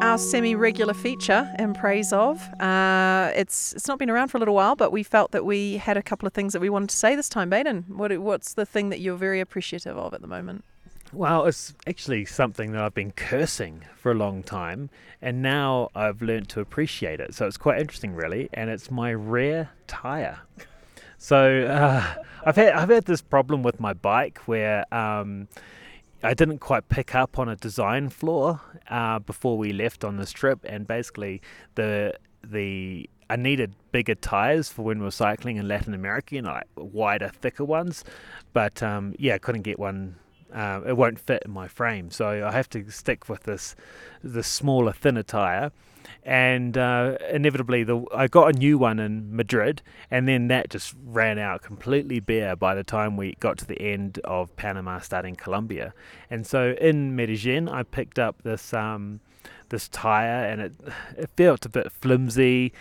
Our 0.01 0.17
semi-regular 0.17 0.95
feature 0.95 1.53
in 1.59 1.75
praise 1.75 2.13
of. 2.13 2.41
Uh, 2.61 3.31
it's 3.35 3.75
it's 3.75 3.89
not 3.89 3.99
been 3.99 4.09
around 4.09 4.29
for 4.29 4.39
a 4.39 4.41
little 4.41 4.55
while, 4.55 4.75
but 4.75 4.91
we 4.91 5.03
felt 5.03 5.33
that 5.33 5.45
we 5.45 5.77
had 5.77 5.97
a 5.97 6.03
couple 6.03 6.27
of 6.27 6.33
things 6.33 6.53
that 6.53 6.61
we 6.61 6.71
wanted 6.71 6.89
to 6.91 6.97
say 6.97 7.15
this 7.15 7.29
time. 7.29 7.51
Baden, 7.51 7.85
what 7.89 8.17
what's 8.19 8.55
the 8.55 8.65
thing 8.65 8.89
that 8.91 9.01
you're 9.01 9.17
very 9.17 9.41
appreciative 9.41 9.99
of 9.99 10.15
at 10.15 10.23
the 10.23 10.27
moment? 10.29 10.65
Well, 11.13 11.47
it's 11.47 11.75
actually 11.87 12.27
something 12.27 12.73
that 12.73 12.83
I've 12.83 12.95
been 12.95 13.13
cursing 13.13 13.83
for 13.97 14.13
a 14.13 14.15
long 14.15 14.43
time, 14.43 14.91
and 15.23 15.41
now 15.41 15.89
I've 15.95 16.21
learned 16.21 16.49
to 16.51 16.61
appreciate 16.61 17.19
it. 17.19 17.35
So 17.35 17.47
it's 17.47 17.57
quite 17.57 17.81
interesting, 17.81 18.15
really, 18.15 18.51
and 18.53 18.69
it's 18.69 18.91
my 18.91 19.11
rear 19.11 19.71
tire. 19.87 20.41
So 21.17 21.67
uh, 21.67 22.23
I've 22.45 22.57
had 22.57 22.75
I've 22.75 22.91
had 22.91 23.07
this 23.07 23.23
problem 23.23 23.63
with 23.63 23.81
my 23.81 23.93
bike 23.95 24.39
where 24.47 24.85
um, 24.95 25.49
I 26.23 26.35
didn't 26.35 26.59
quite 26.59 26.89
pick 26.89 27.15
up 27.15 27.39
on 27.39 27.49
a 27.49 27.57
design 27.57 28.11
flaw 28.11 28.61
uh, 28.89 29.19
before 29.19 29.57
we 29.57 29.73
left 29.73 30.05
on 30.05 30.17
this 30.17 30.31
trip, 30.31 30.61
and 30.65 30.87
basically 30.87 31.41
the 31.75 32.15
the 32.45 33.09
I 33.31 33.37
needed 33.37 33.75
bigger 33.93 34.15
tires 34.15 34.69
for 34.69 34.83
when 34.83 34.99
we 34.99 35.05
were 35.05 35.11
cycling 35.11 35.57
in 35.57 35.69
Latin 35.69 35.95
America, 35.95 36.35
you 36.35 36.43
know, 36.43 36.53
like 36.53 36.67
wider, 36.77 37.29
thicker 37.29 37.65
ones. 37.65 38.05
But 38.53 38.83
um, 38.83 39.15
yeah, 39.19 39.35
I 39.35 39.39
couldn't 39.39 39.63
get 39.63 39.79
one. 39.79 40.17
Uh, 40.53 40.81
it 40.87 40.97
won't 40.97 41.19
fit 41.19 41.43
in 41.45 41.51
my 41.51 41.69
frame, 41.69 42.11
so 42.11 42.47
I 42.47 42.53
have 42.53 42.69
to 42.71 42.91
stick 42.91 43.29
with 43.29 43.43
this 43.43 43.77
the 44.23 44.43
smaller, 44.43 44.93
thinner 44.93 45.23
tire. 45.23 45.71
And 46.25 46.77
uh, 46.77 47.17
inevitably, 47.31 47.85
the 47.85 48.05
I 48.15 48.29
got 48.29 48.55
a 48.55 48.59
new 48.59 48.79
one 48.79 48.99
in 48.99 49.35
Madrid, 49.35 49.83
and 50.11 50.27
then 50.27 50.49
that 50.49 50.71
just 50.71 50.95
ran 51.05 51.39
out 51.39 51.63
completely 51.63 52.21
bare 52.21 52.57
by 52.57 52.75
the 52.75 52.85
time 52.85 53.17
we 53.17 53.35
got 53.41 53.59
to 53.59 53.67
the 53.67 53.81
end 53.81 54.19
of 54.25 54.55
Panama, 54.57 55.01
starting 55.01 55.37
Colombia. 55.37 55.93
And 56.31 56.47
so 56.47 56.75
in 56.81 57.15
Medellin, 57.15 57.69
I 57.69 57.83
picked 57.83 58.19
up 58.19 58.43
this 58.43 58.73
um, 58.73 59.21
this 59.69 59.89
tire, 59.89 60.45
and 60.45 60.61
it 60.61 60.73
it 61.17 61.31
felt 61.37 61.67
a 61.67 61.69
bit 61.69 61.93
flimsy. 61.93 62.73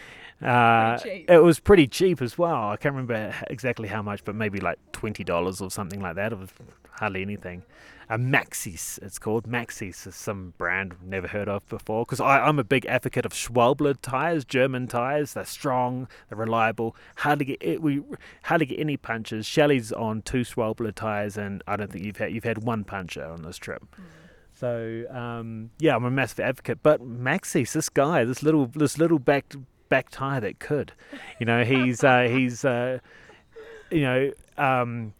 Uh, 0.41 0.99
it 1.27 1.41
was 1.41 1.59
pretty 1.59 1.87
cheap 1.87 2.21
as 2.21 2.37
well. 2.37 2.69
I 2.69 2.77
can't 2.77 2.95
remember 2.95 3.33
exactly 3.49 3.87
how 3.87 4.01
much, 4.01 4.23
but 4.23 4.35
maybe 4.35 4.59
like 4.59 4.79
twenty 4.91 5.23
dollars 5.23 5.61
or 5.61 5.71
something 5.71 5.99
like 5.99 6.15
that. 6.15 6.31
It 6.31 6.39
was 6.39 6.49
hardly 6.97 7.21
anything. 7.21 7.63
A 8.09 8.17
Maxxis, 8.17 8.99
it's 9.01 9.19
called. 9.19 9.49
Maxxis 9.49 10.07
is 10.07 10.15
some 10.15 10.53
brand 10.57 10.93
I've 10.93 11.05
never 11.05 11.27
heard 11.27 11.49
of 11.49 11.67
before. 11.67 12.05
Because 12.05 12.21
I'm 12.21 12.57
a 12.57 12.63
big 12.63 12.85
advocate 12.85 13.25
of 13.25 13.33
Schwalbe 13.33 13.97
tires, 14.01 14.45
German 14.45 14.87
tires. 14.87 15.33
They're 15.33 15.43
strong, 15.43 16.07
they're 16.29 16.37
reliable. 16.37 16.95
Hardly 17.17 17.45
get 17.45 17.57
it, 17.61 17.81
we 17.81 18.01
hardly 18.43 18.67
get 18.67 18.79
any 18.79 18.95
punches. 18.95 19.45
Shelley's 19.45 19.91
on 19.91 20.21
two 20.21 20.41
Schwalbe 20.41 20.93
tires, 20.95 21.37
and 21.37 21.61
I 21.67 21.75
don't 21.75 21.91
think 21.91 22.05
you've 22.05 22.17
had 22.17 22.31
you've 22.31 22.45
had 22.45 22.63
one 22.63 22.85
puncher 22.85 23.25
on 23.25 23.41
this 23.41 23.57
trip. 23.57 23.83
So 24.53 25.03
um, 25.11 25.71
yeah, 25.77 25.95
I'm 25.95 26.05
a 26.05 26.11
massive 26.11 26.39
advocate. 26.39 26.79
But 26.81 27.01
Maxxis, 27.01 27.73
this 27.73 27.89
guy, 27.89 28.23
this 28.23 28.41
little 28.41 28.67
this 28.67 28.97
little 28.97 29.19
back 29.19 29.53
back 29.89 30.09
tire 30.11 30.39
that 30.39 30.59
could, 30.59 30.93
you 31.39 31.45
know, 31.45 31.65
he's 31.65 32.05
uh, 32.05 32.29
he's 32.29 32.63
uh, 32.63 32.99
you 33.91 34.01
know. 34.01 34.31
Um, 34.57 35.13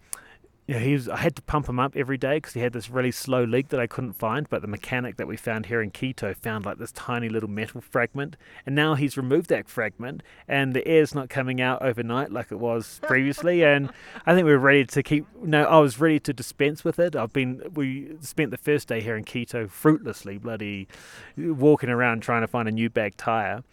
yeah, 0.68 0.80
he 0.80 0.92
was. 0.92 1.08
I 1.08 1.16
had 1.16 1.34
to 1.38 1.42
pump 1.44 1.70
him 1.70 1.80
up 1.80 1.96
every 1.96 2.18
day 2.18 2.36
because 2.36 2.54
he 2.54 2.60
had 2.60 2.74
this 2.74 2.90
really 2.90 3.12
slow 3.12 3.46
leak 3.46 3.70
that 3.70 3.80
I 3.80 3.88
couldn't 3.88 4.14
find. 4.14 4.50
But 4.50 4.62
the 4.62 4.68
mechanic 4.68 5.16
that 5.16 5.26
we 5.26 5.38
found 5.38 5.68
here 5.68 5.82
in 5.82 5.92
Quito 5.92 6.34
found 6.34 6.66
like 6.66 6.78
this 6.78 6.92
tiny 6.92 7.30
little 7.30 7.50
metal 7.50 7.80
fragment, 7.80 8.36
and 8.66 8.76
now 8.76 8.96
he's 8.96 9.16
removed 9.16 9.50
that 9.50 9.70
fragment, 9.70 10.24
and 10.46 10.74
the 10.74 10.86
air's 10.86 11.16
not 11.16 11.30
coming 11.30 11.62
out 11.62 11.82
overnight 11.82 12.34
like 12.34 12.52
it 12.52 12.60
was 12.60 13.00
previously. 13.08 13.64
and 13.64 13.90
I 14.26 14.36
think 14.36 14.44
we're 14.44 14.58
ready 14.58 14.86
to 14.86 15.02
keep. 15.02 15.26
No, 15.42 15.64
I 15.64 15.80
was 15.80 16.02
ready 16.02 16.20
to 16.20 16.34
dispense 16.34 16.84
with 16.84 17.00
it. 17.00 17.16
I've 17.16 17.32
been. 17.32 17.62
We 17.74 18.18
spent 18.20 18.52
the 18.52 18.58
first 18.58 18.90
day 18.90 19.00
here 19.00 19.16
in 19.16 19.24
Quito 19.24 19.70
fruitlessly, 19.70 20.38
bloody, 20.38 20.90
walking 21.38 21.90
around 21.90 22.24
trying 22.24 22.42
to 22.42 22.48
find 22.48 22.68
a 22.68 22.74
new 22.74 22.90
bag 22.90 23.16
tire 23.16 23.64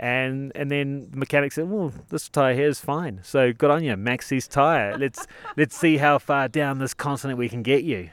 and 0.00 0.50
and 0.54 0.70
then 0.70 1.08
the 1.10 1.18
mechanic 1.18 1.52
said, 1.52 1.70
"Well, 1.70 1.92
this 2.08 2.28
tire 2.28 2.54
here 2.54 2.68
is 2.68 2.80
fine. 2.80 3.20
So 3.22 3.52
good 3.52 3.70
on 3.70 3.84
you, 3.84 3.96
Maxi's 3.96 4.48
tire. 4.48 4.96
Let's 4.96 5.26
let's 5.56 5.76
see 5.76 5.98
how 5.98 6.18
far 6.18 6.48
down 6.48 6.78
this 6.78 6.94
continent 6.94 7.38
we 7.38 7.48
can 7.48 7.62
get 7.62 7.84
you." 7.84 8.08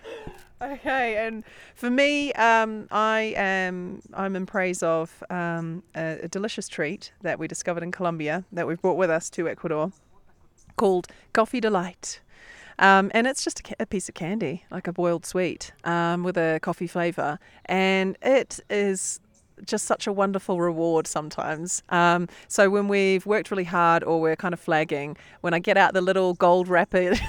Okay, 0.61 1.25
and 1.25 1.43
for 1.75 1.89
me, 1.89 2.33
um, 2.33 2.87
I 2.91 3.33
am 3.37 4.01
I'm 4.13 4.35
in 4.35 4.45
praise 4.45 4.83
of 4.83 5.23
um, 5.29 5.81
a, 5.95 6.19
a 6.23 6.27
delicious 6.27 6.67
treat 6.67 7.13
that 7.21 7.39
we 7.39 7.47
discovered 7.47 7.83
in 7.83 7.91
Colombia 7.91 8.43
that 8.51 8.67
we've 8.67 8.81
brought 8.81 8.97
with 8.97 9.09
us 9.09 9.29
to 9.31 9.47
Ecuador, 9.47 9.91
called 10.75 11.07
Coffee 11.33 11.61
Delight. 11.61 12.19
Um, 12.79 13.09
and 13.15 13.25
it's 13.25 13.43
just 13.43 13.61
a, 13.61 13.75
a 13.83 13.85
piece 13.87 14.07
of 14.07 14.13
candy, 14.13 14.65
like 14.69 14.87
a 14.87 14.93
boiled 14.93 15.25
sweet, 15.25 15.71
um, 15.83 16.23
with 16.23 16.37
a 16.37 16.59
coffee 16.61 16.85
flavour, 16.85 17.39
and 17.65 18.17
it 18.21 18.59
is 18.69 19.19
just 19.65 19.85
such 19.85 20.07
a 20.07 20.13
wonderful 20.13 20.59
reward 20.59 21.07
sometimes. 21.07 21.83
Um, 21.89 22.27
so 22.47 22.69
when 22.69 22.87
we've 22.87 23.25
worked 23.25 23.51
really 23.51 23.63
hard 23.63 24.03
or 24.03 24.19
we're 24.19 24.35
kind 24.35 24.53
of 24.53 24.59
flagging, 24.59 25.17
when 25.41 25.53
I 25.53 25.59
get 25.59 25.77
out 25.77 25.93
the 25.93 26.01
little 26.01 26.33
gold 26.33 26.67
wrapper. 26.67 27.13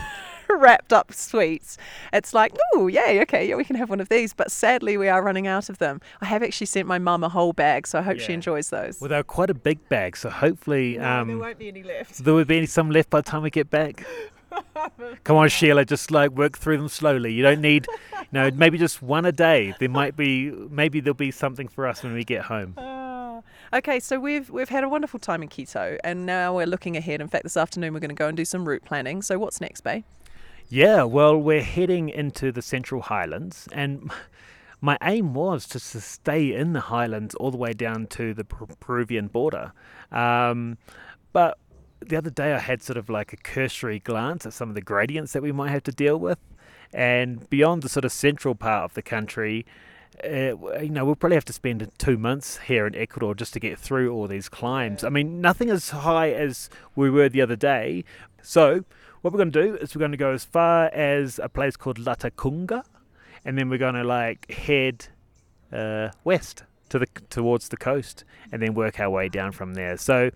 wrapped 0.51 0.95
up 0.95 1.13
sweets. 1.13 1.77
It's 2.11 2.33
like, 2.33 2.57
oh, 2.75 2.87
yay, 2.87 3.21
okay, 3.21 3.47
yeah, 3.47 3.55
we 3.55 3.65
can 3.65 3.77
have 3.77 3.91
one 3.91 4.01
of 4.01 4.09
these. 4.09 4.33
But 4.33 4.51
sadly, 4.51 4.97
we 4.97 5.09
are 5.09 5.23
running 5.23 5.47
out 5.47 5.69
of 5.69 5.77
them. 5.77 6.01
I 6.23 6.25
have 6.25 6.43
actually 6.43 6.69
sent 6.69 6.89
my 6.89 6.99
mum 6.99 7.23
a 7.23 7.29
whole 7.29 7.53
bag, 7.53 7.87
so 7.87 7.99
I 7.99 8.03
hope 8.03 8.19
she 8.19 8.33
enjoys 8.33 8.71
those. 8.71 8.99
Well, 8.99 9.09
they're 9.09 9.23
quite 9.23 9.51
a 9.51 9.55
big 9.55 9.87
bag, 9.89 10.17
so 10.17 10.31
hopefully 10.31 10.97
No, 10.97 11.03
there 11.03 11.13
um, 11.19 11.39
won't 11.39 11.59
be 11.59 11.69
any 11.69 11.83
left. 11.83 12.25
there 12.25 12.35
will 12.35 12.47
be 12.47 12.65
some 12.67 12.91
left 12.91 13.11
by 13.11 13.21
the 13.21 13.31
time 13.31 13.43
we 13.43 13.51
get 13.51 13.71
back. 13.71 14.07
Come 15.25 15.37
on, 15.37 15.49
Sheila, 15.49 15.85
just 15.85 16.11
like 16.11 16.31
work 16.33 16.59
through 16.59 16.79
them 16.79 16.89
slowly. 16.89 17.33
You 17.33 17.43
don't 17.43 17.61
need, 17.61 17.87
you 18.13 18.27
know, 18.33 18.51
maybe 18.55 18.79
just 18.79 19.03
one 19.03 19.25
a 19.25 19.33
day. 19.33 19.75
There 19.79 19.89
might 19.89 20.17
be, 20.17 20.51
maybe 20.51 21.01
there'll 21.01 21.15
be 21.15 21.31
something 21.31 21.69
for 21.69 21.87
us 21.87 22.03
when 22.03 22.13
we 22.15 22.25
get 22.25 22.43
home. 22.43 22.75
Ah. 22.77 23.43
Okay, 23.73 24.01
so 24.01 24.19
we've 24.19 24.49
we've 24.51 24.69
had 24.69 24.83
a 24.83 24.89
wonderful 24.89 25.21
time 25.21 25.43
in 25.43 25.49
Quito, 25.49 25.99
and 26.03 26.25
now 26.27 26.57
we're 26.57 26.67
looking 26.67 26.97
ahead. 26.97 27.21
In 27.21 27.29
fact, 27.29 27.45
this 27.45 27.57
afternoon 27.57 27.93
we're 27.93 28.01
going 28.01 28.09
to 28.09 28.15
go 28.15 28.29
and 28.29 28.37
do 28.37 28.45
some 28.45 28.67
route 28.67 28.85
planning. 28.85 29.23
So 29.23 29.39
what's 29.39 29.61
next, 29.61 29.83
Bay? 29.83 30.05
Yeah, 30.71 31.05
well, 31.05 31.37
we're 31.37 31.63
heading 31.63 32.09
into 32.09 32.53
the 32.53 32.63
Central 32.63 33.03
Highlands, 33.03 33.69
and 33.73 34.11
my 34.81 34.99
aim 35.03 35.35
was 35.35 35.67
to 35.69 35.81
stay 35.81 36.55
in 36.55 36.73
the 36.73 36.81
Highlands 36.81 37.35
all 37.35 37.51
the 37.51 37.57
way 37.57 37.73
down 37.73 38.07
to 38.09 38.35
the 38.35 38.45
Per- 38.45 38.67
Peruvian 38.81 39.29
border. 39.29 39.73
Um, 40.13 40.79
but 41.33 41.59
the 42.01 42.17
other 42.17 42.31
day 42.31 42.53
I 42.53 42.59
had 42.59 42.83
sort 42.83 42.97
of 42.97 43.09
like 43.09 43.33
a 43.33 43.37
cursory 43.37 43.99
glance 43.99 44.47
at 44.47 44.53
some 44.53 44.69
of 44.69 44.75
the 44.75 44.81
gradients 44.81 45.33
that 45.33 45.43
we 45.43 45.53
might 45.53 45.71
have 45.71 45.83
to 45.85 45.93
deal 45.93 46.19
with, 46.19 46.39
and 46.93 47.49
beyond 47.51 47.83
the 47.83 47.89
sort 47.89 48.05
of 48.05 48.13
central 48.13 48.55
part 48.55 48.85
of 48.85 48.95
the 48.95 49.03
country. 49.03 49.67
Uh, 50.25 50.57
you 50.81 50.89
know, 50.89 51.05
we'll 51.05 51.15
probably 51.15 51.37
have 51.37 51.45
to 51.45 51.53
spend 51.53 51.89
two 51.97 52.19
months 52.19 52.59
here 52.67 52.89
in 52.89 52.95
Ecuador 52.97 53.37
just 53.37 53.53
to 53.53 53.61
get 53.61 53.79
through 53.79 54.13
all 54.13 54.27
these 54.27 54.49
climbs. 54.49 55.05
I 55.05 55.11
mean, 55.11 55.41
nothing 55.41 55.71
as 55.71 55.91
high 55.91 56.33
as 56.33 56.69
we 56.97 57.09
were 57.09 57.29
the 57.29 57.41
other 57.41 57.55
day. 57.55 58.03
So, 58.43 58.85
what 59.21 59.33
we're 59.33 59.39
going 59.39 59.53
to 59.53 59.63
do 59.63 59.77
is 59.77 59.95
we're 59.95 60.01
going 60.01 60.11
to 60.11 60.17
go 60.17 60.33
as 60.33 60.45
far 60.45 60.87
as 60.87 61.39
a 61.39 61.49
place 61.49 61.77
called 61.77 61.99
Latacunga, 61.99 62.83
and 63.45 63.57
then 63.57 63.69
we're 63.69 63.79
going 63.79 63.95
to 63.95 64.03
like 64.03 64.51
head 64.51 65.07
uh, 65.73 66.09
west 66.25 66.65
to 66.89 66.99
the 66.99 67.07
towards 67.31 67.69
the 67.69 67.77
coast, 67.77 68.25
and 68.51 68.63
then 68.63 68.75
work 68.75 68.99
our 68.99 69.11
way 69.11 69.29
down 69.29 69.53
from 69.53 69.75
there. 69.75 69.97
So 69.97 70.31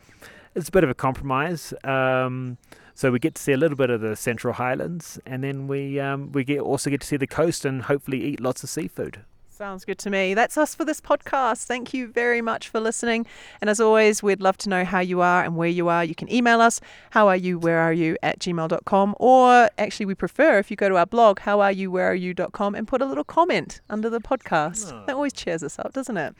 it's 0.54 0.68
a 0.68 0.72
bit 0.72 0.84
of 0.84 0.90
a 0.90 0.94
compromise. 0.94 1.74
Um, 1.84 2.58
so 2.94 3.10
we 3.10 3.18
get 3.18 3.34
to 3.36 3.42
see 3.42 3.52
a 3.52 3.56
little 3.56 3.76
bit 3.76 3.90
of 3.90 4.00
the 4.00 4.16
Central 4.16 4.54
Highlands, 4.54 5.18
and 5.26 5.42
then 5.42 5.66
we 5.66 5.98
um, 5.98 6.32
we 6.32 6.44
get 6.44 6.60
also 6.60 6.90
get 6.90 7.00
to 7.00 7.06
see 7.06 7.16
the 7.16 7.26
coast 7.26 7.64
and 7.64 7.82
hopefully 7.82 8.22
eat 8.22 8.40
lots 8.40 8.62
of 8.62 8.70
seafood. 8.70 9.24
Sounds 9.48 9.84
good 9.84 9.98
to 9.98 10.10
me. 10.10 10.34
That's 10.34 10.58
us 10.58 10.74
for 10.74 10.84
this 10.84 11.00
podcast. 11.00 11.66
Thank 11.66 11.94
you 11.94 12.08
very 12.08 12.40
much 12.40 12.68
for 12.68 12.80
listening. 12.80 13.26
And 13.60 13.70
as 13.70 13.80
always, 13.80 14.22
we'd 14.22 14.40
love 14.40 14.56
to 14.58 14.68
know 14.68 14.84
how 14.84 15.00
you 15.00 15.20
are 15.20 15.44
and 15.44 15.56
where 15.56 15.68
you 15.68 15.88
are. 15.88 16.04
You 16.04 16.14
can 16.14 16.32
email 16.32 16.60
us, 16.60 16.80
how 17.10 17.28
are 17.28 17.36
you, 17.36 17.58
where 17.58 17.78
are 17.78 17.92
you, 17.92 18.16
at 18.22 18.40
gmail.com. 18.40 19.14
Or 19.20 19.70
actually, 19.78 20.06
we 20.06 20.14
prefer 20.14 20.58
if 20.58 20.70
you 20.70 20.76
go 20.76 20.88
to 20.88 20.96
our 20.96 21.06
blog, 21.06 21.40
how 21.40 21.60
are 21.60 21.70
you, 21.70 21.90
where 21.90 22.10
are 22.10 22.14
you.com, 22.14 22.74
and 22.74 22.88
put 22.88 23.02
a 23.02 23.06
little 23.06 23.24
comment 23.24 23.80
under 23.88 24.10
the 24.10 24.20
podcast. 24.20 25.06
That 25.06 25.14
always 25.14 25.32
cheers 25.32 25.62
us 25.62 25.78
up, 25.78 25.92
doesn't 25.92 26.16
it? 26.16 26.34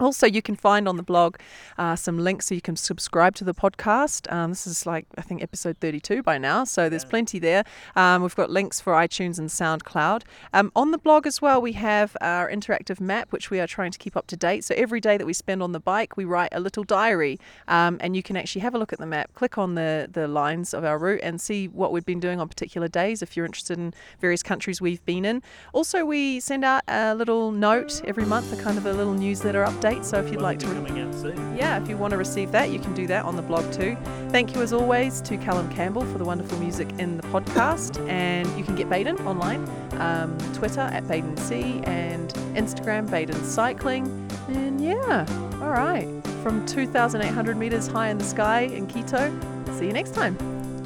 Also, 0.00 0.26
you 0.26 0.42
can 0.42 0.56
find 0.56 0.88
on 0.88 0.96
the 0.96 1.02
blog 1.02 1.36
uh, 1.78 1.94
some 1.94 2.18
links 2.18 2.46
so 2.46 2.54
you 2.54 2.60
can 2.60 2.74
subscribe 2.74 3.34
to 3.36 3.44
the 3.44 3.54
podcast. 3.54 4.30
Um, 4.32 4.50
this 4.50 4.66
is 4.66 4.86
like, 4.86 5.06
I 5.16 5.22
think, 5.22 5.40
episode 5.40 5.78
32 5.78 6.22
by 6.22 6.36
now, 6.36 6.64
so 6.64 6.88
there's 6.88 7.04
plenty 7.04 7.38
there. 7.38 7.64
Um, 7.94 8.22
we've 8.22 8.34
got 8.34 8.50
links 8.50 8.80
for 8.80 8.92
iTunes 8.94 9.38
and 9.38 9.48
SoundCloud. 9.48 10.22
Um, 10.52 10.72
on 10.74 10.90
the 10.90 10.98
blog 10.98 11.26
as 11.28 11.40
well, 11.40 11.62
we 11.62 11.72
have 11.74 12.16
our 12.20 12.50
interactive 12.50 13.00
map, 13.00 13.30
which 13.30 13.50
we 13.50 13.60
are 13.60 13.68
trying 13.68 13.92
to 13.92 13.98
keep 13.98 14.16
up 14.16 14.26
to 14.28 14.36
date. 14.36 14.64
So 14.64 14.74
every 14.76 15.00
day 15.00 15.16
that 15.16 15.26
we 15.26 15.32
spend 15.32 15.62
on 15.62 15.70
the 15.70 15.80
bike, 15.80 16.16
we 16.16 16.24
write 16.24 16.50
a 16.50 16.58
little 16.58 16.82
diary, 16.82 17.38
um, 17.68 17.98
and 18.00 18.16
you 18.16 18.22
can 18.22 18.36
actually 18.36 18.62
have 18.62 18.74
a 18.74 18.78
look 18.78 18.92
at 18.92 18.98
the 18.98 19.06
map, 19.06 19.32
click 19.34 19.58
on 19.58 19.76
the, 19.76 20.08
the 20.10 20.26
lines 20.26 20.74
of 20.74 20.84
our 20.84 20.98
route, 20.98 21.20
and 21.22 21.40
see 21.40 21.68
what 21.68 21.92
we've 21.92 22.06
been 22.06 22.20
doing 22.20 22.40
on 22.40 22.48
particular 22.48 22.88
days 22.88 23.22
if 23.22 23.36
you're 23.36 23.46
interested 23.46 23.78
in 23.78 23.94
various 24.20 24.42
countries 24.42 24.80
we've 24.80 25.04
been 25.04 25.24
in. 25.24 25.40
Also, 25.72 26.04
we 26.04 26.40
send 26.40 26.64
out 26.64 26.82
a 26.88 27.14
little 27.14 27.52
note 27.52 28.02
every 28.06 28.24
month, 28.24 28.52
a 28.52 28.60
kind 28.60 28.76
of 28.76 28.86
a 28.86 28.92
little 28.92 29.14
newsletter 29.14 29.64
update. 29.64 29.83
So 30.02 30.18
if 30.18 30.30
you'd 30.30 30.40
like 30.40 30.58
to. 30.60 30.66
coming 30.66 30.98
out 31.00 31.14
soon. 31.14 31.56
Yeah, 31.56 31.80
if 31.80 31.88
you 31.88 31.96
want 31.96 32.12
to 32.12 32.16
receive 32.16 32.50
that, 32.52 32.70
you 32.70 32.78
can 32.78 32.94
do 32.94 33.06
that 33.08 33.24
on 33.24 33.36
the 33.36 33.42
blog 33.42 33.70
too. 33.72 33.96
Thank 34.30 34.54
you 34.54 34.62
as 34.62 34.72
always 34.72 35.20
to 35.22 35.36
Callum 35.36 35.70
Campbell 35.70 36.04
for 36.06 36.18
the 36.18 36.24
wonderful 36.24 36.58
music 36.58 36.88
in 36.98 37.18
the 37.18 37.22
podcast. 37.24 38.06
And 38.08 38.48
you 38.58 38.64
can 38.64 38.74
get 38.76 38.88
Baden 38.88 39.18
online, 39.26 39.68
um, 40.00 40.36
Twitter 40.54 40.80
at 40.80 41.06
Baden 41.06 41.36
C 41.36 41.80
and 41.84 42.30
Instagram 42.54 43.10
Baden 43.10 43.44
Cycling. 43.44 44.06
And 44.48 44.82
yeah, 44.82 45.26
all 45.60 45.70
right. 45.70 46.08
From 46.42 46.64
2,800 46.66 47.56
meters 47.56 47.86
high 47.86 48.08
in 48.08 48.18
the 48.18 48.24
sky 48.24 48.62
in 48.62 48.86
Quito. 48.86 49.32
See 49.78 49.86
you 49.86 49.92
next 49.92 50.14
time. 50.14 50.36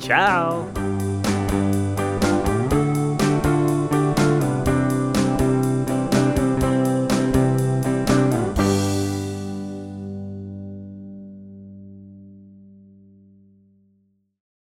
Ciao. 0.01 1.18